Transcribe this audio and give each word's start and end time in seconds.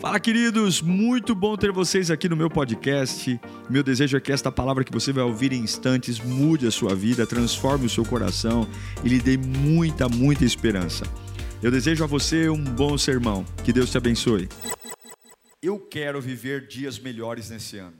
Fala, 0.00 0.20
queridos! 0.20 0.80
Muito 0.80 1.34
bom 1.34 1.56
ter 1.56 1.72
vocês 1.72 2.08
aqui 2.08 2.28
no 2.28 2.36
meu 2.36 2.48
podcast. 2.48 3.40
Meu 3.68 3.82
desejo 3.82 4.16
é 4.16 4.20
que 4.20 4.30
esta 4.30 4.52
palavra 4.52 4.84
que 4.84 4.92
você 4.92 5.12
vai 5.12 5.24
ouvir 5.24 5.52
em 5.52 5.58
instantes 5.60 6.20
mude 6.20 6.68
a 6.68 6.70
sua 6.70 6.94
vida, 6.94 7.26
transforme 7.26 7.86
o 7.86 7.90
seu 7.90 8.04
coração 8.04 8.64
e 9.04 9.08
lhe 9.08 9.18
dê 9.18 9.36
muita, 9.36 10.08
muita 10.08 10.44
esperança. 10.44 11.04
Eu 11.60 11.72
desejo 11.72 12.04
a 12.04 12.06
você 12.06 12.48
um 12.48 12.62
bom 12.62 12.96
sermão. 12.96 13.44
Que 13.64 13.72
Deus 13.72 13.90
te 13.90 13.98
abençoe. 13.98 14.48
Eu 15.60 15.80
quero 15.80 16.20
viver 16.20 16.68
dias 16.68 16.96
melhores 16.96 17.50
nesse 17.50 17.78
ano. 17.78 17.98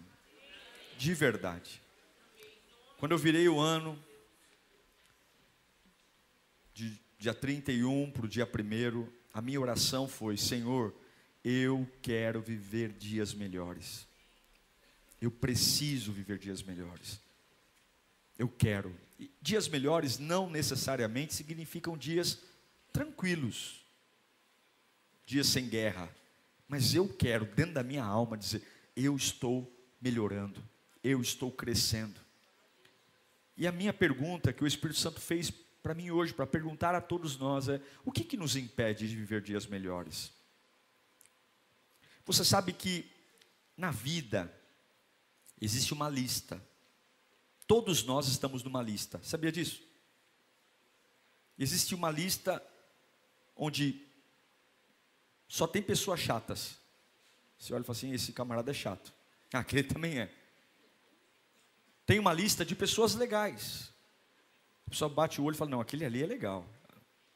De 0.97 1.13
verdade. 1.15 1.83
Quando 2.99 3.11
eu 3.11 3.19
virei 3.19 3.49
o 3.49 3.59
ano, 3.59 3.99
de 6.73 6.97
dia 7.19 7.35
31 7.35 8.13
para 8.13 8.25
o 8.25 8.29
dia 8.29 8.47
1, 8.47 9.05
a 9.35 9.43
minha 9.43 9.61
oração 9.61 10.07
foi: 10.07 10.37
Senhor 10.37 10.95
eu 11.45 11.89
quero 12.03 12.41
viver 12.41 12.93
dias 12.93 13.33
melhores. 13.33 14.07
Eu 15.21 15.31
preciso 15.31 16.13
viver 16.13 16.39
dias 16.39 16.63
melhores. 16.63 17.21
Eu 18.39 18.49
quero. 18.49 18.95
E 19.19 19.31
dias 19.41 19.69
melhores 19.69 20.19
não 20.19 20.49
necessariamente 20.49 21.35
significam 21.35 21.97
dias 21.97 22.39
tranquilos, 22.93 23.85
dias 25.27 25.49
sem 25.49 25.69
guerra. 25.69 26.09
Mas 26.69 26.95
eu 26.95 27.09
quero, 27.09 27.47
dentro 27.47 27.75
da 27.75 27.83
minha 27.83 28.05
alma, 28.05 28.37
dizer: 28.37 28.63
eu 28.95 29.17
estou 29.17 29.71
melhorando, 30.01 30.63
eu 31.03 31.21
estou 31.21 31.51
crescendo. 31.51 32.21
E 33.57 33.67
a 33.67 33.73
minha 33.73 33.93
pergunta 33.93 34.53
que 34.53 34.63
o 34.63 34.67
Espírito 34.67 35.01
Santo 35.01 35.21
fez 35.21 35.51
para 35.83 35.95
mim 35.95 36.11
hoje, 36.11 36.33
para 36.33 36.47
perguntar 36.47 36.95
a 36.95 37.01
todos 37.01 37.37
nós, 37.37 37.69
é: 37.69 37.81
o 38.05 38.13
que, 38.13 38.23
que 38.23 38.37
nos 38.37 38.55
impede 38.55 39.09
de 39.09 39.17
viver 39.17 39.43
dias 39.43 39.67
melhores? 39.67 40.33
Você 42.29 42.45
sabe 42.45 42.75
que 42.75 43.11
na 43.75 43.91
vida 43.91 44.55
existe 45.59 45.95
uma 45.95 46.11
lista. 46.11 46.63
Todos 47.67 48.05
nós 48.05 48.29
estamos 48.29 48.63
numa 48.63 48.83
lista. 48.83 49.19
Sabia 49.25 49.51
disso? 49.51 49.83
Existe 51.59 51.95
uma 51.95 52.11
lista 52.11 52.63
onde 53.57 54.07
só 55.49 55.67
tem 55.67 55.81
pessoas 55.81 56.21
chatas. 56.21 56.77
Você 57.59 57.73
olha 57.73 57.81
e 57.81 57.85
fala 57.87 57.97
assim: 57.97 58.13
esse 58.13 58.31
camarada 58.31 58.71
é 58.71 58.75
chato. 58.75 59.13
Ah, 59.51 59.61
aquele 59.61 59.83
também 59.83 60.19
é. 60.19 60.31
Tem 62.05 62.19
uma 62.19 62.35
lista 62.35 62.67
de 62.67 62.77
pessoas 62.77 63.15
legais. 63.15 63.91
A 64.87 64.91
pessoa 64.91 65.09
bate 65.09 65.41
o 65.41 65.45
olho 65.45 65.55
e 65.55 65.57
fala: 65.57 65.71
não, 65.71 65.81
aquele 65.81 66.05
ali 66.05 66.23
é 66.23 66.27
legal. 66.27 66.69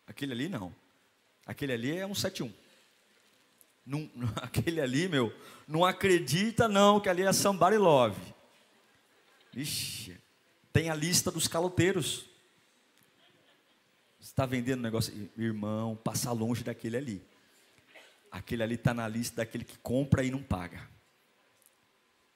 Aquele 0.06 0.32
ali 0.32 0.50
não. 0.50 0.76
Aquele 1.46 1.72
ali 1.72 1.96
é 1.96 2.06
um 2.06 2.14
71. 2.14 2.52
Aquele 4.36 4.80
ali, 4.80 5.08
meu, 5.08 5.34
não 5.66 5.84
acredita 5.84 6.68
não 6.68 7.00
que 7.00 7.08
ali 7.08 7.22
é 7.22 7.32
somebody 7.32 7.76
love. 7.76 8.20
Ixi, 9.54 10.18
tem 10.72 10.88
a 10.88 10.94
lista 10.94 11.30
dos 11.30 11.46
caloteiros. 11.48 12.26
Está 14.20 14.46
vendendo 14.46 14.80
negócio, 14.80 15.30
irmão, 15.36 15.96
passa 15.96 16.32
longe 16.32 16.62
daquele 16.62 16.96
ali. 16.96 17.22
Aquele 18.30 18.62
ali 18.62 18.76
está 18.76 18.94
na 18.94 19.06
lista 19.06 19.36
daquele 19.36 19.64
que 19.64 19.76
compra 19.78 20.24
e 20.24 20.30
não 20.30 20.42
paga. 20.42 20.88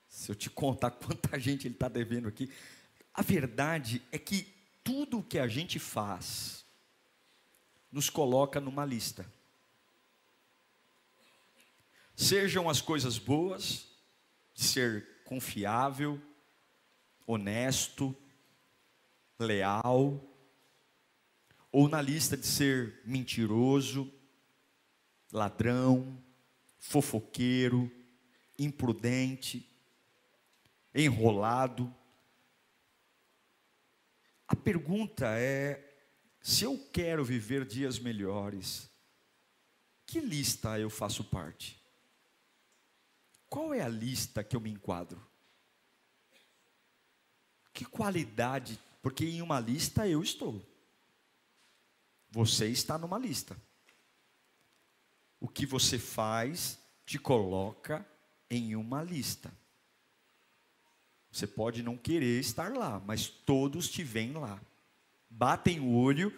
Se 0.08 0.30
eu 0.30 0.34
te 0.34 0.50
contar 0.50 0.90
quanta 0.92 1.38
gente 1.38 1.66
ele 1.66 1.74
está 1.74 1.88
devendo 1.88 2.28
aqui, 2.28 2.50
a 3.14 3.22
verdade 3.22 4.02
é 4.12 4.18
que 4.18 4.52
tudo 4.84 5.22
que 5.22 5.38
a 5.38 5.48
gente 5.48 5.78
faz 5.78 6.66
nos 7.90 8.10
coloca 8.10 8.60
numa 8.60 8.84
lista. 8.84 9.26
Sejam 12.16 12.70
as 12.70 12.80
coisas 12.80 13.18
boas, 13.18 13.86
de 14.54 14.64
ser 14.64 15.22
confiável, 15.24 16.18
honesto, 17.26 18.16
leal, 19.38 20.26
ou 21.70 21.88
na 21.90 22.00
lista 22.00 22.34
de 22.34 22.46
ser 22.46 23.02
mentiroso, 23.04 24.10
ladrão, 25.30 26.24
fofoqueiro, 26.78 27.92
imprudente, 28.58 29.68
enrolado. 30.94 31.94
A 34.48 34.56
pergunta 34.56 35.26
é: 35.38 35.98
se 36.40 36.64
eu 36.64 36.78
quero 36.90 37.22
viver 37.22 37.66
dias 37.66 37.98
melhores, 37.98 38.88
que 40.06 40.18
lista 40.18 40.80
eu 40.80 40.88
faço 40.88 41.22
parte? 41.22 41.85
Qual 43.48 43.72
é 43.72 43.80
a 43.80 43.88
lista 43.88 44.42
que 44.42 44.56
eu 44.56 44.60
me 44.60 44.70
enquadro? 44.70 45.24
Que 47.72 47.84
qualidade? 47.84 48.78
Porque 49.02 49.24
em 49.24 49.42
uma 49.42 49.60
lista 49.60 50.08
eu 50.08 50.22
estou. 50.22 50.64
Você 52.30 52.68
está 52.68 52.98
numa 52.98 53.18
lista. 53.18 53.56
O 55.38 55.48
que 55.48 55.64
você 55.64 55.98
faz 55.98 56.78
te 57.04 57.18
coloca 57.18 58.06
em 58.50 58.74
uma 58.74 59.02
lista. 59.02 59.52
Você 61.30 61.46
pode 61.46 61.82
não 61.82 61.96
querer 61.96 62.40
estar 62.40 62.72
lá, 62.72 62.98
mas 63.00 63.28
todos 63.28 63.88
te 63.88 64.02
veem 64.02 64.32
lá. 64.32 64.60
Batem 65.28 65.80
o 65.80 65.94
olho 65.94 66.32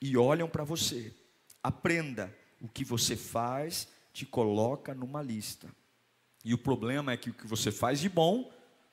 e 0.00 0.16
olham 0.16 0.48
para 0.48 0.64
você. 0.64 1.14
Aprenda, 1.62 2.36
o 2.60 2.68
que 2.68 2.84
você 2.84 3.16
faz 3.16 3.88
te 4.12 4.26
coloca 4.26 4.94
numa 4.94 5.22
lista. 5.22 5.68
E 6.44 6.52
o 6.52 6.58
problema 6.58 7.12
é 7.12 7.16
que 7.16 7.30
o 7.30 7.34
que 7.34 7.46
você 7.46 7.70
faz 7.70 8.00
de 8.00 8.08
bom 8.08 8.52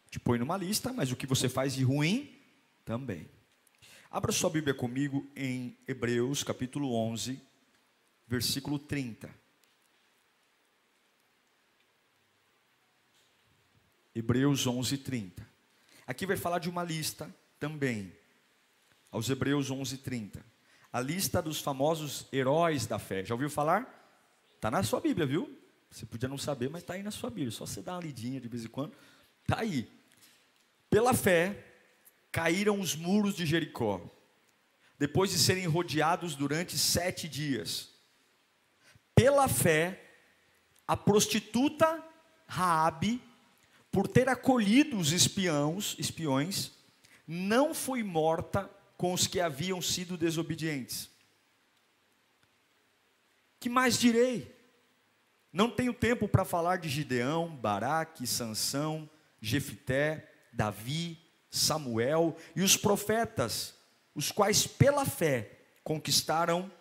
te 0.09 0.19
põe 0.19 0.39
numa 0.39 0.57
lista, 0.57 0.91
mas 0.93 1.11
o 1.11 1.15
que 1.15 1.27
você 1.27 1.47
faz 1.47 1.73
de 1.73 1.83
ruim 1.83 2.35
também. 2.83 3.29
Abra 4.11 4.31
sua 4.31 4.49
Bíblia 4.49 4.73
comigo 4.73 5.29
em 5.35 5.77
Hebreus 5.87 6.43
capítulo 6.43 6.93
11, 6.95 7.39
versículo 8.27 8.79
30. 8.79 9.29
Hebreus 14.15 14.65
11, 14.65 14.97
30. 14.97 15.47
Aqui 16.07 16.25
vai 16.25 16.35
falar 16.35 16.59
de 16.59 16.69
uma 16.69 16.83
lista 16.83 17.33
também. 17.59 18.11
Aos 19.11 19.29
Hebreus 19.29 19.69
11, 19.69 19.99
30. 19.99 20.43
A 20.91 20.99
lista 20.99 21.41
dos 21.41 21.61
famosos 21.61 22.27
heróis 22.33 22.87
da 22.87 22.97
fé. 22.97 23.23
Já 23.23 23.35
ouviu 23.35 23.49
falar? 23.49 23.87
Está 24.55 24.71
na 24.71 24.81
sua 24.81 24.99
Bíblia, 24.99 25.27
viu? 25.27 25.58
Você 25.89 26.05
podia 26.05 26.29
não 26.29 26.37
saber, 26.37 26.69
mas 26.69 26.83
está 26.83 26.93
aí 26.93 27.03
na 27.03 27.11
sua 27.11 27.29
Bíblia. 27.29 27.51
Só 27.51 27.65
você 27.65 27.81
dar 27.81 27.93
uma 27.93 28.01
lidinha 28.01 28.39
de 28.39 28.47
vez 28.47 28.63
em 28.63 28.67
quando. 28.67 28.93
Está 29.41 29.61
aí. 29.61 29.91
Pela 30.89 31.13
fé, 31.13 31.65
caíram 32.31 32.79
os 32.79 32.95
muros 32.95 33.35
de 33.35 33.45
Jericó, 33.45 34.01
depois 34.97 35.31
de 35.31 35.39
serem 35.39 35.65
rodeados 35.65 36.35
durante 36.35 36.77
sete 36.77 37.27
dias. 37.27 37.89
Pela 39.15 39.47
fé, 39.47 40.03
a 40.87 40.95
prostituta 40.95 42.03
Raabe, 42.47 43.21
por 43.91 44.07
ter 44.07 44.29
acolhido 44.29 44.97
os 44.97 45.11
espiões, 45.11 45.95
espiões, 45.97 46.71
não 47.27 47.73
foi 47.73 48.03
morta 48.03 48.69
com 48.97 49.13
os 49.13 49.27
que 49.27 49.39
haviam 49.39 49.81
sido 49.81 50.17
desobedientes. 50.17 51.09
Que 53.59 53.69
mais 53.69 53.99
direi? 53.99 54.58
Não 55.51 55.69
tenho 55.69 55.93
tempo 55.93 56.27
para 56.27 56.45
falar 56.45 56.77
de 56.77 56.87
Gideão, 56.87 57.55
Baraque, 57.55 58.27
Sansão, 58.27 59.09
Jefité, 59.41 60.31
Davi, 60.53 61.17
Samuel 61.49 62.37
e 62.55 62.61
os 62.61 62.77
profetas, 62.77 63.73
os 64.13 64.31
quais 64.31 64.67
pela 64.67 65.05
fé 65.05 65.59
conquistaram 65.83 66.71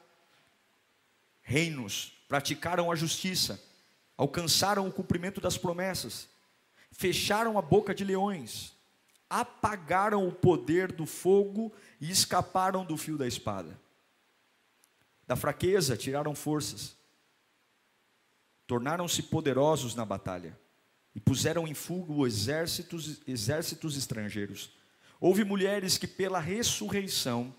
reinos, 1.41 2.13
praticaram 2.29 2.93
a 2.93 2.95
justiça, 2.95 3.59
alcançaram 4.17 4.87
o 4.87 4.93
cumprimento 4.93 5.41
das 5.41 5.57
promessas, 5.57 6.29
fecharam 6.93 7.59
a 7.59 7.63
boca 7.63 7.95
de 7.95 8.05
leões, 8.05 8.75
apagaram 9.31 10.29
o 10.29 10.33
poder 10.33 10.93
do 10.93 11.07
fogo 11.07 11.73
e 11.99 12.11
escaparam 12.11 12.85
do 12.85 12.99
fio 12.99 13.17
da 13.17 13.27
espada. 13.27 13.79
Da 15.27 15.37
fraqueza 15.37 15.97
tiraram 15.97 16.35
forças 16.35 16.98
tornaram-se 18.69 19.23
poderosos 19.23 19.95
na 19.95 20.05
batalha 20.05 20.57
e 21.15 21.19
puseram 21.19 21.67
em 21.67 21.73
fuga 21.73 22.29
exércitos, 22.29 23.23
exércitos 23.27 23.97
estrangeiros. 23.97 24.71
Houve 25.19 25.43
mulheres 25.43 25.97
que, 25.97 26.07
pela 26.07 26.39
ressurreição, 26.39 27.53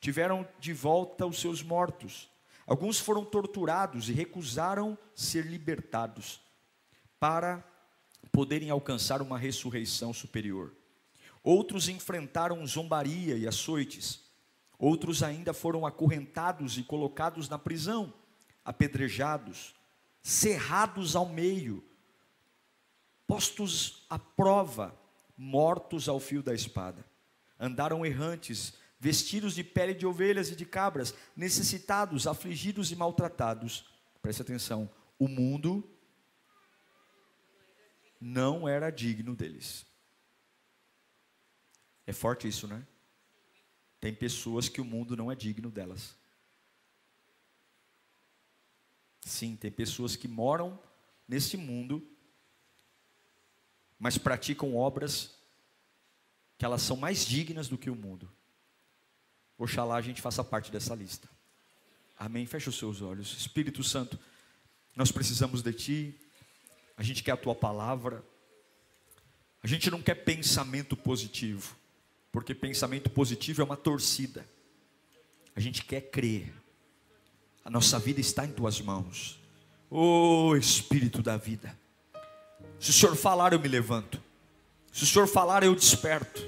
tiveram 0.00 0.46
de 0.58 0.72
volta 0.72 1.24
os 1.24 1.40
seus 1.40 1.62
mortos. 1.62 2.28
Alguns 2.66 2.98
foram 2.98 3.24
torturados 3.24 4.08
e 4.08 4.12
recusaram 4.12 4.98
ser 5.14 5.46
libertados 5.46 6.40
para 7.20 7.64
poderem 8.32 8.68
alcançar 8.68 9.22
uma 9.22 9.38
ressurreição 9.38 10.12
superior. 10.12 10.74
Outros 11.40 11.88
enfrentaram 11.88 12.66
zombaria 12.66 13.36
e 13.36 13.46
açoites. 13.46 14.24
Outros 14.76 15.22
ainda 15.22 15.54
foram 15.54 15.86
acorrentados 15.86 16.76
e 16.78 16.82
colocados 16.82 17.48
na 17.48 17.58
prisão, 17.58 18.12
apedrejados 18.64 19.77
cerrados 20.22 21.16
ao 21.16 21.28
meio, 21.28 21.84
postos 23.26 24.06
à 24.08 24.18
prova, 24.18 24.98
mortos 25.36 26.08
ao 26.08 26.18
fio 26.18 26.42
da 26.42 26.54
espada. 26.54 27.04
Andaram 27.58 28.04
errantes, 28.04 28.74
vestidos 28.98 29.54
de 29.54 29.62
pele 29.62 29.94
de 29.94 30.06
ovelhas 30.06 30.50
e 30.50 30.56
de 30.56 30.66
cabras, 30.66 31.14
necessitados, 31.36 32.26
afligidos 32.26 32.90
e 32.90 32.96
maltratados. 32.96 33.84
Preste 34.20 34.42
atenção, 34.42 34.90
o 35.18 35.28
mundo 35.28 35.88
não 38.20 38.68
era 38.68 38.90
digno 38.90 39.36
deles. 39.36 39.86
É 42.06 42.12
forte 42.12 42.48
isso, 42.48 42.66
né? 42.66 42.86
Tem 44.00 44.14
pessoas 44.14 44.68
que 44.68 44.80
o 44.80 44.84
mundo 44.84 45.16
não 45.16 45.30
é 45.30 45.34
digno 45.34 45.70
delas. 45.70 46.17
Sim, 49.28 49.56
tem 49.56 49.70
pessoas 49.70 50.16
que 50.16 50.26
moram 50.26 50.78
nesse 51.28 51.56
mundo, 51.56 52.02
mas 53.98 54.16
praticam 54.16 54.74
obras 54.74 55.34
que 56.56 56.64
elas 56.64 56.82
são 56.82 56.96
mais 56.96 57.24
dignas 57.24 57.68
do 57.68 57.76
que 57.76 57.90
o 57.90 57.94
mundo. 57.94 58.28
Oxalá 59.58 59.96
a 59.96 60.00
gente 60.00 60.22
faça 60.22 60.42
parte 60.42 60.72
dessa 60.72 60.94
lista. 60.94 61.28
Amém. 62.16 62.46
Feche 62.46 62.68
os 62.68 62.78
seus 62.78 63.02
olhos. 63.02 63.36
Espírito 63.36 63.84
Santo, 63.84 64.18
nós 64.96 65.12
precisamos 65.12 65.62
de 65.62 65.72
Ti. 65.72 66.20
A 66.96 67.02
gente 67.02 67.22
quer 67.22 67.32
a 67.32 67.36
Tua 67.36 67.54
palavra. 67.54 68.24
A 69.62 69.66
gente 69.66 69.90
não 69.90 70.00
quer 70.00 70.14
pensamento 70.14 70.96
positivo, 70.96 71.76
porque 72.30 72.54
pensamento 72.54 73.10
positivo 73.10 73.60
é 73.60 73.64
uma 73.64 73.76
torcida. 73.76 74.48
A 75.54 75.60
gente 75.60 75.84
quer 75.84 76.00
crer. 76.00 76.52
A 77.64 77.70
nossa 77.70 77.98
vida 77.98 78.20
está 78.20 78.44
em 78.44 78.50
Tuas 78.50 78.80
mãos. 78.80 79.38
Ô 79.90 80.48
oh, 80.48 80.56
Espírito 80.56 81.22
da 81.22 81.36
vida. 81.36 81.76
Se 82.78 82.90
o 82.90 82.92
Senhor 82.92 83.16
falar, 83.16 83.52
eu 83.52 83.60
me 83.60 83.68
levanto. 83.68 84.20
Se 84.92 85.04
o 85.04 85.06
Senhor 85.06 85.26
falar, 85.26 85.62
eu 85.62 85.74
desperto. 85.74 86.42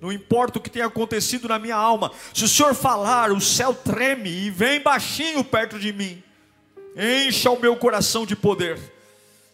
Não 0.00 0.12
importa 0.12 0.58
o 0.58 0.62
que 0.62 0.70
tenha 0.70 0.86
acontecido 0.86 1.48
na 1.48 1.58
minha 1.58 1.76
alma, 1.76 2.12
se 2.32 2.44
o 2.44 2.48
Senhor 2.48 2.74
falar, 2.74 3.32
o 3.32 3.40
céu 3.40 3.74
treme 3.74 4.30
e 4.30 4.50
vem 4.50 4.80
baixinho 4.80 5.42
perto 5.42 5.78
de 5.78 5.92
mim. 5.92 6.22
Encha 6.96 7.50
o 7.50 7.60
meu 7.60 7.76
coração 7.76 8.24
de 8.24 8.36
poder. 8.36 8.78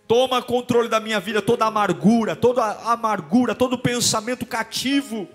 Toma 0.06 0.43
controle 0.43 0.88
da 0.88 1.00
minha 1.00 1.19
vida, 1.19 1.41
toda 1.41 1.64
amargura, 1.64 2.37
toda 2.37 2.62
amargura, 2.82 3.55
todo 3.55 3.79
pensamento 3.79 4.44
cativo, 4.44 5.26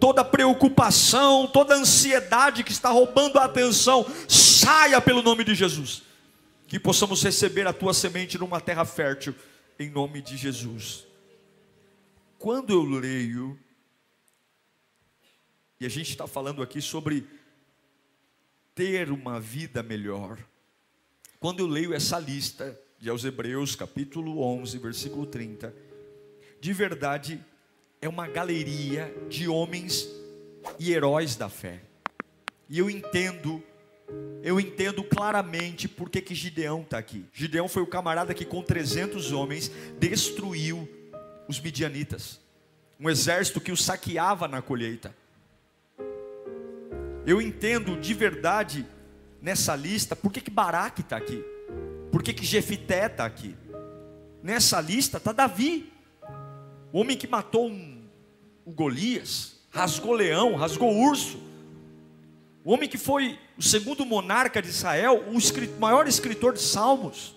toda 0.00 0.24
preocupação, 0.24 1.46
toda 1.46 1.74
ansiedade 1.74 2.64
que 2.64 2.72
está 2.72 2.90
roubando 2.90 3.38
a 3.38 3.44
atenção, 3.44 4.06
saia 4.28 5.00
pelo 5.00 5.22
nome 5.22 5.44
de 5.44 5.54
Jesus. 5.54 6.02
Que 6.66 6.78
possamos 6.78 7.22
receber 7.22 7.66
a 7.66 7.72
tua 7.72 7.94
semente 7.94 8.38
numa 8.38 8.60
terra 8.60 8.84
fértil, 8.84 9.34
em 9.78 9.90
nome 9.90 10.20
de 10.20 10.36
Jesus. 10.36 11.06
Quando 12.38 12.72
eu 12.72 12.82
leio 12.82 13.58
e 15.84 15.86
a 15.86 15.90
gente 15.90 16.10
está 16.10 16.26
falando 16.26 16.62
aqui 16.62 16.80
sobre 16.80 17.26
ter 18.74 19.10
uma 19.10 19.38
vida 19.38 19.82
melhor. 19.82 20.38
Quando 21.38 21.60
eu 21.60 21.66
leio 21.66 21.92
essa 21.92 22.18
lista 22.18 22.80
de 22.98 23.10
aos 23.10 23.24
Hebreus, 23.24 23.76
capítulo 23.76 24.40
11, 24.40 24.78
versículo 24.78 25.26
30, 25.26 25.74
de 26.60 26.72
verdade 26.72 27.44
é 28.04 28.08
uma 28.08 28.28
galeria 28.28 29.10
de 29.30 29.48
homens 29.48 30.06
e 30.78 30.92
heróis 30.92 31.36
da 31.36 31.48
fé. 31.48 31.80
E 32.68 32.78
eu 32.78 32.90
entendo, 32.90 33.62
eu 34.42 34.60
entendo 34.60 35.02
claramente 35.02 35.88
por 35.88 36.10
que, 36.10 36.20
que 36.20 36.34
Gideão 36.34 36.82
está 36.82 36.98
aqui. 36.98 37.24
Gideão 37.32 37.66
foi 37.66 37.82
o 37.82 37.86
camarada 37.86 38.34
que, 38.34 38.44
com 38.44 38.62
300 38.62 39.32
homens, 39.32 39.72
destruiu 39.98 40.86
os 41.48 41.58
midianitas, 41.58 42.38
um 43.00 43.08
exército 43.08 43.58
que 43.58 43.72
o 43.72 43.76
saqueava 43.76 44.46
na 44.46 44.60
colheita. 44.60 45.14
Eu 47.24 47.40
entendo 47.40 47.98
de 47.98 48.12
verdade 48.12 48.86
nessa 49.40 49.74
lista 49.74 50.14
por 50.14 50.30
que, 50.30 50.42
que 50.42 50.50
Baraque 50.50 51.00
está 51.00 51.16
aqui, 51.16 51.42
por 52.12 52.22
que, 52.22 52.34
que 52.34 52.44
Jefité 52.44 53.06
está 53.06 53.24
aqui. 53.24 53.56
Nessa 54.42 54.78
lista 54.78 55.16
está 55.16 55.32
Davi, 55.32 55.90
o 56.94 57.00
homem 57.00 57.16
que 57.16 57.26
matou 57.26 57.66
um, 57.66 57.93
o 58.64 58.72
Golias, 58.72 59.56
rasgou 59.70 60.12
leão, 60.12 60.54
rasgou 60.54 60.94
urso, 60.94 61.38
o 62.64 62.72
homem 62.72 62.88
que 62.88 62.96
foi 62.96 63.38
o 63.58 63.62
segundo 63.62 64.06
monarca 64.06 64.62
de 64.62 64.68
Israel, 64.68 65.24
o 65.28 65.80
maior 65.80 66.08
escritor 66.08 66.54
de 66.54 66.60
salmos, 66.60 67.34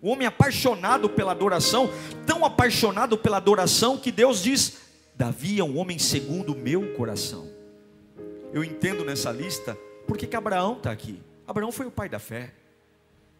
o 0.00 0.08
homem 0.08 0.26
apaixonado 0.26 1.08
pela 1.08 1.32
adoração, 1.32 1.90
tão 2.26 2.44
apaixonado 2.44 3.18
pela 3.18 3.36
adoração 3.36 3.98
que 3.98 4.10
Deus 4.10 4.42
diz: 4.42 4.78
Davi 5.14 5.60
é 5.60 5.64
um 5.64 5.78
homem 5.78 5.98
segundo 5.98 6.52
o 6.52 6.58
meu 6.58 6.94
coração 6.94 7.52
eu 8.52 8.62
entendo 8.62 9.04
nessa 9.04 9.32
lista 9.32 9.76
porque 10.06 10.26
que 10.26 10.36
Abraão 10.36 10.76
está 10.76 10.90
aqui. 10.90 11.20
Abraão 11.46 11.72
foi 11.72 11.86
o 11.86 11.90
pai 11.90 12.08
da 12.08 12.18
fé. 12.18 12.52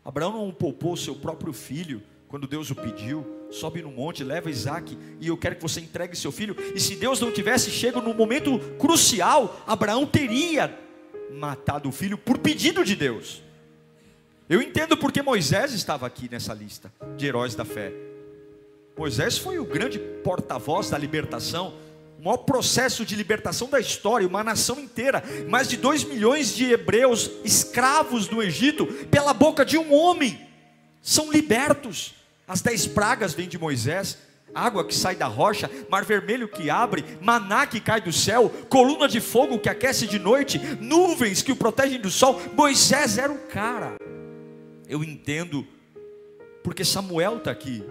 Abraão 0.04 0.32
não 0.32 0.50
poupou 0.50 0.96
seu 0.96 1.14
próprio 1.14 1.52
filho 1.52 2.02
quando 2.28 2.46
Deus 2.46 2.70
o 2.70 2.74
pediu. 2.74 3.24
Sobe 3.52 3.82
no 3.82 3.90
monte, 3.90 4.24
leva 4.24 4.50
Isaac 4.50 4.96
e 5.20 5.28
eu 5.28 5.36
quero 5.36 5.56
que 5.56 5.62
você 5.62 5.80
entregue 5.80 6.16
seu 6.16 6.32
filho. 6.32 6.56
E 6.74 6.80
se 6.80 6.96
Deus 6.96 7.20
não 7.20 7.30
tivesse 7.30 7.70
chego 7.70 8.00
no 8.00 8.14
momento 8.14 8.58
crucial, 8.78 9.62
Abraão 9.66 10.06
teria 10.06 10.78
matado 11.30 11.88
o 11.88 11.92
filho 11.92 12.16
por 12.16 12.38
pedido 12.38 12.84
de 12.84 12.96
Deus. 12.96 13.42
Eu 14.48 14.60
entendo 14.60 14.96
porque 14.96 15.22
Moisés 15.22 15.72
estava 15.72 16.06
aqui 16.06 16.28
nessa 16.30 16.52
lista 16.52 16.92
de 17.16 17.26
heróis 17.26 17.54
da 17.54 17.64
fé. 17.64 17.92
Moisés 18.96 19.38
foi 19.38 19.58
o 19.58 19.64
grande 19.64 19.98
porta-voz 19.98 20.90
da 20.90 20.98
libertação 20.98 21.74
o 22.22 22.24
maior 22.24 22.36
processo 22.36 23.04
de 23.04 23.16
libertação 23.16 23.68
da 23.68 23.80
história, 23.80 24.28
uma 24.28 24.44
nação 24.44 24.78
inteira, 24.78 25.24
mais 25.48 25.66
de 25.68 25.76
dois 25.76 26.04
milhões 26.04 26.54
de 26.54 26.70
hebreus 26.70 27.28
escravos 27.42 28.30
no 28.30 28.40
Egito, 28.40 28.86
pela 29.10 29.34
boca 29.34 29.64
de 29.64 29.76
um 29.76 29.92
homem, 29.92 30.40
são 31.02 31.32
libertos. 31.32 32.14
As 32.46 32.60
dez 32.60 32.86
pragas 32.86 33.34
vêm 33.34 33.48
de 33.48 33.58
Moisés, 33.58 34.18
água 34.54 34.84
que 34.84 34.94
sai 34.94 35.16
da 35.16 35.26
rocha, 35.26 35.70
mar 35.88 36.04
vermelho 36.04 36.48
que 36.48 36.68
abre, 36.68 37.04
maná 37.20 37.66
que 37.66 37.80
cai 37.80 38.00
do 38.00 38.12
céu, 38.12 38.50
coluna 38.68 39.08
de 39.08 39.20
fogo 39.20 39.58
que 39.58 39.68
aquece 39.68 40.06
de 40.06 40.18
noite, 40.18 40.58
nuvens 40.80 41.42
que 41.42 41.52
o 41.52 41.56
protegem 41.56 42.00
do 42.00 42.10
sol. 42.10 42.40
Moisés 42.54 43.18
era 43.18 43.32
o 43.32 43.38
cara. 43.48 43.96
Eu 44.88 45.02
entendo, 45.02 45.66
porque 46.62 46.84
Samuel 46.84 47.38
está 47.38 47.50
aqui, 47.50 47.84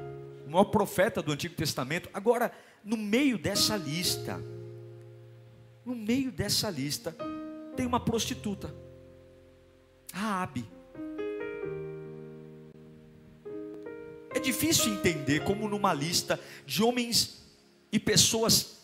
o 0.46 0.52
maior 0.52 0.66
profeta 0.66 1.22
do 1.22 1.32
Antigo 1.32 1.56
Testamento. 1.56 2.10
Agora, 2.14 2.52
no 2.84 2.98
meio 2.98 3.38
dessa 3.38 3.76
lista, 3.76 4.40
no 5.86 5.96
meio 5.96 6.32
dessa 6.32 6.70
lista, 6.70 7.16
tem 7.76 7.86
uma 7.86 8.00
prostituta, 8.00 8.74
Raabe. 10.14 10.81
É 14.34 14.40
difícil 14.40 14.94
entender 14.94 15.44
como 15.44 15.68
numa 15.68 15.94
lista 15.94 16.40
de 16.66 16.84
homens 16.84 17.44
e 17.92 18.00
pessoas 18.00 18.78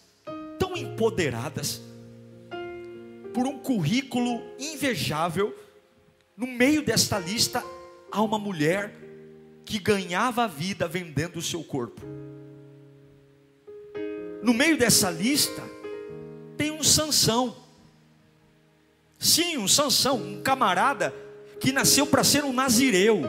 tão 0.59 0.75
empoderadas, 0.75 1.81
por 3.33 3.45
um 3.45 3.59
currículo 3.59 4.41
invejável, 4.59 5.55
no 6.35 6.47
meio 6.47 6.83
desta 6.83 7.19
lista 7.19 7.63
há 8.11 8.21
uma 8.21 8.39
mulher 8.39 8.93
que 9.63 9.79
ganhava 9.79 10.43
a 10.43 10.47
vida 10.47 10.87
vendendo 10.87 11.37
o 11.37 11.41
seu 11.41 11.63
corpo 11.63 12.01
no 14.41 14.53
meio 14.53 14.77
dessa 14.77 15.09
lista 15.09 15.61
tem 16.55 16.71
um 16.71 16.83
Sansão. 16.83 17.55
Sim, 19.19 19.57
um 19.57 19.67
Sansão, 19.67 20.15
um 20.15 20.41
camarada 20.41 21.13
que 21.59 21.71
nasceu 21.73 22.05
para 22.05 22.23
ser 22.23 22.43
um 22.43 22.53
nazireu, 22.53 23.21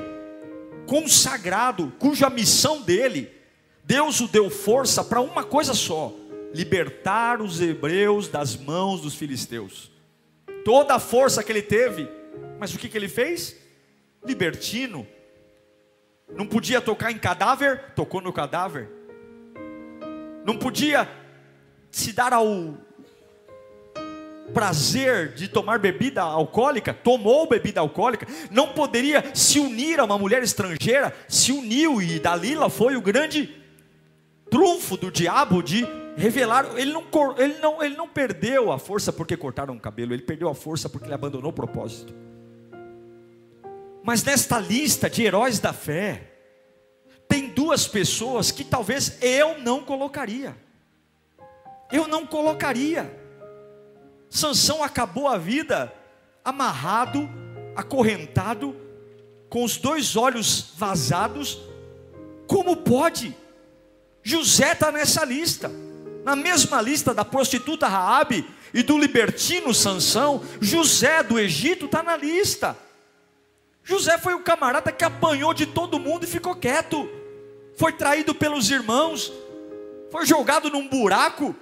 consagrado, 0.88 1.92
cuja 2.00 2.28
missão 2.28 2.83
dele, 2.83 3.30
Deus 3.85 4.21
o 4.21 4.26
deu 4.26 4.50
força 4.50 5.04
para 5.04 5.21
uma 5.21 5.45
coisa 5.45 5.75
só: 5.75 6.12
libertar 6.52 7.40
os 7.40 7.61
hebreus 7.61 8.26
das 8.26 8.57
mãos 8.57 9.02
dos 9.02 9.14
filisteus. 9.14 9.92
Toda 10.64 10.97
a 10.97 10.99
força 10.99 11.45
que 11.45 11.52
ele 11.52 11.62
teve, 11.62 12.09
mas 12.59 12.75
o 12.75 12.78
que, 12.78 12.88
que 12.88 12.99
ele 12.99 13.09
fez? 13.09 13.54
Libertino. 14.25 15.07
Não 16.35 16.47
podia 16.47 16.80
tocar 16.80 17.12
em 17.12 17.18
cadáver, 17.18 17.92
tocou 17.95 18.21
no 18.21 18.33
cadáver 18.33 18.99
não 20.49 20.57
podia 20.57 21.07
se 21.90 22.11
dar 22.11 22.33
ao 22.33 22.75
prazer 24.52 25.35
de 25.35 25.49
tomar 25.49 25.78
bebida 25.78 26.23
alcoólica, 26.23 26.93
tomou 26.93 27.49
bebida 27.49 27.81
alcoólica, 27.81 28.26
não 28.50 28.69
poderia 28.69 29.25
se 29.35 29.59
unir 29.61 30.00
a 30.00 30.05
uma 30.05 30.19
mulher 30.19 30.43
estrangeira, 30.43 31.14
se 31.28 31.52
uniu 31.52 32.00
e 32.02 32.19
Dalila 32.19 32.69
foi 32.69 32.97
o 32.97 33.00
grande 33.00 33.55
trunfo 34.50 34.97
do 34.97 35.11
diabo 35.11 35.62
de 35.62 35.87
revelar, 36.17 36.67
ele 36.76 36.93
não, 36.93 37.05
ele 37.38 37.59
não, 37.61 37.83
ele 37.83 37.97
não 37.97 38.09
perdeu 38.09 38.73
a 38.73 38.78
força 38.78 39.12
porque 39.12 39.37
cortaram 39.37 39.75
o 39.75 39.81
cabelo, 39.81 40.12
ele 40.12 40.23
perdeu 40.23 40.49
a 40.49 40.55
força 40.55 40.88
porque 40.88 41.07
ele 41.07 41.14
abandonou 41.14 41.50
o 41.50 41.55
propósito. 41.55 42.14
Mas 44.02 44.25
nesta 44.25 44.59
lista 44.59 45.11
de 45.11 45.23
heróis 45.23 45.59
da 45.59 45.73
fé, 45.73 46.28
duas 47.59 47.88
pessoas 47.88 48.52
que 48.52 48.62
talvez 48.62 49.19
eu 49.21 49.59
não 49.59 49.83
colocaria. 49.83 50.57
Eu 51.90 52.07
não 52.07 52.25
colocaria. 52.25 53.27
Sansão 54.30 54.82
acabou 54.82 55.28
a 55.28 55.38
vida 55.38 55.92
amarrado, 56.44 57.28
acorrentado, 57.75 58.75
com 59.49 59.64
os 59.64 59.76
dois 59.76 60.16
olhos 60.16 60.73
vazados. 60.76 61.58
Como 62.47 62.76
pode? 62.76 63.37
José 64.23 64.73
está 64.73 64.92
nessa 64.92 65.25
lista, 65.25 65.70
na 66.25 66.37
mesma 66.37 66.82
lista 66.82 67.14
da 67.14 67.25
prostituta 67.25 67.87
Raabe 67.88 68.47
e 68.75 68.82
do 68.82 68.99
libertino 68.99 69.73
Sansão. 69.73 70.42
José 70.61 71.23
do 71.23 71.38
Egito 71.38 71.87
está 71.87 72.02
na 72.02 72.16
lista. 72.16 72.76
José 73.82 74.18
foi 74.18 74.35
o 74.35 74.42
camarada 74.42 74.92
que 74.92 75.04
apanhou 75.04 75.54
de 75.54 75.64
todo 75.64 75.99
mundo 75.99 76.25
e 76.25 76.26
ficou 76.26 76.54
quieto. 76.54 77.08
Foi 77.76 77.92
traído 77.92 78.35
pelos 78.35 78.70
irmãos, 78.70 79.32
foi 80.11 80.26
jogado 80.26 80.68
num 80.68 80.88
buraco, 80.88 81.54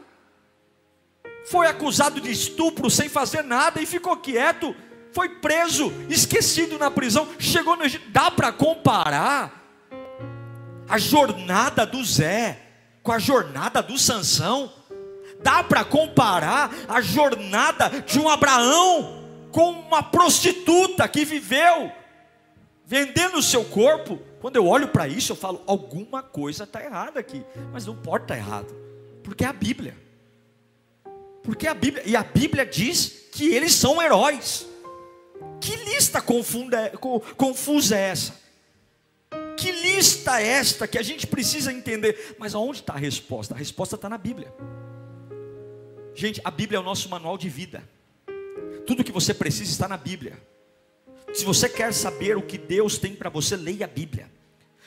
foi 1.47 1.67
acusado 1.67 2.21
de 2.21 2.31
estupro 2.31 2.91
sem 2.91 3.09
fazer 3.09 3.43
nada 3.43 3.81
e 3.81 3.87
ficou 3.87 4.17
quieto. 4.17 4.75
Foi 5.13 5.29
preso, 5.29 5.93
esquecido 6.09 6.79
na 6.79 6.91
prisão, 6.91 7.29
chegou 7.39 7.77
no 7.77 7.85
Egito. 7.85 8.11
Dá 8.11 8.31
para 8.31 8.53
comparar 8.53 9.65
a 10.89 10.99
jornada 10.99 11.87
do 11.87 12.05
Zé 12.05 12.61
com 13.03 13.13
a 13.13 13.19
jornada 13.19 13.83
do 13.83 13.97
Sansão? 13.99 14.73
Dá 15.43 15.63
para 15.63 15.85
comparar 15.85 16.71
a 16.89 17.01
jornada 17.01 17.89
de 18.05 18.19
um 18.19 18.29
Abraão 18.29 19.25
com 19.51 19.71
uma 19.71 20.03
prostituta 20.03 21.09
que 21.09 21.25
viveu 21.25 21.93
vendendo 22.87 23.39
o 23.39 23.43
seu 23.43 23.65
corpo, 23.65 24.21
quando 24.41 24.57
eu 24.57 24.67
olho 24.67 24.89
para 24.89 25.09
isso, 25.09 25.33
eu 25.33 25.37
falo: 25.37 25.63
alguma 25.67 26.23
coisa 26.23 26.65
está 26.65 26.83
errada 26.83 27.19
aqui, 27.19 27.45
mas 27.73 27.85
não 27.85 27.97
pode 27.97 28.25
estar 28.25 28.35
tá 28.35 28.41
errado, 28.41 28.75
porque 29.23 29.45
é 29.45 29.49
a 29.49 29.53
Bíblia. 29.53 30.06
Porque 31.47 31.69
a 31.69 31.75
Bíblia, 31.75 32.03
e 32.05 32.17
a 32.17 32.25
Bíblia 32.25 32.67
diz 32.67 33.29
que 33.31 33.55
eles 33.55 33.73
são 33.73 34.03
heróis. 34.03 34.67
Que 35.61 35.77
lista 35.77 36.21
confunda, 36.21 36.91
confusa 37.37 37.97
é 37.97 38.11
essa? 38.11 38.35
Que 39.57 39.71
lista 39.71 40.41
é 40.43 40.47
esta 40.49 40.89
que 40.89 40.99
a 40.99 41.03
gente 41.03 41.27
precisa 41.27 41.73
entender? 41.73 42.35
Mas 42.37 42.55
aonde 42.55 42.81
está 42.81 42.95
a 42.95 42.99
resposta? 42.99 43.55
A 43.55 43.57
resposta 43.57 43.95
está 43.95 44.09
na 44.09 44.19
Bíblia. 44.19 44.53
Gente, 46.15 46.41
a 46.45 46.51
Bíblia 46.51 46.79
é 46.79 46.81
o 46.81 46.85
nosso 46.85 47.09
manual 47.09 47.39
de 47.39 47.49
vida. 47.49 47.89
Tudo 48.85 49.05
que 49.05 49.13
você 49.13 49.33
precisa 49.33 49.71
está 49.71 49.87
na 49.87 49.97
Bíblia. 49.97 50.37
Se 51.33 51.45
você 51.45 51.69
quer 51.69 51.93
saber 51.95 52.37
o 52.37 52.43
que 52.43 52.59
Deus 52.59 52.99
tem 52.99 53.15
para 53.15 53.31
você, 53.31 53.57
leia 53.57 53.85
a 53.85 53.89
Bíblia. 53.89 54.31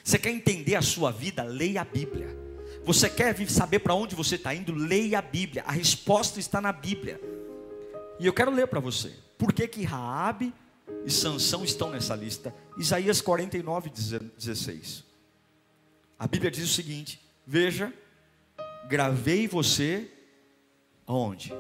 Você 0.04 0.20
quer 0.20 0.32
entender 0.32 0.76
a 0.76 0.82
sua 0.82 1.10
vida, 1.10 1.42
leia 1.44 1.82
a 1.82 1.86
Bíblia. 1.86 2.39
Você 2.84 3.10
quer 3.10 3.36
saber 3.50 3.80
para 3.80 3.94
onde 3.94 4.16
você 4.16 4.36
está 4.36 4.54
indo, 4.54 4.74
leia 4.74 5.20
a 5.20 5.22
Bíblia. 5.22 5.64
A 5.68 5.72
resposta 5.72 6.40
está 6.40 6.60
na 6.60 6.72
Bíblia. 6.72 7.20
E 8.20 8.26
eu 8.26 8.34
quero 8.34 8.52
ler 8.52 8.68
para 8.68 8.80
você. 8.80 9.14
Por 9.38 9.54
que 9.54 9.68
que 9.68 9.84
Raabe 9.84 10.54
e 11.06 11.12
Sansão 11.12 11.64
estão 11.64 11.90
nessa 11.92 12.16
lista? 12.16 12.54
Isaías 12.78 13.22
49, 13.22 13.90
16. 13.90 15.04
A 16.18 16.28
Bíblia 16.28 16.52
diz 16.52 16.66
o 16.66 16.74
seguinte: 16.74 17.22
Veja, 17.46 17.94
gravei 18.90 19.48
você 19.48 20.12
aonde? 21.08 21.54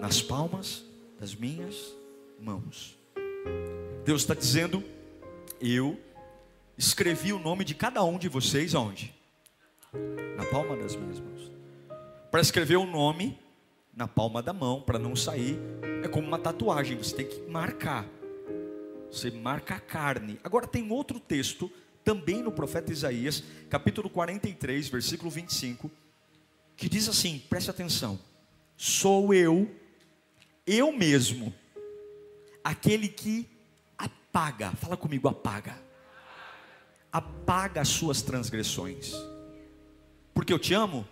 Nas 0.00 0.20
palmas 0.20 0.84
das 1.18 1.34
minhas 1.34 1.94
mãos. 2.40 2.96
Deus 4.04 4.22
está 4.22 4.34
dizendo: 4.34 4.82
Eu 5.60 6.00
escrevi 6.76 7.32
o 7.32 7.38
nome 7.38 7.64
de 7.64 7.74
cada 7.74 8.02
um 8.02 8.18
de 8.18 8.28
vocês 8.28 8.74
aonde? 8.74 9.14
Na 10.36 10.44
palma 10.44 10.76
das 10.76 10.96
minhas 10.96 11.20
mãos. 11.20 11.50
Para 12.30 12.40
escrever 12.40 12.76
o 12.76 12.86
nome 12.86 13.38
na 13.94 14.06
palma 14.06 14.42
da 14.42 14.52
mão, 14.52 14.80
para 14.80 14.98
não 14.98 15.14
sair, 15.16 15.58
é 16.02 16.08
como 16.08 16.26
uma 16.26 16.38
tatuagem, 16.38 16.96
você 16.96 17.14
tem 17.14 17.26
que 17.26 17.40
marcar. 17.50 18.06
Você 19.10 19.30
marca 19.30 19.74
a 19.74 19.80
carne. 19.80 20.38
Agora 20.44 20.66
tem 20.66 20.90
outro 20.90 21.18
texto, 21.18 21.70
também 22.04 22.42
no 22.42 22.52
profeta 22.52 22.92
Isaías, 22.92 23.42
capítulo 23.68 24.08
43, 24.08 24.88
versículo 24.88 25.30
25, 25.30 25.90
que 26.76 26.88
diz 26.88 27.08
assim: 27.08 27.42
preste 27.50 27.70
atenção. 27.70 28.18
Sou 28.76 29.34
eu, 29.34 29.70
eu 30.66 30.92
mesmo, 30.92 31.52
aquele 32.64 33.08
que 33.08 33.46
apaga, 33.98 34.70
fala 34.72 34.96
comigo, 34.96 35.28
apaga. 35.28 35.76
Apaga 37.12 37.80
as 37.80 37.88
suas 37.88 38.22
transgressões. 38.22 39.12
Porque 40.40 40.54
eu 40.54 40.58
te 40.58 40.72
amo? 40.72 41.06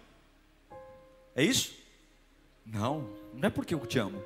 É 1.37 1.45
isso? 1.45 1.75
Não, 2.65 3.07
não 3.35 3.47
é 3.47 3.51
porque 3.51 3.75
eu 3.75 3.81
te 3.81 3.99
amo. 3.99 4.25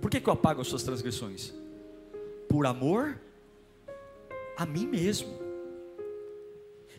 Por 0.00 0.08
que, 0.08 0.20
que 0.20 0.28
eu 0.28 0.32
apago 0.32 0.60
as 0.60 0.68
suas 0.68 0.84
transgressões? 0.84 1.52
Por 2.48 2.64
amor 2.64 3.20
a 4.56 4.64
mim 4.64 4.86
mesmo. 4.86 5.36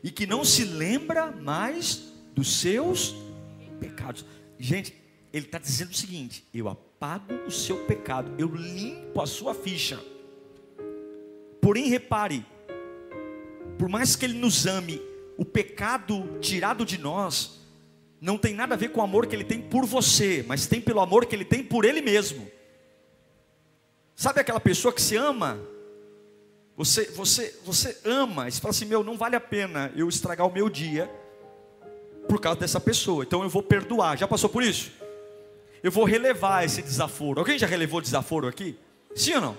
E 0.04 0.12
que 0.12 0.28
não 0.28 0.44
se 0.44 0.66
lembra 0.66 1.32
mais 1.32 2.12
dos 2.36 2.60
seus 2.60 3.16
pecados. 3.80 4.26
Gente, 4.60 4.94
ele 5.32 5.46
está 5.46 5.58
dizendo 5.58 5.92
o 5.92 5.96
seguinte: 5.96 6.46
eu 6.54 6.68
apago 6.68 7.34
o 7.48 7.52
seu 7.52 7.86
pecado, 7.86 8.30
eu 8.38 8.54
limpo 8.54 9.22
a 9.22 9.26
sua 9.26 9.54
ficha. 9.54 10.04
Porém, 11.62 11.88
repare, 11.88 12.46
por 13.80 13.88
mais 13.88 14.18
que 14.18 14.26
Ele 14.26 14.38
nos 14.38 14.66
ame, 14.66 15.02
o 15.42 15.46
pecado 15.46 16.38
tirado 16.40 16.86
de 16.86 17.00
nós 17.00 17.60
não 18.22 18.38
tem 18.38 18.54
nada 18.54 18.76
a 18.76 18.78
ver 18.78 18.90
com 18.90 19.02
o 19.02 19.04
amor 19.04 19.26
que 19.26 19.36
Ele 19.36 19.44
tem 19.44 19.60
por 19.60 19.88
você, 19.88 20.46
mas 20.48 20.68
tem 20.68 20.80
pelo 20.80 21.00
amor 21.00 21.26
que 21.26 21.36
Ele 21.36 21.44
tem 21.44 21.64
por 21.64 21.84
Ele 21.84 22.00
mesmo. 22.00 22.48
Sabe 24.16 24.40
aquela 24.40 24.60
pessoa 24.60 24.94
que 24.94 25.02
se 25.02 25.16
ama? 25.16 25.60
Você, 26.78 27.06
você, 27.06 27.60
você 27.66 27.98
ama, 28.06 28.48
e 28.48 28.52
você 28.52 28.62
fala 28.62 28.70
assim: 28.70 28.86
meu, 28.86 29.04
não 29.04 29.18
vale 29.18 29.36
a 29.36 29.42
pena 29.42 29.92
eu 29.96 30.08
estragar 30.08 30.46
o 30.46 30.54
meu 30.54 30.70
dia 30.70 31.10
por 32.30 32.40
causa 32.40 32.60
dessa 32.60 32.80
pessoa, 32.80 33.24
então 33.24 33.42
eu 33.42 33.50
vou 33.50 33.64
perdoar. 33.64 34.20
Já 34.20 34.28
passou 34.28 34.48
por 34.48 34.62
isso? 34.62 34.92
Eu 35.82 35.92
vou 35.92 36.04
relevar 36.04 36.64
esse 36.64 36.84
desaforo. 36.84 37.40
Alguém 37.40 37.58
já 37.58 37.66
relevou 37.66 38.00
desaforo 38.00 38.48
aqui? 38.48 38.78
Sim 39.16 39.34
ou 39.34 39.42
não? 39.42 39.58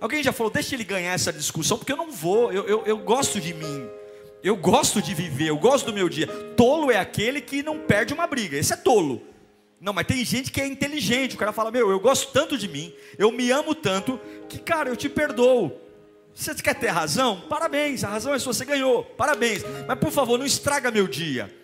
Alguém 0.00 0.24
já 0.24 0.32
falou, 0.32 0.50
deixa 0.52 0.74
ele 0.74 0.82
ganhar 0.82 1.12
essa 1.12 1.32
discussão, 1.32 1.78
porque 1.78 1.92
eu 1.92 1.96
não 1.96 2.10
vou, 2.10 2.52
eu, 2.52 2.66
eu, 2.66 2.84
eu 2.84 2.98
gosto 2.98 3.40
de 3.40 3.54
mim, 3.54 3.88
eu 4.42 4.56
gosto 4.56 5.02
de 5.02 5.14
viver, 5.14 5.48
eu 5.48 5.58
gosto 5.58 5.86
do 5.86 5.92
meu 5.92 6.08
dia. 6.08 6.26
Tolo 6.56 6.90
é 6.90 6.96
aquele 6.96 7.40
que 7.40 7.62
não 7.62 7.78
perde 7.78 8.14
uma 8.14 8.26
briga, 8.26 8.56
esse 8.56 8.72
é 8.72 8.76
tolo. 8.76 9.22
Não, 9.80 9.92
mas 9.92 10.06
tem 10.06 10.22
gente 10.24 10.50
que 10.50 10.60
é 10.60 10.66
inteligente, 10.66 11.34
o 11.34 11.38
cara 11.38 11.52
fala, 11.52 11.70
meu, 11.70 11.90
eu 11.90 11.98
gosto 11.98 12.32
tanto 12.32 12.58
de 12.58 12.68
mim, 12.68 12.92
eu 13.18 13.32
me 13.32 13.50
amo 13.50 13.74
tanto, 13.74 14.20
que 14.48 14.58
cara, 14.58 14.90
eu 14.90 14.96
te 14.96 15.08
perdoo. 15.08 15.72
Você 16.34 16.54
quer 16.54 16.74
ter 16.74 16.88
razão? 16.88 17.42
Parabéns, 17.48 18.04
a 18.04 18.08
razão 18.08 18.34
é 18.34 18.38
sua, 18.38 18.52
você 18.52 18.64
ganhou, 18.64 19.04
parabéns. 19.04 19.62
Mas 19.86 19.98
por 19.98 20.10
favor, 20.10 20.38
não 20.38 20.46
estraga 20.46 20.90
meu 20.90 21.06
dia. 21.06 21.54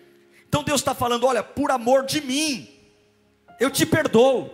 Então 0.47 0.63
Deus 0.63 0.81
está 0.81 0.93
falando, 0.95 1.25
olha, 1.25 1.43
por 1.43 1.71
amor 1.71 2.05
de 2.05 2.21
mim, 2.21 2.69
eu 3.59 3.69
te 3.71 3.85
perdoo, 3.85 4.49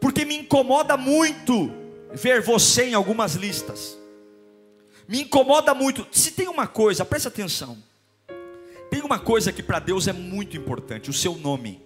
porque 0.00 0.24
me 0.24 0.36
incomoda 0.36 0.96
muito 0.96 1.72
ver 2.12 2.40
você 2.40 2.84
em 2.84 2.94
algumas 2.94 3.34
listas. 3.34 3.97
Me 5.08 5.22
incomoda 5.22 5.72
muito. 5.72 6.06
Se 6.12 6.32
tem 6.32 6.46
uma 6.46 6.66
coisa, 6.66 7.02
preste 7.02 7.28
atenção. 7.28 7.78
Tem 8.90 9.00
uma 9.00 9.18
coisa 9.18 9.50
que 9.50 9.62
para 9.62 9.78
Deus 9.78 10.06
é 10.06 10.12
muito 10.12 10.56
importante: 10.56 11.08
o 11.08 11.14
seu 11.14 11.34
nome. 11.34 11.80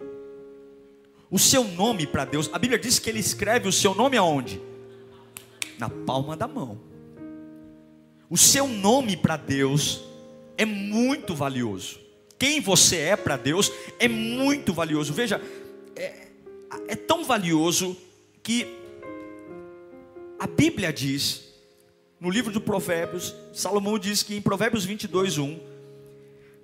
O 1.31 1.39
seu 1.39 1.65
nome 1.65 2.07
para 2.07 2.25
Deus, 2.25 2.51
a 2.53 2.59
Bíblia 2.59 2.79
diz 2.79 2.99
que 2.99 3.09
Ele 3.09 3.21
escreve 3.21 3.69
o 3.69 3.73
seu 3.73 3.95
nome 3.95 4.17
aonde? 4.17 4.61
Na 5.79 5.89
palma 5.89 6.37
da 6.37 6.47
mão. 6.47 6.79
O 8.29 8.37
seu 8.37 8.67
nome 8.67 9.17
para 9.17 9.37
Deus 9.37 10.03
é 10.59 10.65
muito 10.65 11.35
valioso. 11.35 12.01
Quem 12.39 12.61
você 12.61 12.97
é 12.97 13.17
para 13.17 13.37
Deus 13.37 13.71
é 13.99 14.09
muito 14.09 14.73
valioso. 14.73 15.13
Veja, 15.13 15.41
é, 15.95 16.29
é 16.89 16.97
tão 16.97 17.25
valioso 17.25 17.97
que 18.43 18.67
a 20.39 20.47
Bíblia 20.47 20.93
diz, 20.93 21.52
no 22.23 22.31
livro 22.31 22.53
de 22.53 22.61
Provérbios, 22.61 23.35
Salomão 23.53 23.99
diz 23.99 24.23
que 24.23 24.37
em 24.37 24.41
Provérbios 24.41 24.85
22, 24.85 25.39
1, 25.39 25.59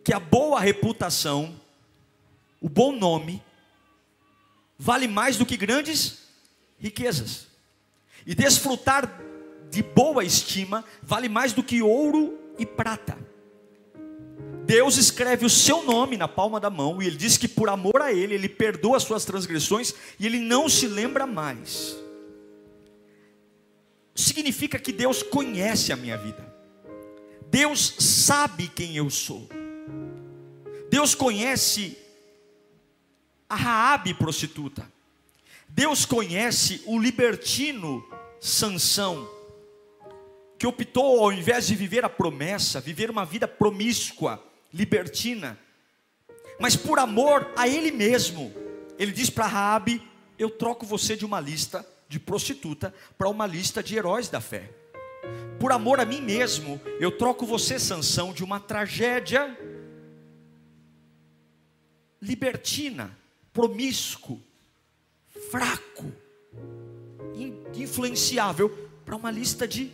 que 0.05 0.15
a 0.15 0.21
boa 0.21 0.61
reputação, 0.61 1.53
o 2.61 2.69
bom 2.69 2.93
nome, 2.93 3.43
vale 4.79 5.09
mais 5.09 5.37
do 5.37 5.45
que 5.45 5.57
grandes 5.57 6.29
riquezas. 6.79 7.49
E 8.25 8.37
desfrutar 8.37 9.21
de 9.69 9.83
boa 9.83 10.23
estima 10.23 10.85
vale 11.03 11.29
mais 11.29 11.53
do 11.53 11.65
que 11.65 11.83
ouro 11.83 12.39
e 12.57 12.65
prata. 12.65 13.19
Deus 14.65 14.97
escreve 14.97 15.45
o 15.45 15.51
seu 15.51 15.83
nome 15.83 16.17
na 16.17 16.29
palma 16.29 16.61
da 16.61 16.71
mão 16.71 17.03
e 17.03 17.07
ele 17.09 17.17
diz 17.17 17.37
que 17.37 17.49
por 17.49 17.69
amor 17.69 18.01
a 18.01 18.13
ele, 18.13 18.33
ele 18.33 18.49
perdoa 18.49 18.97
as 18.97 19.03
suas 19.03 19.25
transgressões 19.25 19.93
e 20.21 20.27
ele 20.27 20.39
não 20.39 20.69
se 20.69 20.87
lembra 20.87 21.27
mais 21.27 21.97
significa 24.19 24.79
que 24.79 24.93
Deus 24.93 25.23
conhece 25.23 25.93
a 25.93 25.97
minha 25.97 26.17
vida. 26.17 26.45
Deus 27.47 27.95
sabe 28.01 28.69
quem 28.69 28.97
eu 28.97 29.09
sou. 29.09 29.49
Deus 30.91 31.15
conhece 31.15 31.97
a 33.49 33.55
Raabe 33.55 34.13
prostituta. 34.15 34.91
Deus 35.69 36.05
conhece 36.05 36.83
o 36.87 36.99
libertino 36.99 38.05
Sansão, 38.41 39.29
que 40.59 40.67
optou 40.67 41.23
ao 41.23 41.33
invés 41.33 41.69
de 41.69 41.77
viver 41.77 42.05
a 42.05 42.09
promessa, 42.09 42.81
viver 42.81 43.11
uma 43.11 43.25
vida 43.25 43.47
promíscua, 43.47 44.43
libertina, 44.73 45.59
mas 46.59 46.75
por 46.75 46.99
amor 46.99 47.53
a 47.57 47.69
ele 47.69 47.93
mesmo, 47.93 48.53
ele 48.99 49.13
diz 49.13 49.31
para 49.31 49.47
Raabe: 49.47 50.03
"Eu 50.37 50.51
troco 50.51 50.85
você 50.85 51.17
de 51.17 51.25
uma 51.25 51.39
lista 51.39 51.87
de 52.09 52.19
prostituta 52.19 52.95
para 53.17 53.29
uma 53.29 53.47
lista 53.47 53.83
de 53.83 53.97
heróis 53.97 54.29
da 54.29 54.41
fé. 54.41 54.71
Por 55.61 55.73
amor 55.73 56.01
a 56.01 56.05
mim 56.05 56.21
mesmo, 56.21 56.81
eu 57.01 57.11
troco 57.17 57.45
você, 57.45 57.79
Sansão, 57.79 58.33
de 58.33 58.43
uma 58.43 58.59
tragédia 58.59 59.57
libertina, 62.21 63.17
promíscuo, 63.53 64.41
fraco, 65.51 66.13
influenciável 67.75 68.71
para 69.05 69.17
uma 69.17 69.31
lista 69.31 69.67
de 69.67 69.91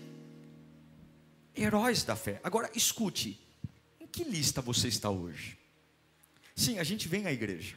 heróis 1.56 2.02
da 2.02 2.16
fé. 2.16 2.40
Agora 2.42 2.70
escute, 2.74 3.40
em 4.00 4.06
que 4.06 4.24
lista 4.24 4.60
você 4.60 4.88
está 4.88 5.10
hoje? 5.10 5.58
Sim, 6.54 6.78
a 6.78 6.84
gente 6.84 7.08
vem 7.08 7.26
à 7.26 7.32
igreja. 7.32 7.76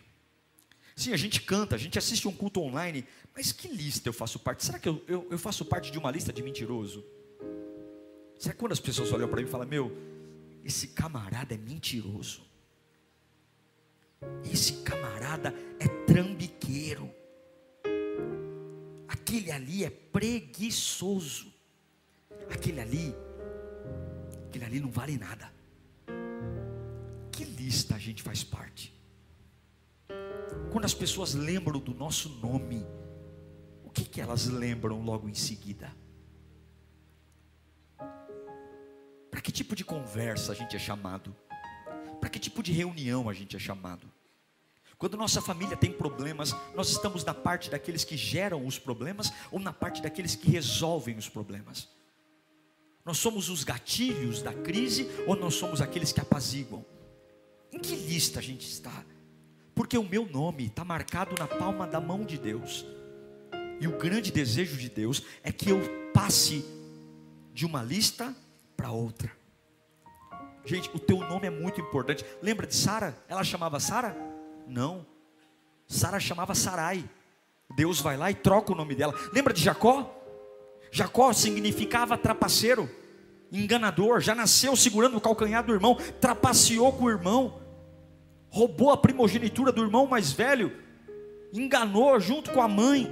Sim, 0.97 1.13
a 1.13 1.17
gente 1.17 1.41
canta, 1.43 1.75
a 1.75 1.77
gente 1.77 1.99
assiste 1.99 2.27
um 2.27 2.33
culto 2.33 2.59
online, 2.59 3.05
mas 3.35 3.51
que 3.51 3.67
lista 3.67 4.09
eu 4.09 4.13
faço 4.13 4.39
parte? 4.39 4.65
Será 4.65 4.79
que 4.79 4.89
eu, 4.89 4.99
eu, 5.07 5.27
eu 5.29 5.37
faço 5.37 5.63
parte 5.63 5.91
de 5.91 5.99
uma 5.99 6.09
lista 6.09 6.33
de 6.33 6.41
mentiroso? 6.41 7.05
Será 8.39 8.55
que 8.55 8.59
quando 8.59 8.71
as 8.71 8.79
pessoas 8.79 9.11
olham 9.11 9.27
para 9.27 9.39
mim 9.39 9.47
e 9.47 9.51
falam, 9.51 9.67
meu, 9.67 9.95
esse 10.65 10.87
camarada 10.87 11.53
é 11.53 11.57
mentiroso? 11.57 12.41
Esse 14.51 14.81
camarada 14.81 15.53
é 15.79 15.87
trambiqueiro. 15.87 17.13
Aquele 19.07 19.51
ali 19.51 19.85
é 19.85 19.91
preguiçoso. 19.91 21.53
Aquele 22.49 22.79
ali, 22.79 23.15
aquele 24.47 24.65
ali 24.65 24.79
não 24.79 24.89
vale 24.89 25.15
nada. 25.15 25.53
Que 27.31 27.43
lista 27.43 27.93
a 27.93 27.99
gente 27.99 28.23
faz 28.23 28.43
parte? 28.43 28.96
Quando 30.71 30.85
as 30.85 30.93
pessoas 30.93 31.33
lembram 31.33 31.79
do 31.79 31.93
nosso 31.93 32.29
nome, 32.29 32.85
o 33.83 33.89
que, 33.89 34.03
que 34.03 34.21
elas 34.21 34.47
lembram 34.47 35.01
logo 35.01 35.27
em 35.27 35.33
seguida? 35.33 35.91
Para 39.29 39.41
que 39.41 39.51
tipo 39.51 39.75
de 39.75 39.83
conversa 39.83 40.51
a 40.51 40.55
gente 40.55 40.75
é 40.75 40.79
chamado? 40.79 41.35
Para 42.19 42.29
que 42.29 42.39
tipo 42.39 42.61
de 42.63 42.71
reunião 42.71 43.29
a 43.29 43.33
gente 43.33 43.55
é 43.55 43.59
chamado? 43.59 44.11
Quando 44.97 45.15
nossa 45.15 45.41
família 45.41 45.77
tem 45.77 45.91
problemas, 45.91 46.55
nós 46.75 46.89
estamos 46.89 47.23
na 47.23 47.33
parte 47.33 47.69
daqueles 47.69 48.03
que 48.03 48.17
geram 48.17 48.65
os 48.65 48.79
problemas 48.79 49.31
ou 49.51 49.59
na 49.59 49.71
parte 49.71 50.01
daqueles 50.01 50.35
que 50.35 50.49
resolvem 50.49 51.17
os 51.17 51.29
problemas? 51.29 51.87
Nós 53.05 53.19
somos 53.19 53.47
os 53.47 53.63
gatilhos 53.63 54.41
da 54.41 54.53
crise 54.53 55.07
ou 55.27 55.35
nós 55.35 55.53
somos 55.53 55.81
aqueles 55.81 56.11
que 56.11 56.19
apaziguam? 56.19 56.83
Em 57.71 57.79
que 57.79 57.95
lista 57.95 58.39
a 58.39 58.41
gente 58.41 58.67
está? 58.67 59.05
Porque 59.77 59.95
o 59.95 60.03
meu 60.03 60.25
nome 60.25 60.65
está 60.65 60.83
marcado 60.83 61.35
na 61.37 61.47
palma 61.47 61.85
da 61.85 62.01
mão 62.01 62.25
de 62.25 62.35
Deus. 62.35 62.83
E 63.79 63.87
o 63.87 63.95
grande 63.95 64.31
desejo 64.31 64.75
de 64.75 64.89
Deus 64.89 65.21
é 65.43 65.51
que 65.51 65.69
eu 65.69 65.79
passe 66.11 66.65
de 67.53 67.63
uma 67.63 67.83
lista 67.83 68.35
para 68.75 68.91
outra. 68.91 69.31
Gente, 70.65 70.89
o 70.95 70.99
teu 70.99 71.19
nome 71.19 71.45
é 71.45 71.51
muito 71.51 71.79
importante. 71.79 72.25
Lembra 72.41 72.65
de 72.65 72.75
Sara? 72.75 73.15
Ela 73.29 73.43
chamava 73.43 73.79
Sara? 73.79 74.17
Não. 74.67 75.05
Sara 75.85 76.19
chamava 76.19 76.55
Sarai. 76.55 77.07
Deus 77.75 78.01
vai 78.01 78.17
lá 78.17 78.31
e 78.31 78.35
troca 78.35 78.73
o 78.73 78.75
nome 78.75 78.95
dela. 78.95 79.13
Lembra 79.31 79.53
de 79.53 79.61
Jacó? 79.61 80.11
Jacó 80.91 81.31
significava 81.33 82.17
trapaceiro, 82.17 82.89
enganador. 83.51 84.21
Já 84.21 84.33
nasceu 84.33 84.75
segurando 84.75 85.17
o 85.17 85.21
calcanhar 85.21 85.63
do 85.63 85.71
irmão, 85.71 85.95
trapaceou 86.19 86.91
com 86.93 87.03
o 87.03 87.09
irmão, 87.11 87.66
roubou 88.49 88.91
a 88.91 88.97
primogenitura 88.97 89.71
do 89.71 89.83
irmão 89.83 90.07
mais 90.07 90.31
velho, 90.31 90.71
enganou 91.53 92.19
junto 92.19 92.51
com 92.51 92.61
a 92.61 92.67
mãe. 92.67 93.11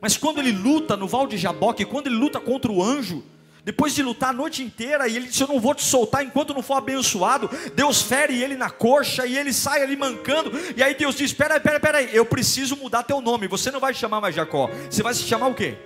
Mas 0.00 0.16
quando 0.16 0.38
ele 0.38 0.52
luta 0.52 0.96
no 0.96 1.08
Val 1.08 1.26
de 1.26 1.36
Jaboque, 1.36 1.84
quando 1.84 2.08
ele 2.08 2.16
luta 2.16 2.38
contra 2.40 2.70
o 2.70 2.82
anjo, 2.82 3.24
depois 3.64 3.94
de 3.94 4.02
lutar 4.02 4.28
a 4.28 4.32
noite 4.34 4.62
inteira, 4.62 5.08
e 5.08 5.16
ele 5.16 5.26
disse: 5.26 5.42
Eu 5.42 5.48
não 5.48 5.58
vou 5.58 5.74
te 5.74 5.82
soltar 5.82 6.22
enquanto 6.22 6.52
não 6.52 6.62
for 6.62 6.74
abençoado. 6.74 7.48
Deus 7.74 8.02
fere 8.02 8.42
ele 8.42 8.56
na 8.56 8.68
coxa 8.68 9.26
e 9.26 9.38
ele 9.38 9.54
sai 9.54 9.82
ali 9.82 9.96
mancando. 9.96 10.52
E 10.76 10.82
aí 10.82 10.94
Deus 10.94 11.14
diz: 11.14 11.30
Espera, 11.30 11.56
espera, 11.56 11.76
espera 11.76 11.98
aí, 11.98 12.14
eu 12.14 12.26
preciso 12.26 12.76
mudar 12.76 13.04
teu 13.04 13.22
nome. 13.22 13.48
Você 13.48 13.70
não 13.70 13.80
vai 13.80 13.94
chamar 13.94 14.20
mais 14.20 14.34
Jacó, 14.34 14.68
você 14.90 15.02
vai 15.02 15.14
se 15.14 15.22
chamar 15.22 15.46
o 15.46 15.54
quê? 15.54 15.78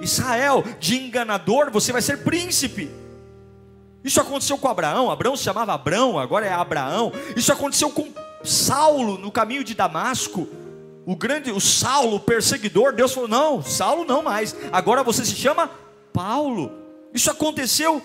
Israel, 0.00 0.64
de 0.78 0.96
enganador, 0.96 1.72
você 1.72 1.90
vai 1.90 2.02
ser 2.02 2.18
príncipe. 2.18 2.88
Isso 4.02 4.20
aconteceu 4.20 4.56
com 4.58 4.68
Abraão. 4.68 5.10
Abraão 5.10 5.36
se 5.36 5.44
chamava 5.44 5.74
Abraão, 5.74 6.18
agora 6.18 6.46
é 6.46 6.52
Abraão. 6.52 7.12
Isso 7.36 7.52
aconteceu 7.52 7.90
com 7.90 8.12
Saulo 8.44 9.18
no 9.18 9.30
caminho 9.30 9.64
de 9.64 9.74
Damasco. 9.74 10.48
O 11.04 11.16
grande, 11.16 11.50
o 11.50 11.60
Saulo, 11.60 12.16
o 12.16 12.20
perseguidor, 12.20 12.92
Deus 12.92 13.12
falou: 13.12 13.28
Não, 13.28 13.62
Saulo 13.62 14.04
não 14.04 14.22
mais. 14.22 14.54
Agora 14.70 15.02
você 15.02 15.24
se 15.24 15.34
chama 15.34 15.70
Paulo. 16.12 16.70
Isso 17.12 17.30
aconteceu 17.30 18.02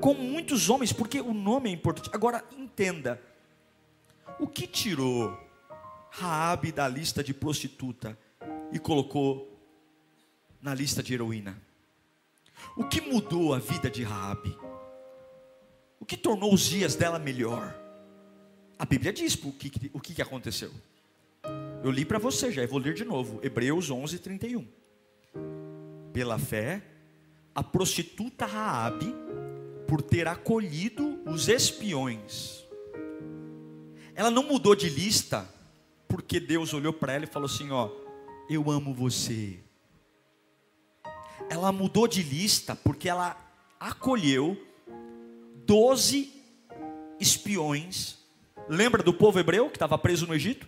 com 0.00 0.14
muitos 0.14 0.70
homens, 0.70 0.92
porque 0.92 1.20
o 1.20 1.34
nome 1.34 1.68
é 1.68 1.72
importante. 1.72 2.08
Agora 2.12 2.44
entenda, 2.56 3.20
o 4.38 4.46
que 4.46 4.66
tirou 4.66 5.36
Raabe 6.10 6.72
da 6.72 6.88
lista 6.88 7.22
de 7.22 7.32
prostituta 7.32 8.18
e 8.72 8.78
colocou 8.78 9.48
na 10.60 10.74
lista 10.74 11.02
de 11.02 11.14
heroína? 11.14 11.60
O 12.76 12.84
que 12.84 13.00
mudou 13.00 13.54
a 13.54 13.58
vida 13.58 13.90
de 13.90 14.02
Raabe? 14.02 14.56
O 16.00 16.06
que 16.06 16.16
tornou 16.16 16.52
os 16.52 16.62
dias 16.62 16.96
dela 16.96 17.18
melhor? 17.18 17.78
A 18.78 18.86
Bíblia 18.86 19.12
diz 19.12 19.34
o 19.34 19.52
que, 19.52 19.90
o 19.92 20.00
que 20.00 20.20
aconteceu. 20.22 20.72
Eu 21.84 21.90
li 21.90 22.04
para 22.04 22.18
você 22.18 22.50
já, 22.50 22.62
eu 22.62 22.68
vou 22.68 22.78
ler 22.78 22.94
de 22.94 23.04
novo. 23.04 23.38
Hebreus 23.42 23.90
11, 23.90 24.18
31. 24.18 24.66
Pela 26.12 26.38
fé, 26.38 26.82
a 27.54 27.62
prostituta 27.62 28.46
Raabe 28.46 29.14
por 29.86 30.00
ter 30.00 30.26
acolhido 30.26 31.20
os 31.26 31.48
espiões. 31.48 32.64
Ela 34.14 34.30
não 34.30 34.42
mudou 34.42 34.74
de 34.74 34.88
lista 34.88 35.48
porque 36.08 36.40
Deus 36.40 36.72
olhou 36.72 36.92
para 36.92 37.12
ela 37.12 37.24
e 37.24 37.28
falou 37.28 37.46
assim, 37.46 37.70
ó, 37.70 37.90
eu 38.48 38.70
amo 38.70 38.94
você. 38.94 39.60
Ela 41.48 41.70
mudou 41.70 42.08
de 42.08 42.22
lista 42.22 42.74
porque 42.74 43.08
ela 43.08 43.36
acolheu 43.78 44.56
doze 45.70 46.32
espiões. 47.20 48.18
Lembra 48.68 49.04
do 49.04 49.14
povo 49.14 49.38
hebreu 49.38 49.70
que 49.70 49.76
estava 49.76 49.96
preso 49.96 50.26
no 50.26 50.34
Egito? 50.34 50.66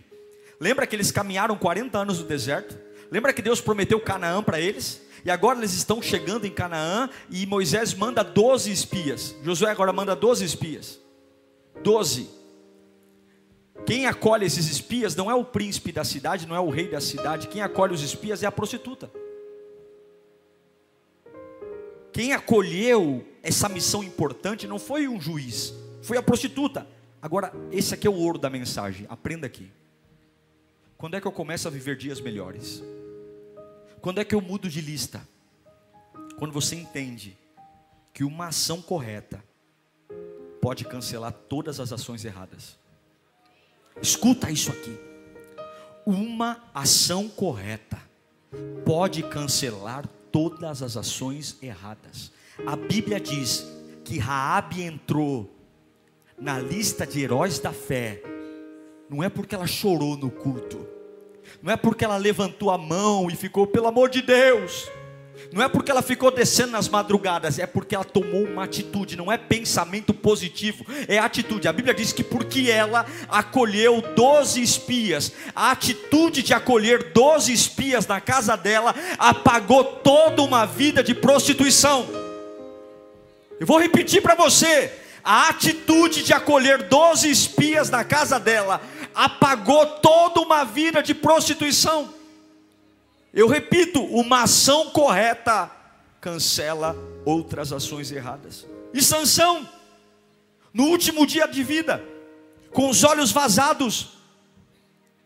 Lembra 0.61 0.87
que 0.87 0.95
eles 0.95 1.11
caminharam 1.11 1.57
40 1.57 1.97
anos 1.97 2.19
no 2.19 2.25
deserto? 2.25 2.79
Lembra 3.11 3.33
que 3.33 3.41
Deus 3.41 3.59
prometeu 3.59 3.99
Canaã 3.99 4.41
para 4.41 4.61
eles? 4.61 5.01
E 5.25 5.29
agora 5.29 5.59
eles 5.59 5.73
estão 5.73 6.01
chegando 6.01 6.47
em 6.47 6.51
Canaã 6.51 7.09
e 7.29 7.45
Moisés 7.45 7.93
manda 7.93 8.23
12 8.23 8.71
espias. 8.71 9.35
Josué 9.43 9.71
agora 9.71 9.91
manda 9.91 10.15
12 10.15 10.45
espias. 10.45 10.97
12. 11.83 12.29
Quem 13.85 14.05
acolhe 14.05 14.45
esses 14.45 14.69
espias 14.69 15.17
não 15.17 15.29
é 15.29 15.35
o 15.35 15.43
príncipe 15.43 15.91
da 15.91 16.05
cidade, 16.05 16.47
não 16.47 16.55
é 16.55 16.61
o 16.61 16.69
rei 16.69 16.87
da 16.87 17.01
cidade. 17.01 17.49
Quem 17.49 17.61
acolhe 17.61 17.93
os 17.93 18.01
espias 18.01 18.41
é 18.41 18.45
a 18.45 18.51
prostituta. 18.53 19.11
Quem 22.13 22.31
acolheu 22.31 23.32
essa 23.43 23.67
missão 23.67 24.01
importante 24.01 24.65
não 24.65 24.79
foi 24.79 25.07
um 25.07 25.19
juiz, 25.19 25.73
foi 26.01 26.17
a 26.17 26.23
prostituta. 26.23 26.87
Agora, 27.21 27.53
esse 27.71 27.93
aqui 27.93 28.07
é 28.07 28.09
o 28.09 28.15
ouro 28.15 28.39
da 28.39 28.49
mensagem. 28.49 29.05
Aprenda 29.09 29.45
aqui. 29.45 29.69
Quando 30.97 31.15
é 31.15 31.21
que 31.21 31.27
eu 31.27 31.31
começo 31.31 31.67
a 31.67 31.71
viver 31.71 31.97
dias 31.97 32.21
melhores? 32.21 32.81
Quando 34.01 34.19
é 34.19 34.25
que 34.25 34.33
eu 34.33 34.41
mudo 34.41 34.69
de 34.69 34.79
lista? 34.79 35.21
Quando 36.37 36.53
você 36.53 36.75
entende 36.75 37.37
que 38.13 38.23
uma 38.23 38.47
ação 38.47 38.81
correta 38.81 39.43
pode 40.61 40.85
cancelar 40.85 41.33
todas 41.33 41.81
as 41.81 41.91
ações 41.91 42.23
erradas. 42.23 42.77
Escuta 44.01 44.49
isso 44.49 44.71
aqui. 44.71 44.97
Uma 46.05 46.63
ação 46.73 47.27
correta 47.27 48.01
pode 48.85 49.23
cancelar 49.23 50.07
todas 50.31 50.81
as 50.81 50.95
ações 50.95 51.57
erradas. 51.61 52.31
A 52.65 52.75
Bíblia 52.75 53.19
diz 53.19 53.65
que 54.03 54.17
Raabe 54.17 54.83
entrou 54.83 55.49
na 56.39 56.59
lista 56.59 57.05
de 57.05 57.21
heróis 57.21 57.59
da 57.59 57.71
fé. 57.71 58.21
Não 59.09 59.23
é 59.23 59.29
porque 59.29 59.55
ela 59.55 59.67
chorou 59.67 60.17
no 60.17 60.31
culto 60.31 60.93
não 61.61 61.71
é 61.71 61.77
porque 61.77 62.03
ela 62.03 62.17
levantou 62.17 62.71
a 62.71 62.77
mão 62.77 63.29
e 63.29 63.35
ficou, 63.35 63.67
pelo 63.67 63.87
amor 63.87 64.09
de 64.09 64.21
Deus, 64.21 64.89
Não 65.51 65.63
é 65.63 65.67
porque 65.67 65.89
ela 65.89 66.03
ficou 66.03 66.29
descendo 66.29 66.71
nas 66.71 66.87
madrugadas, 66.87 67.57
é 67.57 67.65
porque 67.65 67.95
ela 67.95 68.03
tomou 68.03 68.45
uma 68.45 68.63
atitude, 68.63 69.17
não 69.17 69.31
é 69.31 69.37
pensamento 69.37 70.13
positivo, 70.13 70.85
é 71.07 71.17
atitude. 71.17 71.67
A 71.67 71.73
Bíblia 71.73 71.93
diz 71.93 72.13
que 72.13 72.23
porque 72.23 72.69
ela 72.69 73.05
acolheu 73.27 74.01
12 74.15 74.61
espias, 74.61 75.33
a 75.55 75.71
atitude 75.71 76.43
de 76.43 76.53
acolher 76.53 77.11
12 77.11 77.51
espias 77.51 78.05
na 78.05 78.21
casa 78.21 78.55
dela 78.55 78.93
apagou 79.17 79.83
toda 79.83 80.43
uma 80.43 80.65
vida 80.65 81.03
de 81.03 81.15
prostituição. 81.15 82.22
Eu 83.63 83.67
vou 83.67 83.79
repetir 83.79 84.21
para 84.21 84.35
você: 84.35 84.91
a 85.23 85.47
atitude 85.47 86.21
de 86.21 86.33
acolher 86.33 86.83
12 86.83 87.31
espias 87.31 87.89
na 87.89 88.03
casa 88.03 88.37
dela 88.37 88.81
apagou 89.15 89.85
toda 90.01 90.41
uma 90.41 90.65
vida 90.65 91.01
de 91.01 91.13
prostituição. 91.13 92.13
Eu 93.33 93.47
repito, 93.47 94.03
uma 94.03 94.43
ação 94.43 94.89
correta 94.89 95.71
cancela 96.19 96.93
outras 97.23 97.71
ações 97.71 98.11
erradas. 98.11 98.67
E 98.93 99.01
Sansão, 99.01 99.65
no 100.73 100.87
último 100.87 101.25
dia 101.25 101.47
de 101.47 101.63
vida, 101.63 102.03
com 102.73 102.89
os 102.89 103.05
olhos 103.05 103.31
vazados, 103.31 104.17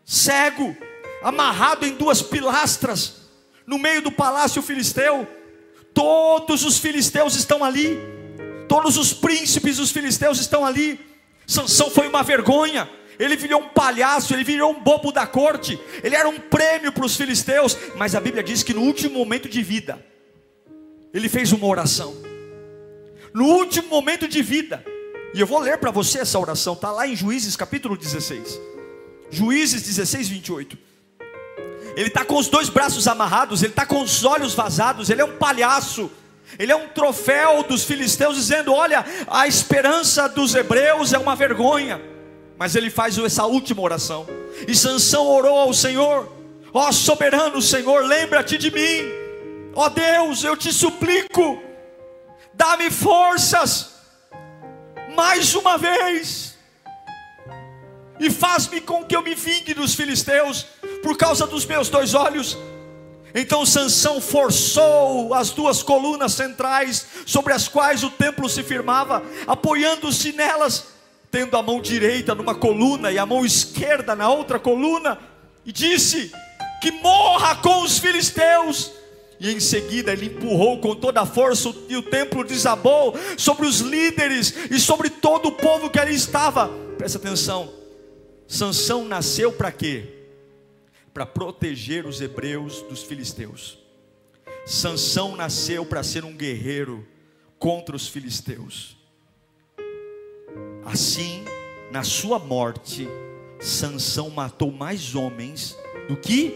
cego, 0.04 0.76
amarrado 1.24 1.84
em 1.84 1.96
duas 1.96 2.22
pilastras, 2.22 3.16
no 3.66 3.80
meio 3.80 4.00
do 4.00 4.12
palácio 4.12 4.62
filisteu, 4.62 5.26
todos 5.92 6.64
os 6.64 6.78
filisteus 6.78 7.34
estão 7.34 7.64
ali, 7.64 8.17
todos 8.68 8.96
os 8.96 9.12
príncipes 9.12 9.78
dos 9.78 9.90
filisteus 9.90 10.38
estão 10.38 10.64
ali. 10.64 11.00
Sansão 11.46 11.90
foi 11.90 12.06
uma 12.06 12.22
vergonha 12.22 12.88
ele 13.18 13.36
virou 13.36 13.60
um 13.60 13.68
palhaço, 13.68 14.32
ele 14.32 14.44
virou 14.44 14.70
um 14.70 14.80
bobo 14.80 15.10
da 15.10 15.26
corte, 15.26 15.78
ele 16.02 16.14
era 16.14 16.28
um 16.28 16.38
prêmio 16.38 16.92
para 16.92 17.04
os 17.04 17.16
filisteus, 17.16 17.76
mas 17.96 18.14
a 18.14 18.20
Bíblia 18.20 18.44
diz 18.44 18.62
que 18.62 18.72
no 18.72 18.82
último 18.82 19.18
momento 19.18 19.48
de 19.48 19.60
vida, 19.62 20.04
ele 21.12 21.28
fez 21.28 21.52
uma 21.52 21.66
oração. 21.66 22.14
No 23.34 23.46
último 23.46 23.88
momento 23.88 24.28
de 24.28 24.40
vida, 24.40 24.84
e 25.34 25.40
eu 25.40 25.46
vou 25.46 25.58
ler 25.58 25.78
para 25.78 25.90
você 25.90 26.20
essa 26.20 26.38
oração, 26.38 26.74
está 26.74 26.92
lá 26.92 27.08
em 27.08 27.16
Juízes 27.16 27.56
capítulo 27.56 27.96
16, 27.96 28.60
Juízes 29.30 29.82
16, 29.82 30.28
28. 30.28 30.78
Ele 31.96 32.08
está 32.08 32.24
com 32.24 32.36
os 32.36 32.46
dois 32.46 32.68
braços 32.68 33.08
amarrados, 33.08 33.62
ele 33.62 33.72
está 33.72 33.84
com 33.84 34.00
os 34.00 34.24
olhos 34.24 34.54
vazados, 34.54 35.10
ele 35.10 35.20
é 35.20 35.24
um 35.24 35.36
palhaço. 35.36 36.10
Ele 36.58 36.70
é 36.72 36.76
um 36.76 36.88
troféu 36.88 37.62
dos 37.62 37.84
filisteus, 37.84 38.36
dizendo: 38.36 38.72
Olha, 38.72 39.04
a 39.26 39.46
esperança 39.46 40.28
dos 40.28 40.54
hebreus 40.54 41.12
é 41.12 41.18
uma 41.18 41.34
vergonha. 41.34 42.00
Mas 42.56 42.74
ele 42.74 42.90
faz 42.90 43.16
essa 43.18 43.44
última 43.46 43.82
oração. 43.82 44.26
E 44.66 44.74
Sansão 44.74 45.26
orou 45.26 45.56
ao 45.56 45.72
Senhor: 45.72 46.32
Ó 46.72 46.88
oh, 46.88 46.92
soberano 46.92 47.62
Senhor, 47.62 48.04
lembra-te 48.04 48.58
de 48.58 48.70
mim. 48.70 49.08
Ó 49.74 49.86
oh, 49.86 49.90
Deus, 49.90 50.44
eu 50.44 50.56
te 50.56 50.72
suplico, 50.72 51.62
dá-me 52.54 52.90
forças 52.90 53.92
mais 55.14 55.54
uma 55.54 55.78
vez. 55.78 56.56
E 58.20 58.30
faz-me 58.30 58.80
com 58.80 59.04
que 59.04 59.14
eu 59.14 59.22
me 59.22 59.34
vingue 59.34 59.74
dos 59.74 59.94
filisteus 59.94 60.66
por 61.02 61.16
causa 61.16 61.46
dos 61.46 61.64
meus 61.64 61.88
dois 61.88 62.14
olhos. 62.14 62.58
Então 63.38 63.64
Sansão 63.64 64.20
forçou 64.20 65.32
as 65.32 65.50
duas 65.50 65.82
colunas 65.82 66.32
centrais 66.32 67.06
sobre 67.24 67.52
as 67.52 67.68
quais 67.68 68.02
o 68.02 68.10
templo 68.10 68.48
se 68.48 68.62
firmava, 68.62 69.22
apoiando-se 69.46 70.32
nelas 70.32 70.98
tendo 71.30 71.56
a 71.56 71.62
mão 71.62 71.80
direita 71.80 72.34
numa 72.34 72.54
coluna 72.54 73.12
e 73.12 73.18
a 73.18 73.26
mão 73.26 73.44
esquerda 73.44 74.16
na 74.16 74.28
outra 74.30 74.58
coluna, 74.58 75.18
e 75.64 75.72
disse: 75.72 76.32
Que 76.80 76.90
morra 76.90 77.56
com 77.56 77.82
os 77.82 77.98
filisteus. 77.98 78.92
E 79.40 79.52
em 79.52 79.60
seguida 79.60 80.12
ele 80.12 80.26
empurrou 80.26 80.80
com 80.80 80.96
toda 80.96 81.20
a 81.20 81.26
força 81.26 81.72
e 81.88 81.96
o 81.96 82.02
templo 82.02 82.42
desabou 82.42 83.16
sobre 83.36 83.66
os 83.66 83.78
líderes 83.78 84.52
e 84.68 84.80
sobre 84.80 85.10
todo 85.10 85.46
o 85.46 85.52
povo 85.52 85.88
que 85.88 86.00
ali 86.00 86.12
estava. 86.12 86.68
Presta 86.96 87.18
atenção. 87.18 87.72
Sansão 88.48 89.04
nasceu 89.04 89.52
para 89.52 89.70
quê? 89.70 90.17
Para 91.18 91.26
proteger 91.26 92.06
os 92.06 92.20
hebreus 92.20 92.80
dos 92.82 93.02
filisteus. 93.02 93.76
Sansão 94.64 95.34
nasceu 95.34 95.84
para 95.84 96.00
ser 96.04 96.24
um 96.24 96.32
guerreiro 96.32 97.04
contra 97.58 97.96
os 97.96 98.06
filisteus. 98.06 98.96
Assim, 100.84 101.44
na 101.90 102.04
sua 102.04 102.38
morte, 102.38 103.08
Sansão 103.58 104.30
matou 104.30 104.70
mais 104.70 105.16
homens 105.16 105.76
do 106.06 106.16
que 106.16 106.54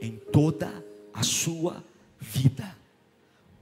em 0.00 0.16
toda 0.32 0.84
a 1.14 1.22
sua 1.22 1.80
vida. 2.18 2.76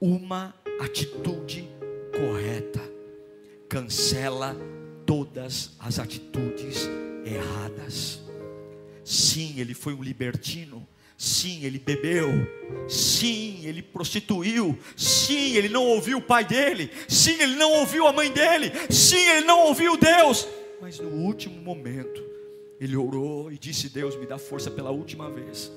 Uma 0.00 0.54
atitude 0.80 1.68
correta 2.16 2.80
cancela 3.68 4.56
todas 5.04 5.72
as 5.78 5.98
atitudes 5.98 6.88
erradas. 7.26 8.23
Sim, 9.04 9.58
ele 9.58 9.74
foi 9.74 9.94
um 9.94 10.02
libertino, 10.02 10.86
Sim, 11.16 11.64
ele 11.64 11.78
bebeu. 11.78 12.28
Sim, 12.88 13.64
ele 13.64 13.80
prostituiu. 13.80 14.76
Sim, 14.96 15.56
ele 15.56 15.68
não 15.68 15.84
ouviu 15.84 16.18
o 16.18 16.22
pai 16.22 16.44
dele. 16.44 16.90
Sim, 17.08 17.40
ele 17.40 17.54
não 17.54 17.72
ouviu 17.72 18.06
a 18.06 18.12
mãe 18.12 18.30
dele. 18.30 18.72
Sim, 18.90 19.28
ele 19.30 19.46
não 19.46 19.60
ouviu 19.66 19.96
Deus. 19.96 20.46
Mas 20.80 20.98
no 20.98 21.08
último 21.08 21.60
momento, 21.62 22.22
ele 22.80 22.96
orou 22.96 23.50
e 23.50 23.58
disse: 23.58 23.88
Deus, 23.88 24.16
me 24.16 24.26
dá 24.26 24.38
força 24.38 24.70
pela 24.70 24.90
última 24.90 25.30
vez. 25.30 25.70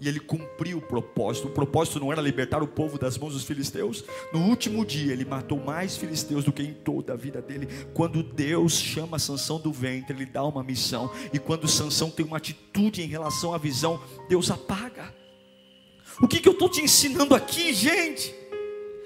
E 0.00 0.08
ele 0.08 0.20
cumpriu 0.20 0.78
o 0.78 0.82
propósito. 0.82 1.48
O 1.48 1.50
propósito 1.50 2.00
não 2.00 2.12
era 2.12 2.20
libertar 2.20 2.62
o 2.62 2.68
povo 2.68 2.98
das 2.98 3.16
mãos 3.16 3.32
dos 3.32 3.44
filisteus. 3.44 4.04
No 4.32 4.40
último 4.40 4.84
dia, 4.84 5.12
ele 5.12 5.24
matou 5.24 5.58
mais 5.58 5.96
filisteus 5.96 6.44
do 6.44 6.52
que 6.52 6.62
em 6.62 6.74
toda 6.74 7.14
a 7.14 7.16
vida 7.16 7.40
dele. 7.40 7.68
Quando 7.94 8.22
Deus 8.22 8.74
chama 8.74 9.18
Sansão 9.18 9.58
do 9.58 9.72
ventre, 9.72 10.14
ele 10.14 10.26
dá 10.26 10.44
uma 10.44 10.62
missão. 10.62 11.10
E 11.32 11.38
quando 11.38 11.66
Sansão 11.66 12.10
tem 12.10 12.26
uma 12.26 12.36
atitude 12.36 13.02
em 13.02 13.06
relação 13.06 13.54
à 13.54 13.58
visão, 13.58 14.00
Deus 14.28 14.50
apaga. 14.50 15.14
O 16.20 16.26
que, 16.26 16.40
que 16.40 16.48
eu 16.48 16.52
estou 16.52 16.68
te 16.68 16.80
ensinando 16.80 17.34
aqui, 17.34 17.74
gente? 17.74 18.34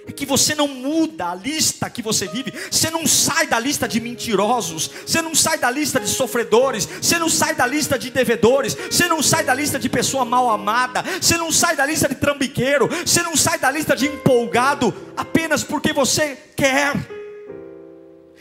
É 0.07 0.13
que 0.13 0.25
você 0.25 0.55
não 0.55 0.67
muda 0.67 1.31
a 1.31 1.35
lista 1.35 1.91
que 1.91 2.03
você 2.03 2.27
vive, 2.27 2.53
você 2.71 2.91
não 2.91 3.07
sai 3.07 3.47
da 3.47 3.59
lista 3.59 3.87
de 3.87 4.01
mentirosos, 4.01 4.91
você 5.07 5.21
não 5.21 5.35
sai 5.35 5.59
da 5.59 5.71
lista 5.71 6.01
de 6.01 6.09
sofredores, 6.09 6.87
você 7.01 7.19
não 7.19 7.29
sai 7.29 7.55
da 7.55 7.67
lista 7.67 7.99
de 7.99 8.11
devedores, 8.11 8.75
você 8.75 9.07
não 9.07 9.23
sai 9.23 9.45
da 9.45 9.55
lista 9.55 9.79
de 9.79 9.89
pessoa 9.89 10.25
mal 10.25 10.49
amada, 10.51 11.05
você 11.21 11.37
não 11.37 11.53
sai 11.53 11.77
da 11.77 11.85
lista 11.85 12.09
de 12.09 12.15
trambiqueiro, 12.15 12.89
você 12.89 13.23
não 13.23 13.37
sai 13.37 13.59
da 13.59 13.71
lista 13.71 13.95
de 13.95 14.07
empolgado 14.07 14.95
apenas 15.17 15.63
porque 15.63 15.93
você 15.93 16.37
quer, 16.57 16.95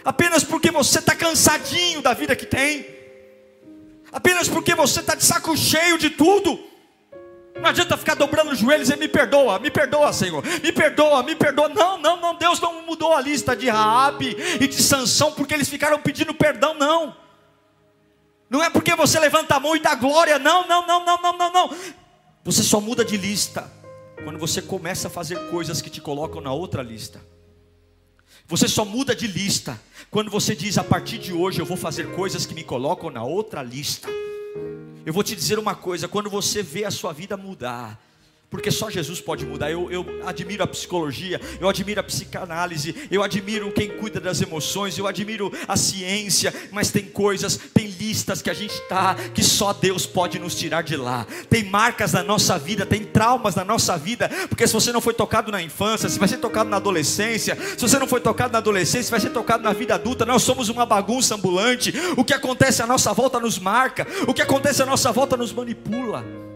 apenas 0.04 0.44
porque 0.44 0.72
você 0.72 1.00
está 1.00 1.14
cansadinho 1.14 2.02
da 2.02 2.14
vida 2.14 2.36
que 2.36 2.46
tem, 2.46 2.86
apenas 4.12 4.48
porque 4.48 4.74
você 4.74 5.02
está 5.02 5.14
de 5.14 5.26
saco 5.26 5.56
cheio 5.58 5.98
de 5.98 6.10
tudo. 6.10 6.69
Não 7.62 7.70
adianta 7.70 7.98
ficar 7.98 8.16
dobrando 8.16 8.52
os 8.52 8.60
joelhos 8.60 8.90
e 8.90 8.96
me 8.96 9.08
perdoa, 9.08 9.60
me 9.60 9.70
perdoa, 9.70 10.14
Senhor, 10.14 10.44
me 10.44 10.72
perdoa, 10.72 11.24
me 11.24 11.36
perdoa. 11.36 11.70
Não, 11.70 11.98
não, 11.98 12.20
não, 12.20 12.36
Deus 12.36 12.60
não 12.60 12.86
mudou 12.86 13.14
a 13.14 13.22
lista 13.22 13.56
de 13.56 13.70
Raabe 13.70 14.36
e 14.60 14.68
de 14.68 14.82
Sansão 14.82 15.32
porque 15.34 15.54
eles 15.54 15.68
ficaram 15.68 16.00
pedindo 16.00 16.34
perdão, 16.34 16.74
não. 16.74 17.16
Não 18.50 18.64
é 18.64 18.70
porque 18.70 18.96
você 18.96 19.20
levanta 19.20 19.56
a 19.56 19.60
mão 19.60 19.76
e 19.76 19.80
dá 19.80 19.94
glória, 19.94 20.40
não, 20.40 20.68
não, 20.68 20.88
não, 20.88 21.06
não, 21.06 21.22
não, 21.22 21.38
não, 21.38 21.54
não. 21.54 21.78
Você 22.44 22.64
só 22.64 22.80
muda 22.80 23.04
de 23.04 23.18
lista 23.18 23.70
quando 24.24 24.40
você 24.40 24.62
começa 24.62 25.08
a 25.08 25.12
fazer 25.12 25.50
coisas 25.50 25.82
que 25.82 25.90
te 25.90 26.02
colocam 26.02 26.42
na 26.42 26.52
outra 26.52 26.82
lista. 26.82 27.22
Você 28.48 28.68
só 28.68 28.84
muda 28.84 29.16
de 29.16 29.28
lista 29.28 29.80
quando 30.10 30.32
você 30.32 30.56
diz 30.56 30.78
a 30.78 30.84
partir 30.84 31.20
de 31.20 31.32
hoje 31.32 31.62
eu 31.62 31.66
vou 31.66 31.78
fazer 31.78 32.16
coisas 32.16 32.46
que 32.46 32.54
me 32.54 32.64
colocam 32.64 33.12
na 33.12 33.24
outra 33.24 33.62
lista. 33.62 34.10
Eu 35.10 35.14
vou 35.14 35.24
te 35.24 35.36
dizer 35.36 35.58
uma 35.58 35.74
coisa: 35.74 36.08
quando 36.08 36.30
você 36.30 36.62
vê 36.62 36.86
a 36.86 36.92
sua 36.92 37.12
vida 37.12 37.36
mudar, 37.36 38.00
porque 38.50 38.72
só 38.72 38.90
Jesus 38.90 39.22
pode 39.22 39.46
mudar. 39.46 39.72
Eu, 39.72 39.92
eu, 39.92 40.06
admiro 40.26 40.64
a 40.64 40.68
psicologia, 40.68 41.40
eu 41.60 41.70
admiro 41.70 42.00
a 42.00 42.04
psicanálise, 42.04 42.96
eu 43.12 43.22
admiro 43.22 43.72
quem 43.72 43.90
cuida 43.90 44.20
das 44.20 44.42
emoções, 44.42 44.98
eu 44.98 45.08
admiro 45.08 45.52
a 45.68 45.78
ciência, 45.78 46.54
mas 46.72 46.92
tem 46.92 47.06
coisas, 47.06 47.58
tem 47.74 47.88
listas 47.88 48.42
que 48.42 48.50
a 48.50 48.54
gente 48.54 48.74
está, 48.74 49.16
que 49.34 49.44
só 49.44 49.72
Deus 49.72 50.06
pode 50.06 50.40
nos 50.40 50.56
tirar 50.56 50.82
de 50.82 50.98
lá. 50.98 51.28
Tem 51.50 51.64
marcas 51.64 52.14
na 52.14 52.24
nossa 52.24 52.58
vida, 52.58 52.86
tem 52.86 53.04
traumas 53.04 53.56
na 53.56 53.64
nossa 53.64 53.98
vida, 53.98 54.30
porque 54.48 54.66
se 54.66 54.74
você 54.74 54.92
não 54.92 55.02
foi 55.02 55.14
tocado 55.14 55.52
na 55.52 55.62
infância, 55.62 56.10
se 56.10 56.18
vai 56.18 56.28
ser 56.28 56.38
tocado 56.38 56.70
na 56.70 56.78
adolescência, 56.78 57.56
se 57.56 57.82
você 57.82 58.00
não 58.00 58.08
foi 58.08 58.20
tocado 58.20 58.52
na 58.52 58.58
adolescência, 58.60 59.12
vai 59.12 59.20
ser 59.20 59.30
tocado 59.30 59.64
na 59.64 59.74
vida 59.74 59.96
adulta. 59.96 60.26
Nós 60.26 60.42
somos 60.42 60.70
uma 60.70 60.86
bagunça 60.86 61.36
ambulante. 61.36 61.94
O 62.18 62.24
que 62.24 62.34
acontece 62.34 62.82
à 62.82 62.88
nossa 62.88 63.14
volta 63.14 63.40
nos 63.40 63.60
marca, 63.60 64.08
o 64.28 64.34
que 64.34 64.42
acontece 64.42 64.82
à 64.82 64.86
nossa 64.86 65.12
volta 65.12 65.38
nos 65.38 65.54
manipula. 65.54 66.49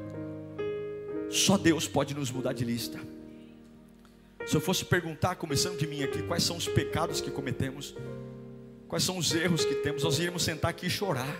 Só 1.33 1.57
Deus 1.57 1.87
pode 1.87 2.13
nos 2.13 2.29
mudar 2.29 2.53
de 2.53 2.63
lista. 2.63 2.99
Se 4.45 4.55
eu 4.55 4.61
fosse 4.61 4.85
perguntar, 4.85 5.35
começando 5.35 5.79
de 5.79 5.87
mim 5.87 6.03
aqui, 6.03 6.21
quais 6.21 6.43
são 6.43 6.55
os 6.55 6.67
pecados 6.67 7.21
que 7.21 7.31
cometemos, 7.31 7.95
quais 8.87 9.03
são 9.03 9.17
os 9.17 9.33
erros 9.33 9.65
que 9.65 9.73
temos, 9.75 10.03
nós 10.03 10.19
iríamos 10.19 10.43
sentar 10.43 10.69
aqui 10.69 10.85
e 10.85 10.89
chorar. 10.91 11.35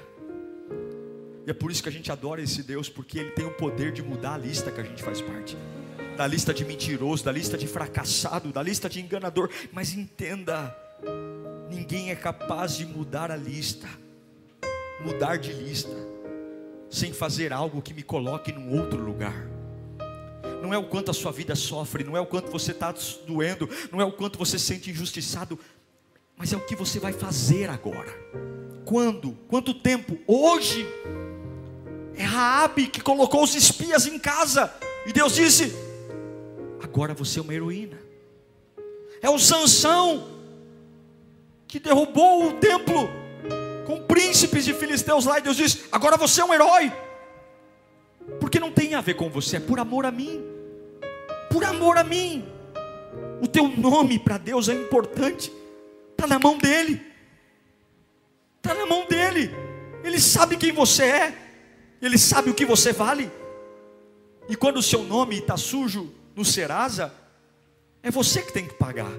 E 1.46 1.52
é 1.52 1.54
por 1.54 1.70
isso 1.70 1.84
que 1.84 1.90
a 1.90 1.92
gente 1.92 2.12
adora 2.12 2.42
esse 2.42 2.64
Deus, 2.64 2.90
porque 2.90 3.20
Ele 3.20 3.30
tem 3.32 3.46
o 3.46 3.52
poder 3.52 3.92
de 3.92 4.02
mudar 4.02 4.34
a 4.34 4.38
lista 4.38 4.72
que 4.72 4.82
a 4.82 4.84
gente 4.84 5.04
faz 5.04 5.22
parte. 5.22 5.56
da 6.18 6.26
lista 6.26 6.54
de 6.54 6.66
mentiroso, 6.66 7.24
da 7.24 7.32
lista 7.32 7.56
de 7.56 7.68
fracassado, 7.68 8.52
da 8.52 8.64
lista 8.64 8.90
de 8.90 9.00
enganador. 9.00 9.50
Mas 9.72 9.94
entenda, 9.94 10.76
ninguém 11.70 12.10
é 12.10 12.16
capaz 12.16 12.76
de 12.78 12.86
mudar 12.86 13.30
a 13.30 13.36
lista, 13.36 13.88
mudar 15.06 15.38
de 15.38 15.54
lista, 15.54 15.96
sem 16.90 17.14
fazer 17.14 17.54
algo 17.54 17.80
que 17.80 17.94
me 17.94 18.02
coloque 18.02 18.52
num 18.52 18.76
outro 18.80 19.00
lugar. 19.00 19.53
Não 20.64 20.74
é 20.74 20.78
o 20.78 20.86
quanto 20.86 21.12
a 21.12 21.14
sua 21.14 21.30
vida 21.30 21.56
sofre, 21.56 22.06
não 22.06 22.16
é 22.16 22.22
o 22.22 22.26
quanto 22.26 22.50
você 22.50 22.72
está 22.72 22.96
doendo, 23.28 23.70
não 23.92 24.00
é 24.00 24.06
o 24.06 24.14
quanto 24.14 24.40
você 24.40 24.58
se 24.58 24.64
sente 24.64 24.90
injustiçado, 24.90 25.60
mas 26.38 26.54
é 26.54 26.56
o 26.56 26.62
que 26.62 26.74
você 26.74 27.02
vai 27.02 27.12
fazer 27.12 27.70
agora. 27.70 28.10
Quando? 28.86 29.34
Quanto 29.50 29.74
tempo? 29.74 30.18
Hoje. 30.26 30.88
É 32.16 32.24
Raabe 32.24 32.88
que 32.88 33.02
colocou 33.02 33.44
os 33.44 33.54
espias 33.56 34.08
em 34.08 34.18
casa. 34.18 34.74
E 35.06 35.12
Deus 35.12 35.36
disse: 35.36 35.76
Agora 36.82 37.14
você 37.14 37.40
é 37.40 37.42
uma 37.42 37.54
heroína. 37.54 38.00
É 39.22 39.30
o 39.30 39.38
Sansão 39.38 40.30
que 41.68 41.78
derrubou 41.78 42.48
o 42.48 42.54
templo 42.54 43.10
com 43.86 44.02
príncipes 44.04 44.64
de 44.64 44.74
filisteus 44.74 45.26
lá 45.26 45.40
e 45.40 45.42
Deus 45.42 45.58
disse: 45.58 45.84
"Agora 45.92 46.16
você 46.16 46.40
é 46.40 46.46
um 46.46 46.54
herói". 46.54 46.90
Porque 48.40 48.62
não 48.62 48.72
tem 48.72 48.94
a 48.94 49.02
ver 49.02 49.16
com 49.16 49.30
você, 49.30 49.58
é 49.58 49.60
por 49.60 49.78
amor 49.78 50.06
a 50.06 50.12
mim. 50.12 50.53
Por 51.54 51.64
amor 51.64 52.00
a 52.00 52.04
mim. 52.04 52.44
O 53.40 53.48
teu 53.48 53.68
nome 53.68 54.18
para 54.18 54.40
Deus 54.40 54.70
é 54.70 54.74
importante. 54.74 55.54
Está 56.10 56.26
na 56.26 56.40
mão 56.40 56.58
dele. 56.58 57.00
Está 58.58 58.74
na 58.74 58.88
mão 58.88 59.06
dele. 59.06 59.52
Ele 60.04 60.20
sabe 60.20 60.58
quem 60.58 60.72
você 60.72 61.04
é. 61.04 61.38
Ele 62.02 62.18
sabe 62.18 62.50
o 62.50 62.56
que 62.56 62.66
você 62.66 62.92
vale. 62.92 63.32
E 64.50 64.56
quando 64.56 64.78
o 64.78 64.82
seu 64.82 65.04
nome 65.04 65.38
está 65.38 65.56
sujo 65.56 66.12
no 66.36 66.44
Serasa, 66.44 67.14
é 68.02 68.10
você 68.10 68.42
que 68.42 68.52
tem 68.52 68.66
que 68.66 68.74
pagar. 68.74 69.12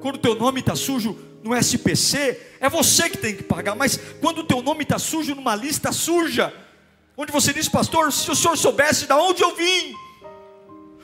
Quando 0.00 0.16
o 0.16 0.20
teu 0.20 0.34
nome 0.34 0.60
está 0.60 0.74
sujo 0.74 1.18
no 1.44 1.54
SPC, 1.54 2.40
é 2.60 2.70
você 2.70 3.10
que 3.10 3.18
tem 3.18 3.36
que 3.36 3.42
pagar. 3.42 3.76
Mas 3.76 4.00
quando 4.22 4.38
o 4.38 4.44
teu 4.44 4.62
nome 4.62 4.84
está 4.84 4.98
sujo 4.98 5.34
numa 5.34 5.54
lista 5.54 5.92
suja, 5.92 6.50
onde 7.14 7.30
você 7.30 7.52
diz, 7.52 7.68
pastor, 7.68 8.10
se 8.10 8.30
o 8.30 8.34
senhor 8.34 8.56
soubesse 8.56 9.06
de 9.06 9.12
onde 9.12 9.42
eu 9.42 9.54
vim, 9.54 9.94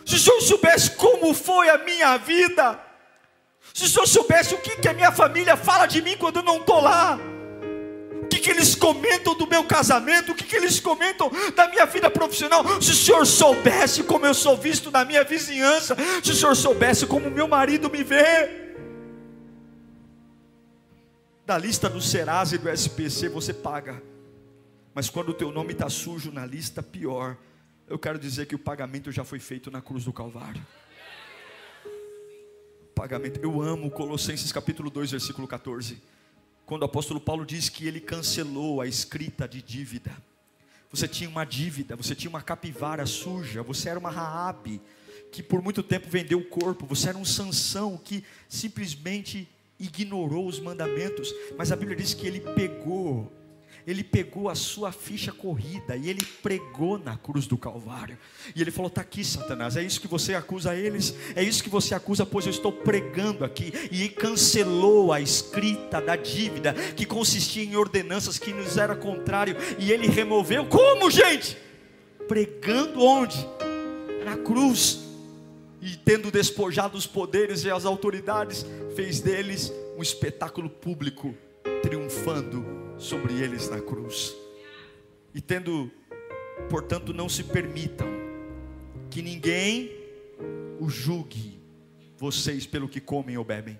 se 0.09 0.15
o 0.15 0.19
senhor 0.19 0.41
soubesse 0.41 0.93
como 0.93 1.35
foi 1.35 1.69
a 1.69 1.77
minha 1.77 2.17
vida, 2.17 2.81
se 3.75 3.85
o 3.85 3.89
senhor 3.89 4.07
soubesse 4.07 4.55
o 4.55 4.59
que, 4.59 4.77
que 4.77 4.89
a 4.89 4.95
minha 4.95 5.13
família 5.13 5.55
fala 5.55 5.85
de 5.85 6.01
mim 6.01 6.17
quando 6.17 6.37
eu 6.37 6.43
não 6.43 6.57
estou 6.57 6.81
lá, 6.81 7.19
o 8.23 8.27
que, 8.27 8.39
que 8.39 8.51
eles 8.51 8.75
comentam 8.75 9.35
do 9.35 9.47
meu 9.47 9.65
casamento, 9.65 10.33
o 10.33 10.35
que, 10.35 10.45
que 10.45 10.57
eles 10.57 10.81
comentam 10.81 11.31
da 11.55 11.69
minha 11.69 11.85
vida 11.85 12.11
profissional. 12.11 12.65
Se 12.81 12.93
o 12.93 12.95
senhor 12.95 13.27
soubesse 13.27 14.03
como 14.03 14.25
eu 14.25 14.33
sou 14.33 14.57
visto 14.57 14.91
na 14.91 15.05
minha 15.05 15.23
vizinhança, 15.25 15.95
se 16.25 16.31
o 16.31 16.35
senhor 16.35 16.57
soubesse 16.57 17.07
como 17.07 17.31
meu 17.31 17.47
marido 17.47 17.91
me 17.91 18.03
vê. 18.03 18.73
Da 21.45 21.59
lista 21.59 21.87
do 21.87 22.01
Serasa 22.01 22.55
e 22.55 22.59
do 22.59 22.71
SPC 22.71 23.29
você 23.29 23.53
paga, 23.53 24.03
mas 24.95 25.11
quando 25.11 25.29
o 25.29 25.35
teu 25.35 25.53
nome 25.53 25.73
está 25.73 25.91
sujo 25.91 26.33
na 26.33 26.47
lista, 26.47 26.83
pior. 26.83 27.37
Eu 27.89 27.99
quero 27.99 28.19
dizer 28.19 28.47
que 28.47 28.55
o 28.55 28.59
pagamento 28.59 29.11
já 29.11 29.25
foi 29.25 29.39
feito 29.39 29.71
na 29.71 29.81
cruz 29.81 30.05
do 30.05 30.13
Calvário. 30.13 30.65
Pagamento. 32.95 33.41
Eu 33.43 33.63
amo 33.63 33.91
Colossenses 33.91 34.53
capítulo 34.53 34.91
2, 34.91 35.13
versículo 35.13 35.47
14 35.49 36.01
quando 36.69 36.83
o 36.83 36.85
apóstolo 36.85 37.19
Paulo 37.19 37.47
diz 37.47 37.71
que 37.71 37.87
ele 37.87 37.99
cancelou 37.99 38.83
a 38.83 38.87
escrita 38.87 39.49
de 39.49 39.63
dívida. 39.63 40.15
Você 40.91 41.09
tinha 41.09 41.29
uma 41.31 41.47
dívida, 41.47 41.97
você 41.97 42.15
tinha 42.15 42.29
uma 42.29 42.43
capivara 42.43 43.07
suja, 43.07 43.63
você 43.63 43.89
era 43.89 43.99
uma 43.99 44.11
Raabe 44.11 44.79
que 45.33 45.43
por 45.43 45.63
muito 45.63 45.83
tempo 45.83 46.11
vendeu 46.11 46.39
o 46.39 46.45
corpo, 46.45 46.85
você 46.85 47.09
era 47.09 47.17
um 47.17 47.25
Sansão 47.25 47.97
que 47.97 48.23
simplesmente 48.51 49.49
ignorou 49.81 50.47
os 50.47 50.61
mandamentos, 50.61 51.35
mas 51.57 51.73
a 51.73 51.77
Bíblia 51.77 51.97
diz 51.97 52.13
que 52.13 52.27
ele 52.27 52.41
pegou 52.55 53.33
ele 53.87 54.05
pegou 54.05 54.49
a 54.49 54.55
sua 54.55 54.93
ficha 54.93 55.33
corrida 55.33 55.97
e 55.97 56.09
ele 56.09 56.25
pregou 56.43 56.99
na 56.99 57.17
cruz 57.17 57.47
do 57.47 57.57
Calvário. 57.57 58.19
E 58.55 58.61
ele 58.61 58.71
falou: 58.71 58.89
Está 58.89 59.01
aqui, 59.01 59.25
Satanás, 59.25 59.77
é 59.77 59.83
isso 59.83 60.01
que 60.01 60.09
você 60.09 60.35
acusa 60.35 60.75
eles, 60.75 61.15
é 61.35 61.43
isso 61.43 61.63
que 61.63 61.71
você 61.71 61.95
acusa, 61.95 62.27
pois 62.27 62.47
eu 62.47 62.51
estou 62.51 62.73
pregando 62.73 63.45
aqui. 63.45 63.73
E 63.91 64.09
cancelou 64.09 65.13
a 65.13 65.21
escrita 65.21 66.01
da 66.01 66.17
dívida, 66.17 66.75
que 66.75 67.07
consistia 67.07 67.65
em 67.65 67.77
ordenanças 67.77 68.39
que 68.39 68.53
nos 68.53 68.77
era 68.77 68.95
contrário, 68.95 69.57
e 69.79 69.93
ele 69.93 70.07
removeu. 70.07 70.67
Como, 70.67 71.11
gente? 71.11 71.57
Pregando 72.27 73.03
onde? 73.03 73.39
Na 74.25 74.37
cruz. 74.37 75.01
E 75.81 75.97
tendo 75.97 76.31
despojado 76.31 76.99
os 76.99 77.07
poderes 77.07 77.65
e 77.65 77.71
as 77.71 77.85
autoridades, 77.85 78.67
fez 78.97 79.21
deles 79.21 79.73
um 79.97 80.03
espetáculo 80.03 80.69
público, 80.69 81.35
triunfando 81.83 82.88
sobre 82.99 83.35
eles 83.35 83.69
na 83.71 83.81
cruz. 83.81 84.37
E 85.35 85.41
tendo, 85.41 85.91
portanto, 86.69 87.15
não 87.15 87.29
se 87.29 87.45
permitam 87.45 88.09
que 89.11 89.23
ninguém 89.23 89.93
o 90.81 90.89
julgue 90.89 91.59
vocês 92.17 92.67
pelo 92.67 92.89
que 92.89 93.01
comem 93.01 93.39
ou 93.39 93.45
bebem, 93.45 93.79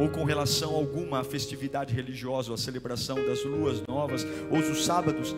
ou 0.00 0.08
com 0.08 0.24
relação 0.24 0.74
alguma 0.74 1.20
à 1.20 1.24
festividade 1.24 1.94
religiosa, 1.94 2.50
ou 2.50 2.54
à 2.54 2.58
celebração 2.58 3.24
das 3.24 3.44
luas 3.44 3.80
novas, 3.86 4.26
ou 4.50 4.60
dos 4.60 4.84
sábados. 4.84 5.34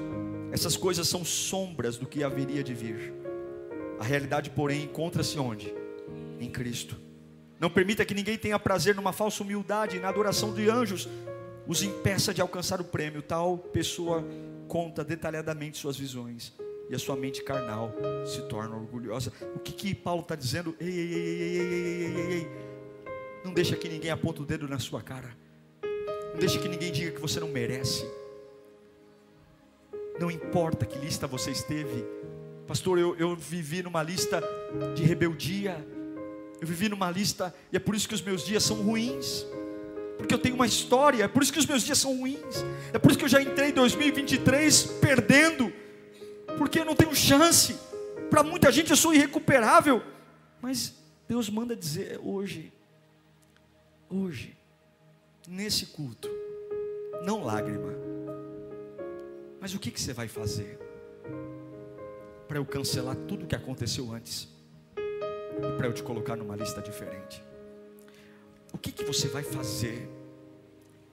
Essas 0.51 0.77
coisas 0.77 1.07
são 1.07 1.25
sombras 1.25 1.97
do 1.99 2.07
que 2.07 2.25
haveria 2.25 2.63
de 2.63 2.73
vir. 2.73 3.13
A 3.99 4.05
realidade, 4.05 4.51
porém, 4.51 4.85
encontra-se 4.85 5.39
onde? 5.39 5.75
Em 6.41 6.51
Cristo. 6.51 6.97
Não 7.61 7.71
permita 7.71 8.05
que 8.05 8.15
ninguém 8.15 8.39
tenha 8.39 8.59
prazer 8.59 8.95
numa 8.95 9.13
falsa 9.13 9.43
humildade, 9.43 9.99
na 9.99 10.09
adoração 10.09 10.53
de 10.53 10.69
anjos, 10.69 11.09
os 11.67 11.83
impeça 11.83 12.33
de 12.33 12.41
alcançar 12.41 12.81
o 12.81 12.85
prêmio. 12.85 13.23
Tal 13.23 13.59
pessoa 13.59 14.25
conta 14.69 15.05
detalhadamente 15.05 15.79
suas 15.79 15.97
visões 15.97 16.53
e 16.89 16.95
a 16.95 16.99
sua 16.99 17.17
mente 17.17 17.43
carnal 17.43 17.93
se 18.27 18.43
torna 18.43 18.77
orgulhosa. 18.77 19.33
O 19.55 19.59
que, 19.59 19.73
que 19.73 19.95
Paulo 19.95 20.23
está 20.23 20.35
dizendo? 20.35 20.75
Ei, 20.79 20.89
ei, 20.89 21.15
ei, 21.15 21.15
ei, 21.15 21.41
ei, 21.41 21.61
ei, 21.61 22.17
ei, 22.17 22.33
ei, 22.33 22.49
Não 23.45 23.53
deixa 23.53 23.77
que 23.77 23.89
ninguém 23.89 24.11
aponte 24.11 24.43
o 24.43 24.45
dedo 24.45 24.69
na 24.69 24.79
sua 24.79 25.03
cara. 25.03 25.35
Não 26.33 26.39
deixa 26.39 26.59
que 26.59 26.69
ninguém 26.69 26.93
diga 26.93 27.13
que 27.13 27.21
você 27.21 27.41
não 27.41 27.49
merece. 27.49 28.05
Não 30.21 30.31
importa 30.31 30.85
que 30.85 30.99
lista 30.99 31.27
você 31.27 31.51
esteve. 31.51 32.05
Pastor, 32.67 32.99
eu, 32.99 33.17
eu 33.17 33.35
vivi 33.35 33.83
numa 33.83 34.03
lista 34.03 34.43
de 34.95 35.03
rebeldia. 35.03 35.77
Eu 36.61 36.69
vivi 36.69 36.89
numa 36.89 37.11
lista, 37.11 37.55
e 37.71 37.77
é 37.77 37.81
por 37.81 37.95
isso 37.95 38.09
que 38.09 38.15
os 38.15 38.23
meus 38.23 38.45
dias 38.45 38.63
são 38.63 38.77
ruins 38.83 39.45
porque 40.17 40.35
eu 40.35 40.39
tenho 40.39 40.55
uma 40.55 40.67
história, 40.67 41.25
é 41.25 41.29
por 41.29 41.43
isso 41.43 41.53
que 41.53 41.59
os 41.59 41.67
meus 41.67 41.83
dias 41.83 41.99
são 41.99 42.17
ruins, 42.17 42.65
é 42.93 42.99
por 42.99 43.11
isso 43.11 43.19
que 43.19 43.25
eu 43.25 43.29
já 43.29 43.43
entrei 43.43 43.71
em 43.71 43.73
2023 43.73 44.83
perdendo, 45.01 45.73
porque 46.57 46.81
eu 46.81 46.85
não 46.85 46.95
tenho 46.95 47.15
chance, 47.15 47.77
para 48.31 48.43
muita 48.43 48.71
gente 48.71 48.91
eu 48.91 48.97
sou 48.97 49.13
irrecuperável, 49.13 50.03
mas 50.61 50.95
Deus 51.29 51.51
manda 51.51 51.75
dizer 51.75 52.21
hoje, 52.23 52.73
hoje, 54.09 54.57
nesse 55.49 55.87
culto, 55.87 56.31
não 57.25 57.43
lágrima, 57.43 57.93
mas 59.61 59.75
o 59.75 59.79
que, 59.79 59.91
que 59.91 60.01
você 60.01 60.13
vai 60.13 60.29
fazer 60.29 60.79
para 62.47 62.59
eu 62.59 62.65
cancelar 62.65 63.17
tudo 63.17 63.45
o 63.45 63.47
que 63.47 63.57
aconteceu 63.57 64.13
antes? 64.13 64.49
Para 65.77 65.87
eu 65.87 65.93
te 65.93 66.03
colocar 66.03 66.37
numa 66.37 66.55
lista 66.55 66.83
diferente? 66.83 67.43
O 68.75 68.79
que, 68.79 68.91
que 68.91 69.05
você 69.05 69.29
vai 69.29 69.45
fazer 69.45 70.11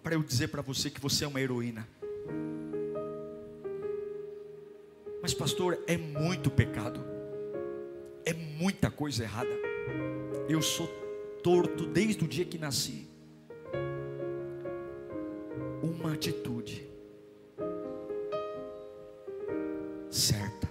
para 0.02 0.15
eu 0.15 0.24
dizer 0.24 0.47
para 0.47 0.63
você 0.63 0.89
que 0.89 1.00
você 1.00 1.24
é 1.24 1.28
uma 1.28 1.39
heroína? 1.39 1.88
Mas, 5.21 5.36
pastor, 5.36 5.80
é 5.86 5.95
muito 5.95 6.50
pecado, 6.50 7.00
é 8.26 8.34
muita 8.34 8.89
coisa 8.89 9.21
errada. 9.21 9.52
Eu 10.50 10.60
sou 10.60 10.88
torto 11.43 11.86
desde 11.86 12.26
o 12.26 12.28
dia 12.28 12.43
que 12.43 12.58
nasci. 12.58 13.08
Uma 15.84 16.13
atitude 16.13 16.89
certa 20.10 20.67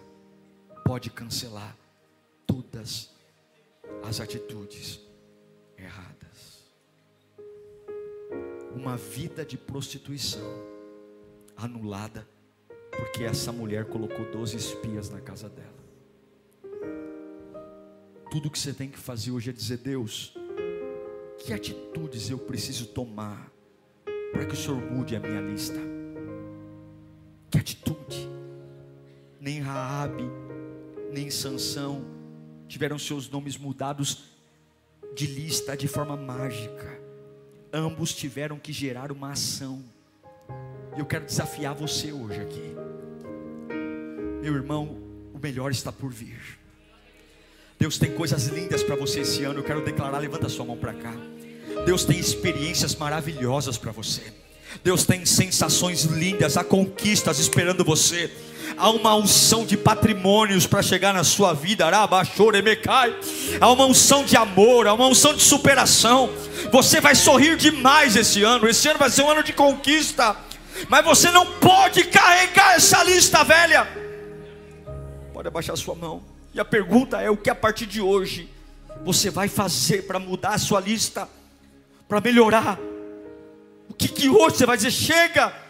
pode 0.85 1.09
cancelar 1.09 1.77
todas 2.49 3.11
as 4.03 4.21
atitudes 4.21 5.01
uma 8.81 8.97
vida 8.97 9.45
de 9.45 9.59
prostituição 9.59 10.65
anulada, 11.55 12.27
porque 12.91 13.25
essa 13.25 13.53
mulher 13.53 13.85
colocou 13.85 14.25
12 14.33 14.57
espias 14.57 15.11
na 15.11 15.21
casa 15.21 15.51
dela. 15.51 15.69
Tudo 18.31 18.51
que 18.51 18.59
você 18.59 18.73
tem 18.73 18.89
que 18.89 18.99
fazer 18.99 19.33
hoje 19.33 19.51
é 19.51 19.53
dizer: 19.53 19.79
Deus, 19.79 20.35
que 21.39 21.53
atitudes 21.53 22.31
eu 22.31 22.39
preciso 22.39 22.87
tomar 22.87 23.53
para 24.33 24.47
que 24.47 24.55
o 24.55 24.57
Senhor 24.57 24.81
mude 24.81 25.15
a 25.15 25.21
minha 25.21 25.41
lista? 25.43 25.79
Que 27.51 27.59
atitude? 27.59 28.29
Nem 29.39 29.61
Raabe, 29.61 30.25
nem 31.13 31.29
Sansão 31.31 32.03
tiveram 32.67 32.99
seus 32.99 33.29
nomes 33.29 33.59
mudados 33.59 34.31
de 35.15 35.27
lista 35.27 35.77
de 35.77 35.89
forma 35.89 36.17
mágica. 36.17 37.10
Ambos 37.73 38.13
tiveram 38.13 38.59
que 38.59 38.73
gerar 38.73 39.13
uma 39.13 39.33
ação. 39.33 39.83
Eu 40.99 41.07
quero 41.07 41.25
desafiar 41.25 41.75
você 41.75 42.13
hoje 42.13 42.41
aqui. 42.41 42.75
Meu 44.43 44.55
irmão, 44.55 44.99
o 45.33 45.39
melhor 45.39 45.71
está 45.71 45.93
por 45.93 46.11
vir. 46.13 46.59
Deus 47.79 47.97
tem 47.97 48.13
coisas 48.13 48.47
lindas 48.49 48.83
para 48.83 48.97
você 48.97 49.21
esse 49.21 49.45
ano. 49.45 49.61
Eu 49.61 49.65
quero 49.65 49.85
declarar, 49.85 50.19
levanta 50.19 50.49
sua 50.49 50.65
mão 50.65 50.77
para 50.77 50.95
cá. 50.95 51.15
Deus 51.87 52.05
tem 52.05 52.19
experiências 52.19 52.95
maravilhosas 52.97 53.79
para 53.79 53.93
você. 53.93 54.33
Deus 54.83 55.05
tem 55.05 55.25
sensações 55.25 56.05
lindas, 56.05 56.57
há 56.57 56.65
conquistas 56.65 57.39
esperando 57.39 57.85
você. 57.85 58.31
Há 58.77 58.91
uma 58.91 59.15
unção 59.15 59.65
de 59.65 59.77
patrimônios 59.77 60.67
para 60.67 60.83
chegar 60.83 61.13
na 61.13 61.25
sua 61.25 61.53
vida. 61.53 61.87
Há 63.61 63.71
uma 63.71 63.87
unção 63.87 64.25
de 64.25 64.37
amor, 64.37 64.87
há 64.87 64.95
uma 64.95 65.07
unção 65.07 65.35
de 65.35 65.43
superação. 65.43 66.31
Você 66.73 67.01
vai 67.01 67.15
sorrir 67.15 67.57
demais 67.57 68.17
esse 68.17 68.43
ano. 68.43 68.69
Esse 68.69 68.89
ano 68.89 68.99
vai 68.99 69.11
ser 69.11 69.23
um 69.23 69.31
ano 69.31 69.43
de 69.43 69.53
conquista. 69.53 70.37
Mas 70.89 71.05
você 71.05 71.31
não 71.31 71.47
pode 71.47 72.05
carregar 72.05 72.75
essa 72.75 73.03
lista 73.03 73.45
velha. 73.45 73.87
Pode 75.33 75.49
abaixar 75.49 75.77
sua 75.77 75.95
mão. 75.95 76.23
E 76.55 76.61
a 76.61 76.65
pergunta 76.65 77.21
é: 77.21 77.31
o 77.31 77.37
que 77.37 77.51
a 77.51 77.55
partir 77.55 77.87
de 77.87 78.01
hoje 78.01 78.49
você 79.05 79.31
vai 79.31 79.49
fazer 79.49 80.07
para 80.07 80.19
mudar 80.19 80.51
a 80.51 80.59
sua 80.59 80.81
lista? 80.81 81.29
Para 82.09 82.21
melhorar? 82.21 82.79
O 83.89 83.95
que, 83.95 84.09
que 84.09 84.29
hoje 84.29 84.57
você 84.57 84.67
vai 84.67 84.77
dizer? 84.77 84.91
Chega! 84.91 85.70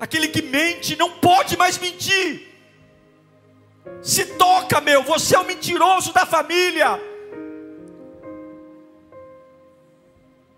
Aquele 0.00 0.28
que 0.28 0.40
mente 0.40 0.96
não 0.96 1.10
pode 1.10 1.58
mais 1.58 1.76
mentir. 1.76 2.48
Se 4.02 4.24
toca, 4.24 4.80
meu, 4.80 5.02
você 5.02 5.36
é 5.36 5.38
o 5.38 5.44
mentiroso 5.44 6.12
da 6.12 6.24
família. 6.24 6.98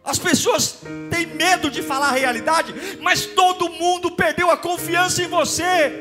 As 0.05 0.19
pessoas 0.19 0.79
têm 1.11 1.27
medo 1.27 1.71
de 1.71 1.83
falar 1.83 2.09
a 2.09 2.13
realidade, 2.13 2.75
mas 3.01 3.27
todo 3.27 3.69
mundo 3.69 4.13
perdeu 4.13 4.51
a 4.51 4.57
confiança 4.57 5.23
em 5.23 5.29
você, 5.29 5.93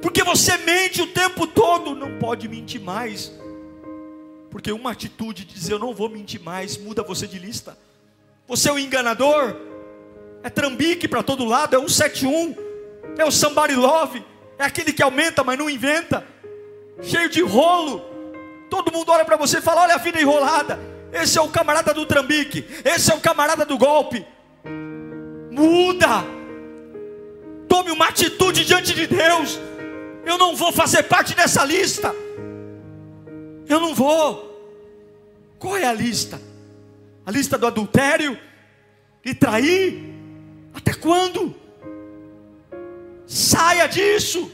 porque 0.00 0.22
você 0.22 0.56
mente 0.58 1.00
o 1.02 1.06
tempo 1.06 1.46
todo. 1.46 1.94
Não 1.94 2.18
pode 2.18 2.48
mentir 2.48 2.80
mais, 2.80 3.32
porque 4.50 4.72
uma 4.72 4.92
atitude 4.92 5.44
de 5.44 5.54
dizer 5.54 5.72
eu 5.74 5.78
não 5.78 5.94
vou 5.94 6.08
mentir 6.08 6.40
mais 6.40 6.76
muda 6.76 7.02
você 7.02 7.26
de 7.26 7.38
lista. 7.38 7.78
Você 8.46 8.70
é 8.70 8.72
o 8.72 8.78
enganador, 8.78 9.54
é 10.48 10.50
trambique 10.50 11.06
para 11.06 11.22
todo 11.22 11.44
lado, 11.44 11.76
é 11.76 11.78
171, 11.78 12.56
é 13.18 13.24
o 13.24 13.30
somebody 13.30 13.74
love, 13.74 14.24
é 14.58 14.64
aquele 14.64 14.94
que 14.94 15.02
aumenta, 15.02 15.44
mas 15.44 15.58
não 15.58 15.68
inventa, 15.68 16.26
cheio 17.02 17.28
de 17.28 17.42
rolo. 17.42 18.02
Todo 18.70 18.90
mundo 18.90 19.12
olha 19.12 19.26
para 19.26 19.36
você 19.36 19.58
e 19.58 19.60
fala: 19.60 19.82
olha 19.82 19.94
a 19.94 19.98
vida 19.98 20.20
enrolada. 20.20 20.78
Esse 21.12 21.38
é 21.38 21.40
o 21.42 21.48
camarada 21.48 21.92
do 21.94 22.04
trambique. 22.04 22.66
Esse 22.84 23.10
é 23.12 23.14
o 23.14 23.20
camarada 23.20 23.64
do 23.64 23.78
golpe. 23.78 24.26
Muda. 25.50 26.24
Tome 27.68 27.90
uma 27.90 28.08
atitude 28.08 28.64
diante 28.64 28.94
de 28.94 29.06
Deus. 29.06 29.58
Eu 30.24 30.36
não 30.36 30.56
vou 30.56 30.72
fazer 30.72 31.04
parte 31.04 31.34
dessa 31.34 31.64
lista. 31.64 32.14
Eu 33.66 33.80
não 33.80 33.94
vou. 33.94 34.46
Qual 35.58 35.76
é 35.76 35.84
a 35.84 35.92
lista? 35.92 36.40
A 37.24 37.30
lista 37.30 37.56
do 37.56 37.66
adultério 37.66 38.38
e 39.24 39.34
trair? 39.34 40.07
Até 40.78 40.94
quando? 40.94 41.54
Saia 43.26 43.86
disso. 43.86 44.50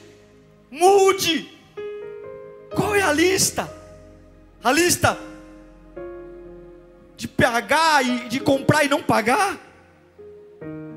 Mude. 0.71 1.49
Qual 2.75 2.97
é 2.97 3.03
a 3.03 3.13
lista? 3.13 3.73
A 4.63 4.73
lista 4.73 5.17
de 7.17 7.29
pagar 7.29 8.05
e 8.05 8.29
de 8.29 8.41
comprar 8.41 8.85
e 8.85 8.89
não 8.89 9.03
pagar, 9.03 9.59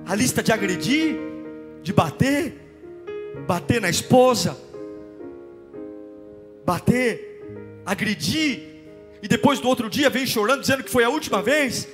a 0.05 0.15
lista 0.15 0.41
de 0.41 0.51
agredir, 0.51 1.15
de 1.83 1.93
bater, 1.93 2.53
bater 3.45 3.79
na 3.79 3.89
esposa, 3.89 4.57
bater, 6.65 7.43
agredir, 7.85 8.61
e 9.21 9.27
depois 9.27 9.59
do 9.59 9.67
outro 9.67 9.89
dia 9.89 10.09
vem 10.09 10.25
chorando 10.25 10.61
dizendo 10.61 10.83
que 10.83 10.91
foi 10.91 11.03
a 11.03 11.09
última 11.09 11.41
vez. 11.41 11.87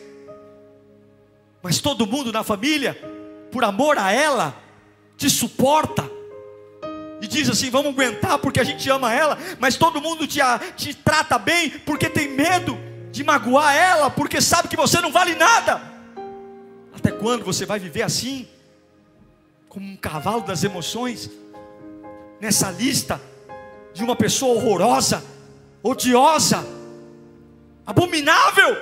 Mas 1.61 1.79
todo 1.79 2.07
mundo 2.07 2.31
na 2.31 2.43
família, 2.43 2.97
por 3.53 3.63
amor 3.63 3.99
a 3.99 4.11
ela, 4.11 4.55
te 5.15 5.29
suporta 5.29 6.09
e 7.21 7.27
diz 7.27 7.47
assim: 7.47 7.69
vamos 7.69 7.93
aguentar 7.93 8.39
porque 8.39 8.59
a 8.59 8.63
gente 8.63 8.89
ama 8.89 9.13
ela, 9.13 9.37
mas 9.59 9.77
todo 9.77 10.01
mundo 10.01 10.25
te, 10.25 10.39
te 10.75 10.95
trata 10.95 11.37
bem 11.37 11.69
porque 11.69 12.09
tem 12.09 12.29
medo 12.29 12.75
de 13.11 13.23
magoar 13.23 13.75
ela, 13.75 14.09
porque 14.09 14.41
sabe 14.41 14.67
que 14.67 14.75
você 14.75 14.99
não 14.99 15.11
vale 15.11 15.35
nada. 15.35 15.79
Até 16.95 17.11
quando 17.11 17.45
você 17.45 17.63
vai 17.63 17.77
viver 17.77 18.01
assim, 18.01 18.47
como 19.69 19.85
um 19.85 19.95
cavalo 19.95 20.41
das 20.41 20.63
emoções, 20.63 21.29
nessa 22.41 22.71
lista 22.71 23.21
de 23.93 24.03
uma 24.03 24.15
pessoa 24.15 24.55
horrorosa, 24.55 25.23
odiosa, 25.83 26.65
abominável? 27.85 28.75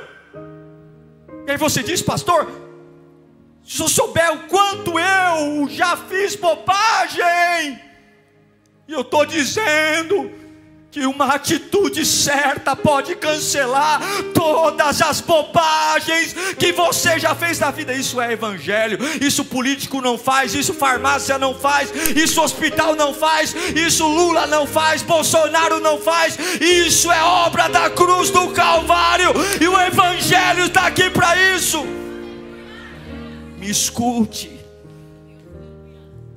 E 1.46 1.52
aí 1.52 1.58
você 1.58 1.84
diz, 1.84 2.02
pastor, 2.02 2.71
se 3.72 3.82
eu 3.82 3.88
souber 3.88 4.34
o 4.34 4.40
quanto 4.50 5.00
eu 5.00 5.70
já 5.70 5.96
fiz 5.96 6.36
bobagem, 6.36 7.82
e 8.86 8.92
eu 8.92 9.00
estou 9.00 9.26
dizendo, 9.26 10.30
que 10.92 11.06
uma 11.06 11.36
atitude 11.36 12.06
certa 12.06 12.76
pode 12.76 13.16
cancelar 13.16 14.02
todas 14.34 15.02
as 15.02 15.22
bobagens 15.22 16.34
que 16.60 16.74
você 16.74 17.18
já 17.18 17.34
fez 17.34 17.60
na 17.60 17.72
vida. 17.72 17.94
Isso 17.94 18.20
é 18.20 18.34
evangelho. 18.34 19.00
Isso 19.22 19.46
político 19.46 20.02
não 20.02 20.18
faz, 20.18 20.54
isso 20.54 20.74
farmácia 20.74 21.38
não 21.38 21.58
faz, 21.58 21.94
isso 22.14 22.42
hospital 22.42 22.94
não 22.94 23.14
faz, 23.14 23.56
isso 23.74 24.06
Lula 24.06 24.46
não 24.48 24.68
faz, 24.68 25.02
Bolsonaro 25.02 25.80
não 25.80 25.98
faz. 25.98 26.38
Isso 26.60 27.10
é 27.10 27.24
obra 27.24 27.70
da 27.70 27.90
cruz 27.90 28.30
do 28.30 28.50
Calvário 28.50 29.32
e 29.62 29.68
o 29.70 29.80
evangelho 29.80 30.66
está 30.66 30.88
aqui 30.88 31.10
para 31.10 31.38
isso. 31.56 32.01
Me 33.62 33.70
escute. 33.70 34.60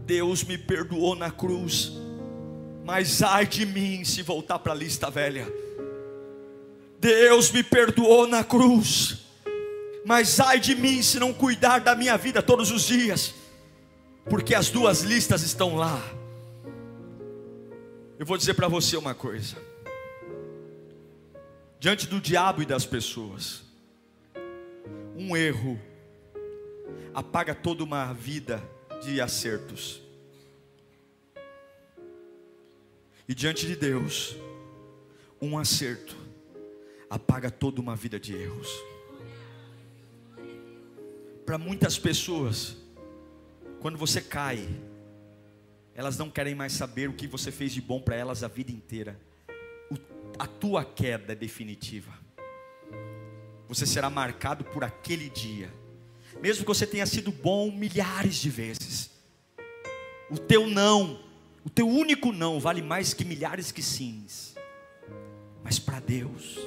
Deus 0.06 0.44
me 0.44 0.56
perdoou 0.56 1.16
na 1.16 1.30
cruz 1.30 2.04
mas 2.84 3.22
ai 3.22 3.46
de 3.46 3.64
mim 3.64 4.04
se 4.04 4.22
voltar 4.22 4.58
para 4.58 4.72
a 4.72 4.76
lista 4.76 5.10
velha. 5.10 5.50
Deus 7.00 7.50
me 7.50 7.62
perdoou 7.62 8.26
na 8.26 8.44
cruz, 8.44 9.24
mas 10.04 10.38
ai 10.38 10.60
de 10.60 10.74
mim 10.74 11.02
se 11.02 11.18
não 11.18 11.32
cuidar 11.32 11.80
da 11.80 11.94
minha 11.94 12.16
vida 12.18 12.42
todos 12.42 12.70
os 12.70 12.82
dias, 12.82 13.34
porque 14.28 14.54
as 14.54 14.68
duas 14.68 15.00
listas 15.00 15.42
estão 15.42 15.76
lá. 15.76 15.98
Eu 18.18 18.26
vou 18.26 18.36
dizer 18.36 18.52
para 18.52 18.68
você 18.68 18.98
uma 18.98 19.14
coisa: 19.14 19.56
diante 21.80 22.06
do 22.06 22.20
diabo 22.20 22.60
e 22.60 22.66
das 22.66 22.84
pessoas, 22.84 23.62
um 25.16 25.34
erro 25.34 25.80
apaga 27.14 27.54
toda 27.54 27.84
uma 27.84 28.12
vida 28.12 28.62
de 29.02 29.20
acertos. 29.20 30.02
E 33.28 33.34
diante 33.34 33.66
de 33.66 33.76
Deus, 33.76 34.36
um 35.40 35.56
acerto 35.56 36.16
apaga 37.08 37.50
toda 37.50 37.80
uma 37.80 37.94
vida 37.94 38.18
de 38.18 38.34
erros. 38.34 38.68
Para 41.46 41.56
muitas 41.56 41.98
pessoas, 41.98 42.76
quando 43.80 43.96
você 43.96 44.20
cai, 44.20 44.66
elas 45.94 46.18
não 46.18 46.28
querem 46.28 46.54
mais 46.54 46.72
saber 46.72 47.08
o 47.08 47.12
que 47.12 47.26
você 47.26 47.52
fez 47.52 47.72
de 47.72 47.80
bom 47.80 48.00
para 48.00 48.16
elas 48.16 48.42
a 48.42 48.48
vida 48.48 48.72
inteira. 48.72 49.18
O, 49.90 49.96
a 50.38 50.46
tua 50.46 50.84
queda 50.84 51.32
é 51.32 51.36
definitiva. 51.36 52.12
Você 53.68 53.86
será 53.86 54.10
marcado 54.10 54.64
por 54.64 54.82
aquele 54.82 55.30
dia, 55.30 55.70
mesmo 56.40 56.64
que 56.64 56.68
você 56.68 56.86
tenha 56.86 57.06
sido 57.06 57.30
bom 57.30 57.70
milhares 57.70 58.36
de 58.36 58.50
vezes. 58.50 59.10
O 60.30 60.38
teu 60.38 60.66
não 60.66 61.24
o 61.64 61.70
teu 61.70 61.88
único 61.88 62.30
não 62.30 62.60
vale 62.60 62.82
mais 62.82 63.14
que 63.14 63.24
milhares 63.24 63.72
que 63.72 63.82
sims. 63.82 64.54
Mas 65.62 65.78
para 65.78 65.98
Deus, 65.98 66.58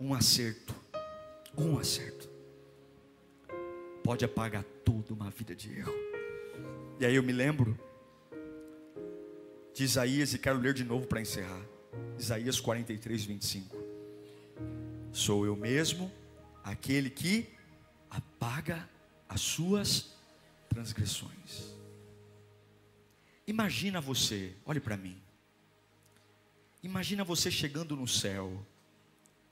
um 0.00 0.14
acerto, 0.14 0.72
um 1.58 1.76
acerto, 1.76 2.30
pode 4.04 4.24
apagar 4.24 4.62
toda 4.84 5.12
uma 5.12 5.28
vida 5.28 5.56
de 5.56 5.76
erro. 5.76 5.92
E 7.00 7.04
aí 7.04 7.16
eu 7.16 7.22
me 7.22 7.32
lembro 7.32 7.76
de 9.74 9.82
Isaías, 9.82 10.32
e 10.34 10.38
quero 10.38 10.60
ler 10.60 10.72
de 10.72 10.84
novo 10.84 11.06
para 11.08 11.20
encerrar. 11.20 11.62
Isaías 12.16 12.60
43, 12.60 13.24
25. 13.24 13.76
Sou 15.10 15.44
eu 15.44 15.56
mesmo 15.56 16.12
aquele 16.62 17.10
que 17.10 17.48
apaga 18.10 18.88
as 19.28 19.40
suas 19.40 20.14
transgressões. 20.68 21.74
Imagina 23.46 24.00
você, 24.00 24.54
olhe 24.64 24.80
para 24.80 24.96
mim. 24.96 25.20
Imagina 26.82 27.24
você 27.24 27.50
chegando 27.50 27.96
no 27.96 28.06
céu, 28.06 28.64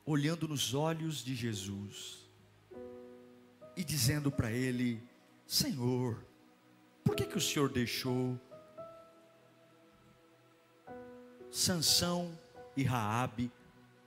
olhando 0.05 0.49
nos 0.49 0.75
olhos 0.75 1.25
de 1.25 1.35
Jesus 1.35 2.29
e 3.77 3.85
dizendo 3.85 4.31
para 4.31 4.51
ele: 4.51 5.03
Senhor, 5.47 6.25
por 7.05 7.15
que 7.15 7.25
que 7.25 7.39
o 7.39 7.41
Senhor 7.41 7.69
deixou 7.69 8.39
Sansão 11.51 12.39
e 12.77 12.85
Raabe 12.85 13.51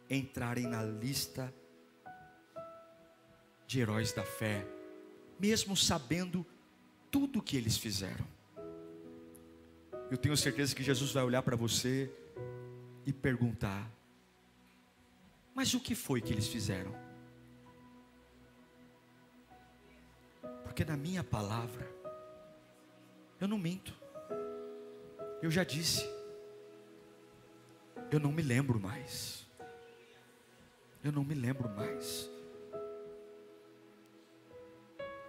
entrarem 0.09 0.65
na 0.65 0.81
lista 0.81 1.53
de 3.73 3.79
heróis 3.79 4.13
da 4.13 4.23
fé, 4.23 4.63
mesmo 5.39 5.75
sabendo 5.75 6.45
tudo 7.09 7.39
o 7.39 7.41
que 7.41 7.57
eles 7.57 7.75
fizeram? 7.75 8.23
Eu 10.11 10.17
tenho 10.17 10.37
certeza 10.37 10.75
que 10.75 10.83
Jesus 10.83 11.11
vai 11.11 11.23
olhar 11.23 11.41
para 11.41 11.55
você 11.55 12.07
e 13.03 13.11
perguntar: 13.11 13.89
Mas 15.55 15.73
o 15.73 15.79
que 15.79 15.95
foi 15.95 16.21
que 16.21 16.31
eles 16.31 16.47
fizeram? 16.47 16.93
Porque 20.63 20.85
na 20.85 20.95
minha 20.95 21.23
palavra, 21.23 21.89
eu 23.41 23.47
não 23.47 23.57
minto. 23.57 23.91
Eu 25.41 25.49
já 25.49 25.63
disse. 25.63 26.07
Eu 28.11 28.19
não 28.19 28.31
me 28.31 28.43
lembro 28.43 28.79
mais. 28.79 29.47
Eu 31.03 31.11
não 31.11 31.23
me 31.23 31.33
lembro 31.33 31.67
mais. 31.69 32.31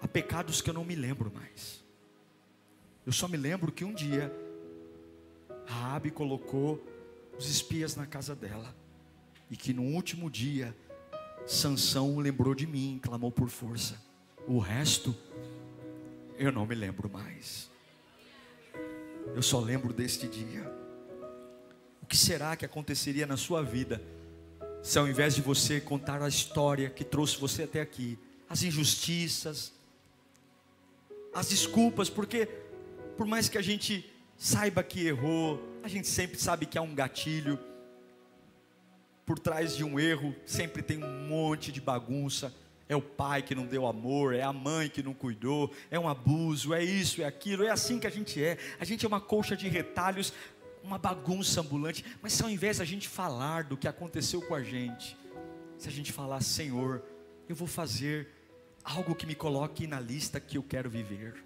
Há 0.04 0.06
pecados 0.06 0.60
que 0.60 0.68
eu 0.68 0.74
não 0.74 0.84
me 0.84 0.94
lembro 0.94 1.32
mais. 1.32 1.82
Eu 3.06 3.12
só 3.12 3.26
me 3.26 3.38
lembro 3.38 3.72
que 3.72 3.86
um 3.86 3.94
dia 3.94 4.30
Raabe 5.64 6.10
colocou 6.10 6.78
os 7.38 7.48
espias 7.48 7.96
na 7.96 8.04
casa 8.04 8.36
dela. 8.36 8.76
E 9.50 9.56
que 9.56 9.72
no 9.72 9.82
último 9.82 10.28
dia 10.30 10.76
Sansão 11.46 12.18
lembrou 12.18 12.54
de 12.54 12.66
mim, 12.66 13.00
clamou 13.02 13.32
por 13.32 13.48
força. 13.48 13.98
O 14.46 14.58
resto 14.58 15.16
eu 16.36 16.52
não 16.52 16.66
me 16.66 16.74
lembro 16.74 17.08
mais. 17.08 17.70
Eu 19.34 19.40
só 19.40 19.58
lembro 19.58 19.90
deste 19.90 20.28
dia. 20.28 20.70
O 22.02 22.06
que 22.06 22.16
será 22.18 22.54
que 22.56 22.66
aconteceria 22.66 23.26
na 23.26 23.38
sua 23.38 23.62
vida 23.62 24.02
se 24.82 24.98
ao 24.98 25.08
invés 25.08 25.34
de 25.34 25.40
você 25.40 25.80
contar 25.80 26.20
a 26.20 26.28
história 26.28 26.90
que 26.90 27.04
trouxe 27.04 27.40
você 27.40 27.62
até 27.62 27.80
aqui, 27.80 28.18
as 28.50 28.62
injustiças, 28.62 29.72
as 31.34 31.48
desculpas, 31.48 32.08
porque 32.08 32.46
por 33.16 33.26
mais 33.26 33.48
que 33.48 33.58
a 33.58 33.62
gente 33.62 34.10
saiba 34.36 34.82
que 34.82 35.06
errou, 35.06 35.62
a 35.82 35.88
gente 35.88 36.08
sempre 36.08 36.38
sabe 36.38 36.66
que 36.66 36.78
há 36.78 36.82
um 36.82 36.94
gatilho. 36.94 37.58
Por 39.26 39.38
trás 39.38 39.76
de 39.76 39.84
um 39.84 39.98
erro 39.98 40.34
sempre 40.44 40.82
tem 40.82 41.02
um 41.02 41.26
monte 41.26 41.72
de 41.72 41.80
bagunça. 41.80 42.54
É 42.88 42.94
o 42.94 43.00
pai 43.00 43.42
que 43.42 43.54
não 43.54 43.66
deu 43.66 43.86
amor, 43.86 44.34
é 44.34 44.42
a 44.42 44.52
mãe 44.52 44.90
que 44.90 45.02
não 45.02 45.14
cuidou, 45.14 45.72
é 45.90 45.98
um 45.98 46.06
abuso, 46.06 46.74
é 46.74 46.84
isso, 46.84 47.22
é 47.22 47.24
aquilo, 47.24 47.64
é 47.64 47.70
assim 47.70 47.98
que 47.98 48.06
a 48.06 48.10
gente 48.10 48.42
é. 48.42 48.58
A 48.78 48.84
gente 48.84 49.06
é 49.06 49.08
uma 49.08 49.20
colcha 49.20 49.56
de 49.56 49.68
retalhos, 49.68 50.34
uma 50.82 50.98
bagunça 50.98 51.62
ambulante. 51.62 52.04
Mas 52.20 52.34
se 52.34 52.42
ao 52.42 52.50
invés 52.50 52.78
da 52.78 52.84
gente 52.84 53.08
falar 53.08 53.64
do 53.64 53.76
que 53.76 53.88
aconteceu 53.88 54.42
com 54.42 54.54
a 54.54 54.62
gente, 54.62 55.16
se 55.78 55.88
a 55.88 55.92
gente 55.92 56.12
falar, 56.12 56.42
Senhor, 56.42 57.02
eu 57.48 57.56
vou 57.56 57.66
fazer 57.66 58.28
algo 58.84 59.14
que 59.14 59.26
me 59.26 59.34
coloque 59.34 59.86
na 59.86 59.98
lista 59.98 60.38
que 60.38 60.58
eu 60.58 60.62
quero 60.62 60.90
viver. 60.90 61.42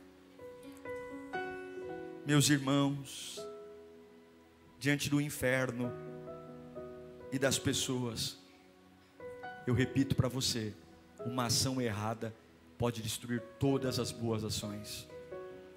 Meus 2.27 2.51
irmãos, 2.51 3.41
diante 4.79 5.09
do 5.09 5.21
inferno 5.21 5.93
e 7.31 7.39
das 7.39 7.59
pessoas, 7.59 8.37
eu 9.67 9.73
repito 9.73 10.17
para 10.17 10.29
você: 10.29 10.75
uma 11.25 11.47
ação 11.47 11.81
errada 11.81 12.35
pode 12.77 13.01
destruir 13.01 13.41
todas 13.59 13.99
as 13.99 14.11
boas 14.11 14.43
ações, 14.45 15.09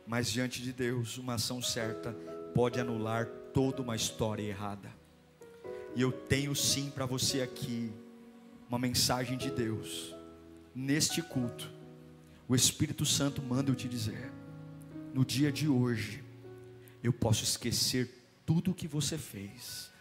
mas 0.05 0.29
diante 0.31 0.61
de 0.61 0.73
Deus, 0.73 1.17
uma 1.17 1.35
ação 1.35 1.61
certa 1.61 2.11
pode 2.53 2.79
anular 2.79 3.27
toda 3.53 3.81
uma 3.81 3.95
história 3.95 4.43
errada. 4.43 4.89
E 5.95 6.01
eu 6.01 6.11
tenho 6.11 6.55
sim 6.55 6.89
para 6.89 7.05
você 7.05 7.41
aqui 7.41 7.91
uma 8.67 8.79
mensagem 8.79 9.37
de 9.37 9.51
Deus, 9.51 10.15
neste 10.73 11.21
culto, 11.21 11.71
o 12.47 12.55
Espírito 12.55 13.05
Santo 13.05 13.41
manda 13.41 13.71
eu 13.71 13.75
te 13.75 13.87
dizer, 13.87 14.31
no 15.13 15.23
dia 15.25 15.51
de 15.51 15.67
hoje, 15.67 16.23
eu 17.03 17.11
posso 17.11 17.43
esquecer 17.43 18.09
tudo 18.45 18.71
o 18.71 18.73
que 18.73 18.87
você 18.87 19.17
fez, 19.17 19.91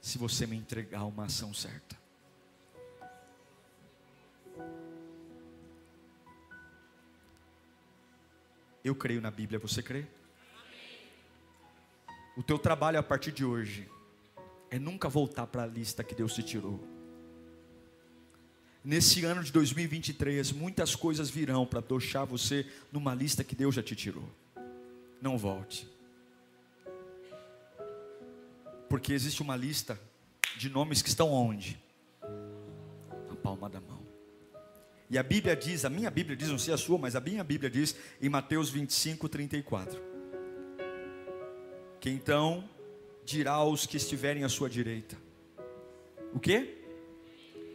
se 0.00 0.18
você 0.18 0.46
me 0.46 0.56
entregar 0.56 1.04
uma 1.04 1.26
ação 1.26 1.54
certa. 1.54 2.00
Eu 8.84 8.96
creio 8.96 9.20
na 9.20 9.30
Bíblia, 9.30 9.60
você 9.60 9.80
crê? 9.80 10.06
O 12.36 12.42
teu 12.42 12.58
trabalho 12.58 12.98
a 12.98 13.02
partir 13.02 13.30
de 13.30 13.44
hoje 13.44 13.88
é 14.70 14.78
nunca 14.78 15.08
voltar 15.08 15.46
para 15.46 15.62
a 15.62 15.66
lista 15.66 16.02
que 16.02 16.14
Deus 16.14 16.34
te 16.34 16.42
tirou. 16.42 16.91
Nesse 18.84 19.24
ano 19.24 19.44
de 19.44 19.52
2023, 19.52 20.50
muitas 20.52 20.96
coisas 20.96 21.30
virão 21.30 21.64
para 21.64 21.80
deixar 21.80 22.24
você 22.24 22.66
numa 22.90 23.14
lista 23.14 23.44
que 23.44 23.54
Deus 23.54 23.76
já 23.76 23.82
te 23.82 23.94
tirou. 23.94 24.28
Não 25.20 25.38
volte. 25.38 25.88
Porque 28.88 29.12
existe 29.12 29.40
uma 29.40 29.56
lista 29.56 29.98
de 30.56 30.68
nomes 30.68 31.00
que 31.00 31.08
estão 31.08 31.30
onde? 31.30 31.80
Na 33.28 33.36
palma 33.36 33.70
da 33.70 33.80
mão. 33.80 34.02
E 35.08 35.16
a 35.16 35.22
Bíblia 35.22 35.54
diz, 35.54 35.84
a 35.84 35.90
minha 35.90 36.10
Bíblia 36.10 36.36
diz, 36.36 36.48
não 36.48 36.58
sei 36.58 36.74
a 36.74 36.76
sua, 36.76 36.98
mas 36.98 37.14
a 37.14 37.20
minha 37.20 37.44
Bíblia 37.44 37.70
diz 37.70 37.94
em 38.20 38.28
Mateus 38.28 38.68
25, 38.68 39.28
34. 39.28 40.00
Que 42.00 42.10
então 42.10 42.68
dirá 43.24 43.52
aos 43.52 43.86
que 43.86 43.96
estiverem 43.96 44.42
à 44.42 44.48
sua 44.48 44.68
direita: 44.68 45.16
O 46.34 46.40
que? 46.40 46.81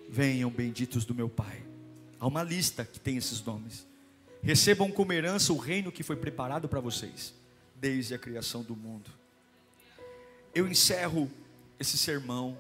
Venham 0.10 0.49
benditos 0.49 1.05
do 1.05 1.14
meu 1.14 1.30
Pai. 1.30 1.64
Há 2.20 2.28
uma 2.28 2.43
lista 2.43 2.86
que 2.86 2.99
tem 2.99 3.18
esses 3.18 3.43
nomes. 3.43 3.86
Recebam 4.41 4.91
como 4.91 5.14
herança 5.14 5.53
o 5.53 5.58
reino 5.58 5.91
que 5.91 6.03
foi 6.03 6.16
preparado 6.16 6.68
para 6.68 6.80
vocês, 6.80 7.34
desde 7.76 8.14
a 8.14 8.20
criação 8.20 8.64
do 8.64 8.76
mundo 8.76 9.12
eu 10.58 10.68
encerro 10.68 11.30
esse 11.80 11.99
sermão 11.99 12.58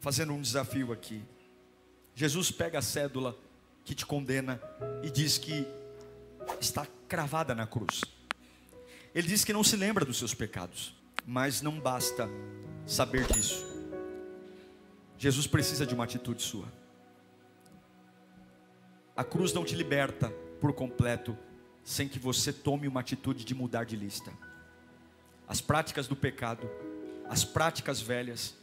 fazendo 0.00 0.32
um 0.32 0.40
desafio 0.40 0.92
aqui. 0.92 1.20
Jesus 2.14 2.52
pega 2.52 2.78
a 2.78 2.82
cédula 2.82 3.36
que 3.84 3.92
te 3.92 4.06
condena 4.06 4.60
e 5.02 5.10
diz 5.10 5.36
que 5.36 5.66
está 6.60 6.86
cravada 7.08 7.56
na 7.56 7.66
cruz. 7.66 8.02
Ele 9.12 9.26
diz 9.26 9.44
que 9.44 9.52
não 9.52 9.64
se 9.64 9.74
lembra 9.74 10.04
dos 10.04 10.16
seus 10.16 10.32
pecados, 10.32 10.94
mas 11.26 11.60
não 11.60 11.80
basta 11.80 12.28
saber 12.86 13.26
disso. 13.32 13.71
Jesus 15.22 15.46
precisa 15.46 15.86
de 15.86 15.94
uma 15.94 16.02
atitude 16.02 16.42
sua. 16.42 16.66
A 19.16 19.22
cruz 19.22 19.52
não 19.52 19.64
te 19.64 19.76
liberta 19.76 20.30
por 20.60 20.72
completo 20.72 21.38
sem 21.84 22.08
que 22.08 22.18
você 22.18 22.52
tome 22.52 22.88
uma 22.88 22.98
atitude 22.98 23.44
de 23.44 23.54
mudar 23.54 23.84
de 23.84 23.94
lista. 23.94 24.32
As 25.46 25.60
práticas 25.60 26.08
do 26.08 26.16
pecado 26.16 26.68
as 27.28 27.44
práticas 27.44 28.00
velhas 28.00 28.56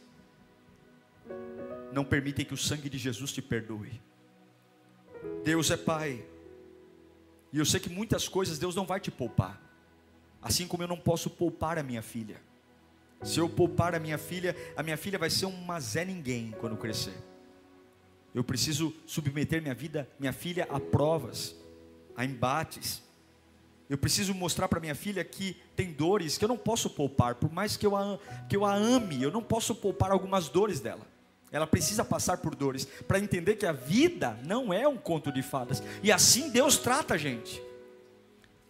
não 1.94 2.04
permitem 2.04 2.44
que 2.44 2.52
o 2.52 2.58
sangue 2.58 2.90
de 2.90 2.98
Jesus 2.98 3.32
te 3.32 3.40
perdoe. 3.40 3.98
Deus 5.42 5.70
é 5.70 5.78
Pai. 5.78 6.22
E 7.54 7.58
eu 7.58 7.64
sei 7.64 7.80
que 7.80 7.88
muitas 7.88 8.28
coisas 8.28 8.58
Deus 8.58 8.76
não 8.76 8.84
vai 8.84 9.00
te 9.00 9.10
poupar. 9.10 9.58
Assim 10.42 10.68
como 10.68 10.82
eu 10.82 10.86
não 10.86 10.98
posso 10.98 11.30
poupar 11.30 11.78
a 11.78 11.82
minha 11.82 12.02
filha. 12.02 12.49
Se 13.22 13.38
eu 13.38 13.48
poupar 13.48 13.94
a 13.94 13.98
minha 13.98 14.18
filha, 14.18 14.56
a 14.76 14.82
minha 14.82 14.96
filha 14.96 15.18
vai 15.18 15.30
ser 15.30 15.46
uma 15.46 15.78
Zé 15.80 16.04
Ninguém 16.04 16.54
quando 16.58 16.76
crescer. 16.76 17.14
Eu 18.34 18.44
preciso 18.44 18.94
submeter 19.06 19.60
minha 19.60 19.74
vida, 19.74 20.08
minha 20.18 20.32
filha, 20.32 20.66
a 20.70 20.78
provas, 20.78 21.54
a 22.16 22.24
embates, 22.24 23.02
eu 23.90 23.98
preciso 23.98 24.32
mostrar 24.32 24.68
para 24.68 24.78
minha 24.78 24.94
filha 24.94 25.24
que 25.24 25.56
tem 25.74 25.92
dores 25.92 26.38
que 26.38 26.44
eu 26.44 26.48
não 26.48 26.56
posso 26.56 26.88
poupar, 26.88 27.34
por 27.34 27.52
mais 27.52 27.76
que 27.76 27.84
eu, 27.84 27.96
a, 27.96 28.20
que 28.48 28.56
eu 28.56 28.64
a 28.64 28.72
ame, 28.72 29.20
eu 29.20 29.32
não 29.32 29.42
posso 29.42 29.74
poupar 29.74 30.12
algumas 30.12 30.48
dores 30.48 30.78
dela. 30.78 31.04
Ela 31.50 31.66
precisa 31.66 32.04
passar 32.04 32.36
por 32.36 32.54
dores 32.54 32.84
para 32.84 33.18
entender 33.18 33.56
que 33.56 33.66
a 33.66 33.72
vida 33.72 34.38
não 34.44 34.72
é 34.72 34.86
um 34.86 34.96
conto 34.96 35.32
de 35.32 35.42
fadas. 35.42 35.82
E 36.04 36.12
assim 36.12 36.50
Deus 36.50 36.78
trata 36.78 37.14
a 37.14 37.18
gente. 37.18 37.60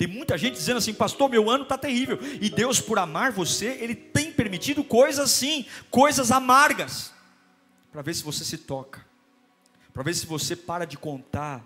Tem 0.01 0.09
muita 0.09 0.39
gente 0.39 0.55
dizendo 0.55 0.79
assim, 0.79 0.95
pastor, 0.95 1.29
meu 1.29 1.51
ano 1.51 1.65
está 1.65 1.77
terrível. 1.77 2.19
E 2.41 2.49
Deus, 2.49 2.81
por 2.81 2.99
amar 2.99 3.33
você, 3.33 3.67
Ele 3.67 3.95
tem 3.95 4.33
permitido 4.33 4.83
coisas 4.83 5.23
assim, 5.23 5.67
coisas 5.91 6.31
amargas, 6.31 7.13
para 7.93 8.01
ver 8.01 8.15
se 8.15 8.25
você 8.25 8.43
se 8.43 8.57
toca, 8.57 9.05
para 9.93 10.03
ver 10.03 10.15
se 10.15 10.25
você 10.25 10.57
para 10.57 10.87
de 10.87 10.97
contar 10.97 11.63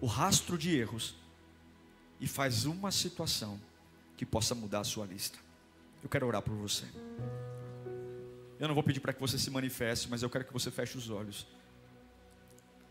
o 0.00 0.06
rastro 0.06 0.58
de 0.58 0.76
erros 0.76 1.14
e 2.18 2.26
faz 2.26 2.64
uma 2.64 2.90
situação 2.90 3.60
que 4.16 4.26
possa 4.26 4.52
mudar 4.52 4.80
a 4.80 4.84
sua 4.84 5.06
lista. 5.06 5.38
Eu 6.02 6.08
quero 6.08 6.26
orar 6.26 6.42
por 6.42 6.56
você. 6.56 6.84
Eu 8.58 8.66
não 8.66 8.74
vou 8.74 8.82
pedir 8.82 8.98
para 8.98 9.12
que 9.12 9.20
você 9.20 9.38
se 9.38 9.52
manifeste, 9.52 10.08
mas 10.10 10.20
eu 10.20 10.28
quero 10.28 10.44
que 10.44 10.52
você 10.52 10.72
feche 10.72 10.98
os 10.98 11.10
olhos. 11.10 11.46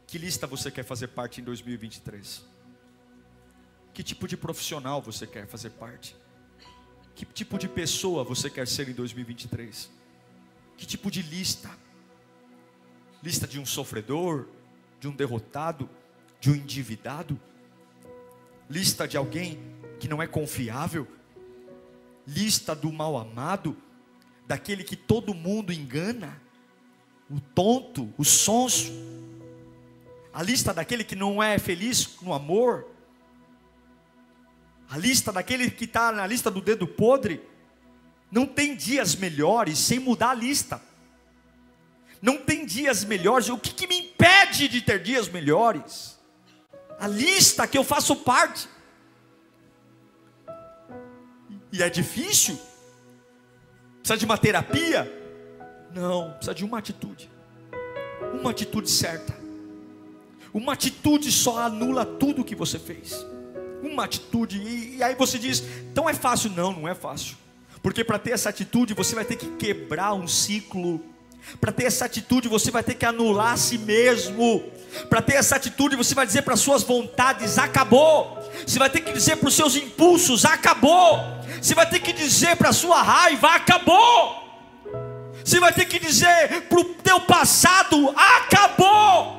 Que 0.08 0.18
lista 0.18 0.48
você 0.48 0.72
quer 0.72 0.86
fazer 0.86 1.08
parte 1.08 1.42
em 1.42 1.44
2023? 1.44 2.55
Que 3.96 4.04
tipo 4.04 4.28
de 4.28 4.36
profissional 4.36 5.02
você 5.02 5.26
quer 5.26 5.48
fazer 5.48 5.70
parte? 5.70 6.18
Que 7.16 7.26
tipo 7.26 7.58
de 7.58 7.70
pessoa 7.70 8.26
você 8.26 8.50
quer 8.50 8.68
ser 8.68 8.90
em 8.90 8.94
2023? 8.94 9.90
Que 10.76 10.86
tipo 10.86 11.10
de 11.10 11.22
lista? 11.22 11.72
Lista 13.24 13.48
de 13.48 13.58
um 13.58 13.66
sofredor, 13.66 14.48
de 15.00 15.08
um 15.08 15.16
derrotado, 15.16 15.90
de 16.42 16.52
um 16.52 16.56
endividado? 16.56 17.40
Lista 18.70 19.08
de 19.08 19.16
alguém 19.16 19.60
que 19.98 20.10
não 20.10 20.22
é 20.22 20.28
confiável? 20.28 21.08
Lista 22.28 22.76
do 22.76 22.92
mal 22.92 23.16
amado? 23.16 23.78
Daquele 24.46 24.84
que 24.84 24.98
todo 24.98 25.34
mundo 25.34 25.72
engana? 25.72 26.42
O 27.30 27.40
tonto, 27.40 28.14
o 28.18 28.26
sonso? 28.26 28.92
A 30.34 30.44
lista 30.44 30.74
daquele 30.74 31.06
que 31.06 31.16
não 31.16 31.42
é 31.42 31.58
feliz 31.58 32.18
no 32.22 32.34
amor? 32.34 32.94
A 34.90 34.98
lista 34.98 35.32
daquele 35.32 35.70
que 35.72 35.86
está 35.86 36.12
na 36.12 36.26
lista 36.28 36.52
do 36.52 36.62
dedo 36.62 36.88
podre? 36.88 37.42
Não 38.32 38.46
tem 38.46 38.76
dias 38.76 39.16
melhores 39.16 39.80
sem 39.80 40.00
mudar 40.00 40.32
a 40.32 40.34
lista. 40.34 40.82
Não 42.22 42.38
tem 42.38 42.66
dias 42.66 43.04
melhores. 43.04 43.50
O 43.50 43.58
que, 43.58 43.74
que 43.74 43.88
me 43.88 43.98
impede 43.98 44.68
de 44.68 44.82
ter 44.82 45.02
dias 45.02 45.30
melhores? 45.30 46.18
A 47.00 47.08
lista 47.08 47.68
que 47.68 47.78
eu 47.78 47.84
faço 47.84 48.16
parte. 48.16 48.68
E 51.72 51.84
é 51.84 51.90
difícil? 51.90 52.60
Precisa 54.00 54.18
de 54.18 54.26
uma 54.26 54.38
terapia? 54.38 55.12
Não, 55.94 56.32
precisa 56.32 56.54
de 56.54 56.64
uma 56.64 56.78
atitude. 56.78 57.30
Uma 58.34 58.52
atitude 58.52 58.90
certa. 58.90 59.36
Uma 60.54 60.74
atitude 60.74 61.32
só 61.32 61.60
anula 61.60 62.06
tudo 62.06 62.42
o 62.42 62.46
que 62.46 62.56
você 62.56 62.80
fez. 62.80 63.26
Uma 63.82 64.06
atitude, 64.06 64.58
e, 64.58 64.98
e 64.98 65.04
aí 65.04 65.16
você 65.16 65.38
diz, 65.38 65.64
então 65.92 66.10
é 66.10 66.14
fácil? 66.14 66.50
Não, 66.50 66.72
não 66.72 66.88
é 66.88 66.96
fácil. 66.96 67.36
Porque 67.82 68.04
para 68.04 68.18
ter 68.18 68.32
essa 68.32 68.50
atitude, 68.50 68.94
você 68.94 69.14
vai 69.14 69.24
ter 69.24 69.36
que 69.36 69.48
quebrar 69.58 70.14
um 70.14 70.28
ciclo. 70.28 71.00
Para 71.62 71.72
ter 71.72 71.84
essa 71.84 72.06
atitude, 72.06 72.48
você 72.48 72.72
vai 72.72 72.82
ter 72.82 72.96
que 72.96 73.06
anular 73.06 73.54
a 73.54 73.58
si 73.58 73.78
mesmo. 73.78 74.64
Para 75.08 75.22
ter 75.22 75.36
essa 75.36 75.56
atitude, 75.56 75.96
você 75.96 76.16
vai 76.16 76.26
dizer 76.26 76.42
para 76.42 76.56
suas 76.56 76.82
vontades: 76.82 77.60
acabou. 77.60 78.40
Você 78.66 78.80
vai 78.80 78.90
ter 78.90 79.02
que 79.02 79.14
dizer 79.14 79.36
para 79.36 79.50
os 79.50 79.54
seus 79.54 79.76
impulsos: 79.76 80.46
acabou. 80.46 81.20
Você 81.62 81.76
vai 81.76 81.88
ter 81.88 82.00
que 82.00 82.12
dizer 82.12 82.56
para 82.56 82.70
a 82.70 82.74
sua 82.74 83.02
raiva: 83.04 83.54
acabou. 83.54 84.44
Você 85.44 85.60
vai 85.60 85.72
ter 85.72 85.86
que 85.86 86.00
dizer 86.00 86.64
para 86.68 86.80
o 86.80 86.86
teu 86.86 87.22
passado: 87.22 88.16
acabou. 88.18 89.35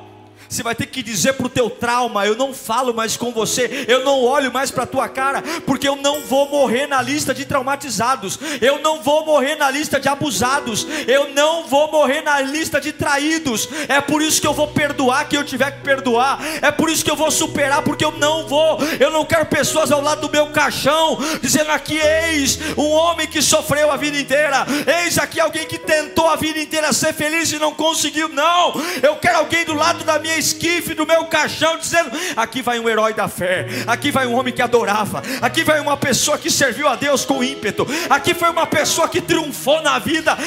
Você 0.49 0.63
vai 0.63 0.73
ter 0.73 0.85
que 0.85 1.03
dizer 1.03 1.33
para 1.33 1.45
o 1.45 1.49
teu 1.49 1.69
trauma: 1.69 2.25
eu 2.25 2.35
não 2.35 2.53
falo 2.53 2.93
mais 2.93 3.17
com 3.17 3.31
você, 3.31 3.85
eu 3.87 4.03
não 4.03 4.23
olho 4.23 4.51
mais 4.51 4.71
para 4.71 4.83
a 4.83 4.87
tua 4.87 5.09
cara, 5.09 5.41
porque 5.65 5.87
eu 5.87 5.95
não 5.95 6.21
vou 6.21 6.49
morrer 6.49 6.87
na 6.87 7.01
lista 7.01 7.33
de 7.33 7.45
traumatizados, 7.45 8.39
eu 8.61 8.79
não 8.79 9.01
vou 9.01 9.25
morrer 9.25 9.55
na 9.55 9.69
lista 9.69 9.99
de 9.99 10.07
abusados, 10.07 10.87
eu 11.07 11.33
não 11.33 11.67
vou 11.67 11.91
morrer 11.91 12.21
na 12.21 12.39
lista 12.41 12.79
de 12.79 12.91
traídos. 12.93 13.67
É 13.87 13.99
por 13.99 14.21
isso 14.21 14.39
que 14.39 14.47
eu 14.47 14.53
vou 14.53 14.67
perdoar 14.67 15.27
quem 15.27 15.39
eu 15.39 15.45
tiver 15.45 15.71
que 15.71 15.81
perdoar, 15.81 16.39
é 16.61 16.71
por 16.71 16.89
isso 16.89 17.03
que 17.03 17.11
eu 17.11 17.15
vou 17.15 17.31
superar, 17.31 17.81
porque 17.81 18.05
eu 18.05 18.11
não 18.11 18.47
vou, 18.47 18.79
eu 18.99 19.11
não 19.11 19.25
quero 19.25 19.45
pessoas 19.45 19.91
ao 19.91 20.01
lado 20.01 20.21
do 20.21 20.31
meu 20.31 20.47
caixão 20.47 21.17
dizendo 21.41 21.71
aqui: 21.71 21.97
eis 21.97 22.59
um 22.77 22.89
homem 22.91 23.27
que 23.27 23.41
sofreu 23.41 23.91
a 23.91 23.97
vida 23.97 24.17
inteira, 24.17 24.65
eis 25.03 25.17
aqui 25.17 25.39
alguém 25.39 25.65
que 25.65 25.77
tentou 25.77 26.27
a 26.29 26.35
vida 26.35 26.59
inteira 26.59 26.93
ser 26.93 27.13
feliz 27.13 27.51
e 27.51 27.59
não 27.59 27.73
conseguiu. 27.73 28.29
Não, 28.29 28.73
eu 29.01 29.15
quero 29.17 29.39
alguém 29.39 29.65
do 29.65 29.73
lado 29.73 30.03
da 30.03 30.19
minha 30.19 30.36
esquife 30.37 30.93
do 30.93 31.05
meu 31.05 31.25
caixão, 31.25 31.77
dizendo: 31.77 32.11
aqui 32.35 32.61
vai 32.61 32.79
um 32.79 32.87
herói 32.87 33.13
da 33.13 33.27
fé, 33.27 33.67
aqui 33.85 34.11
vai 34.11 34.27
um 34.27 34.35
homem 34.35 34.53
que 34.53 34.61
adorava, 34.61 35.21
aqui 35.41 35.63
vai 35.63 35.79
uma 35.79 35.97
pessoa 35.97 36.37
que 36.37 36.49
serviu 36.49 36.87
a 36.87 36.95
Deus 36.95 37.25
com 37.25 37.43
ímpeto, 37.43 37.87
aqui 38.09 38.33
foi 38.33 38.49
uma 38.49 38.67
pessoa 38.67 39.07
que 39.07 39.21
triunfou 39.21 39.81
na 39.81 39.99
vida. 39.99 40.37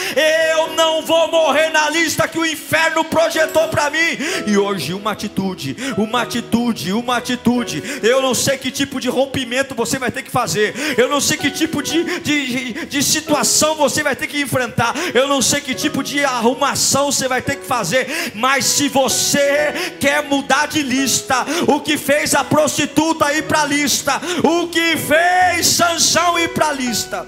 Eu 0.54 0.74
não 0.74 1.02
vou 1.02 1.30
morrer 1.30 1.70
na 1.70 1.90
lista 1.90 2.28
que 2.28 2.38
o 2.38 2.46
inferno 2.46 3.04
projetou 3.04 3.68
para 3.68 3.90
mim. 3.90 4.18
E 4.46 4.56
hoje, 4.56 4.94
uma 4.94 5.12
atitude, 5.12 5.76
uma 5.96 6.22
atitude, 6.22 6.92
uma 6.92 7.16
atitude. 7.16 7.82
Eu 8.02 8.22
não 8.22 8.34
sei 8.34 8.58
que 8.58 8.70
tipo 8.70 9.00
de 9.00 9.08
rompimento 9.08 9.74
você 9.74 9.98
vai 9.98 10.10
ter 10.10 10.22
que 10.22 10.30
fazer, 10.30 10.74
eu 10.96 11.08
não 11.08 11.20
sei 11.20 11.36
que 11.36 11.50
tipo 11.50 11.82
de, 11.82 12.20
de, 12.20 12.72
de 12.86 13.02
situação 13.02 13.74
você 13.74 14.02
vai 14.02 14.14
ter 14.14 14.26
que 14.26 14.40
enfrentar, 14.40 14.94
eu 15.14 15.26
não 15.26 15.42
sei 15.42 15.60
que 15.60 15.74
tipo 15.74 16.02
de 16.02 16.24
arrumação 16.24 17.10
você 17.10 17.28
vai 17.28 17.42
ter 17.42 17.56
que 17.56 17.66
fazer, 17.66 18.32
mas 18.34 18.64
se 18.64 18.88
você 18.88 19.72
quer 19.98 20.22
mudar 20.24 20.66
de 20.66 20.82
lista. 20.82 21.44
O 21.66 21.80
que 21.80 21.96
fez 21.96 22.34
a 22.34 22.44
prostituta 22.44 23.32
ir 23.32 23.42
para 23.44 23.62
a 23.62 23.66
lista, 23.66 24.20
o 24.44 24.68
que 24.68 24.96
fez 24.96 25.66
Sansão 25.66 26.38
ir 26.38 26.48
para 26.52 26.68
a 26.68 26.72
lista, 26.72 27.26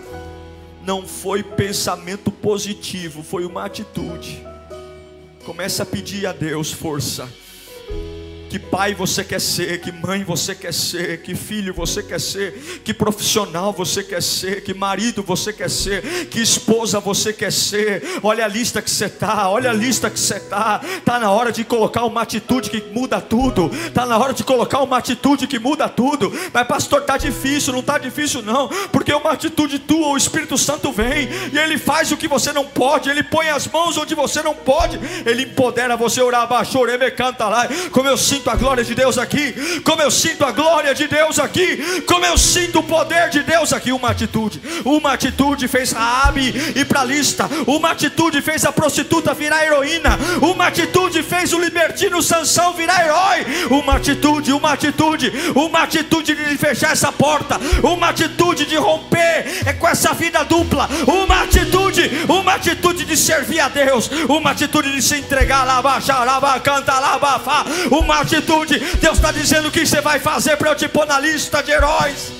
não 0.84 1.06
foi 1.06 1.42
pensamento 1.42 2.30
positivo, 2.30 3.22
foi 3.22 3.44
uma 3.44 3.64
atitude. 3.64 4.44
Comece 5.44 5.82
a 5.82 5.86
pedir 5.86 6.26
a 6.26 6.32
Deus 6.32 6.72
força 6.72 7.28
que 8.52 8.58
pai 8.58 8.94
você 8.94 9.24
quer 9.24 9.40
ser, 9.40 9.80
que 9.80 9.90
mãe 9.90 10.22
você 10.24 10.54
quer 10.54 10.74
ser, 10.74 11.22
que 11.22 11.34
filho 11.34 11.72
você 11.72 12.02
quer 12.02 12.20
ser, 12.20 12.82
que 12.84 12.92
profissional 12.92 13.72
você 13.72 14.02
quer 14.02 14.22
ser, 14.22 14.62
que 14.62 14.74
marido 14.74 15.22
você 15.22 15.54
quer 15.54 15.70
ser, 15.70 16.26
que 16.26 16.38
esposa 16.38 17.00
você 17.00 17.32
quer 17.32 17.50
ser. 17.50 18.20
Olha 18.22 18.44
a 18.44 18.48
lista 18.48 18.82
que 18.82 18.90
você 18.90 19.08
tá, 19.08 19.48
olha 19.48 19.70
a 19.70 19.72
lista 19.72 20.10
que 20.10 20.20
você 20.20 20.38
tá. 20.38 20.82
Tá 21.02 21.18
na 21.18 21.30
hora 21.30 21.50
de 21.50 21.64
colocar 21.64 22.04
uma 22.04 22.20
atitude 22.20 22.68
que 22.68 22.82
muda 22.92 23.22
tudo. 23.22 23.70
Tá 23.94 24.04
na 24.04 24.18
hora 24.18 24.34
de 24.34 24.44
colocar 24.44 24.82
uma 24.82 24.98
atitude 24.98 25.46
que 25.46 25.58
muda 25.58 25.88
tudo. 25.88 26.30
Mas 26.52 26.68
pastor, 26.68 27.04
tá 27.04 27.16
difícil, 27.16 27.72
não 27.72 27.82
tá 27.82 27.96
difícil 27.96 28.42
não, 28.42 28.68
porque 28.92 29.14
uma 29.14 29.30
atitude 29.30 29.78
tua, 29.78 30.08
o 30.08 30.16
Espírito 30.18 30.58
Santo 30.58 30.92
vem 30.92 31.26
e 31.54 31.58
ele 31.58 31.78
faz 31.78 32.12
o 32.12 32.18
que 32.18 32.28
você 32.28 32.52
não 32.52 32.66
pode, 32.66 33.08
ele 33.08 33.22
põe 33.22 33.48
as 33.48 33.66
mãos 33.66 33.96
onde 33.96 34.14
você 34.14 34.42
não 34.42 34.54
pode, 34.54 35.00
ele 35.24 35.44
empodera 35.44 35.96
você 35.96 36.20
orar 36.20 36.46
baixo, 36.46 36.78
me 36.84 37.10
canta 37.10 37.48
lá. 37.48 37.66
Como 37.90 38.06
eu 38.06 38.18
sinto 38.18 38.41
sinto 38.42 38.50
a 38.50 38.56
glória 38.56 38.84
de 38.84 38.94
Deus 38.94 39.18
aqui, 39.18 39.80
como 39.84 40.02
eu 40.02 40.10
sinto 40.10 40.44
a 40.44 40.50
glória 40.50 40.92
de 40.94 41.06
Deus 41.06 41.38
aqui, 41.38 42.02
como 42.06 42.24
eu 42.26 42.36
sinto 42.36 42.80
o 42.80 42.82
poder 42.82 43.30
de 43.30 43.44
Deus 43.44 43.72
aqui. 43.72 43.92
Uma 43.92 44.10
atitude, 44.10 44.60
uma 44.84 45.12
atitude 45.12 45.68
fez 45.68 45.92
Raabe 45.92 46.52
ir 46.74 46.84
para 46.86 47.02
a 47.02 47.04
lista, 47.04 47.48
uma 47.66 47.92
atitude 47.92 48.42
fez 48.42 48.64
a 48.64 48.72
prostituta 48.72 49.32
virar 49.32 49.64
heroína, 49.64 50.18
uma 50.40 50.66
atitude 50.66 51.22
fez 51.22 51.52
o 51.52 51.58
libertino 51.60 52.20
Sansão 52.20 52.72
virar 52.72 53.04
herói, 53.04 53.46
uma 53.70 53.94
atitude, 53.94 54.52
uma 54.52 54.72
atitude, 54.72 55.32
uma 55.54 55.82
atitude 55.84 56.34
de 56.34 56.58
fechar 56.58 56.92
essa 56.92 57.12
porta, 57.12 57.60
uma 57.82 58.08
atitude 58.08 58.66
de 58.66 58.76
romper 58.76 59.62
é 59.64 59.72
com 59.72 59.86
essa 59.86 60.12
vida 60.14 60.42
dupla, 60.44 60.88
uma 61.06 61.42
atitude, 61.42 62.10
uma 62.28 62.54
atitude 62.54 63.04
de 63.04 63.16
servir 63.16 63.60
a 63.60 63.68
Deus, 63.68 64.10
uma 64.28 64.50
atitude 64.50 64.90
de 64.90 65.00
se 65.00 65.16
entregar. 65.16 65.64
Lá, 65.64 65.80
baixar, 65.80 66.24
lá, 66.24 66.58
canta, 66.60 66.98
lá, 66.98 67.18
bafar, 67.18 67.66
uma 67.90 68.20
atitude 68.20 68.31
atitude. 68.32 68.78
Deus 69.00 69.18
está 69.18 69.30
dizendo 69.30 69.68
o 69.68 69.70
que 69.70 69.84
você 69.84 70.00
vai 70.00 70.18
fazer 70.18 70.56
para 70.56 70.70
eu 70.70 70.74
te 70.74 70.88
pôr 70.88 71.06
na 71.06 71.20
lista 71.20 71.62
de 71.62 71.70
heróis. 71.70 72.32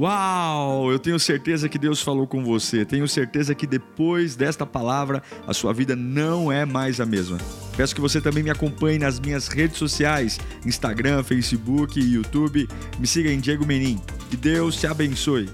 Uau! 0.00 0.92
Eu 0.92 0.98
tenho 0.98 1.18
certeza 1.18 1.68
que 1.68 1.78
Deus 1.78 2.00
falou 2.00 2.26
com 2.26 2.44
você. 2.44 2.84
Tenho 2.84 3.08
certeza 3.08 3.54
que 3.54 3.66
depois 3.66 4.36
desta 4.36 4.64
palavra 4.64 5.22
a 5.46 5.52
sua 5.52 5.72
vida 5.72 5.96
não 5.96 6.52
é 6.52 6.64
mais 6.64 7.00
a 7.00 7.06
mesma. 7.06 7.38
Peço 7.76 7.94
que 7.94 8.00
você 8.00 8.20
também 8.20 8.42
me 8.42 8.50
acompanhe 8.50 8.98
nas 8.98 9.18
minhas 9.18 9.48
redes 9.48 9.76
sociais: 9.76 10.38
Instagram, 10.64 11.24
Facebook 11.24 11.98
YouTube. 11.98 12.68
Me 12.98 13.06
siga 13.06 13.30
em 13.30 13.40
Diego 13.40 13.66
Menin. 13.66 14.00
Que 14.30 14.36
Deus 14.36 14.76
te 14.76 14.86
abençoe. 14.86 15.48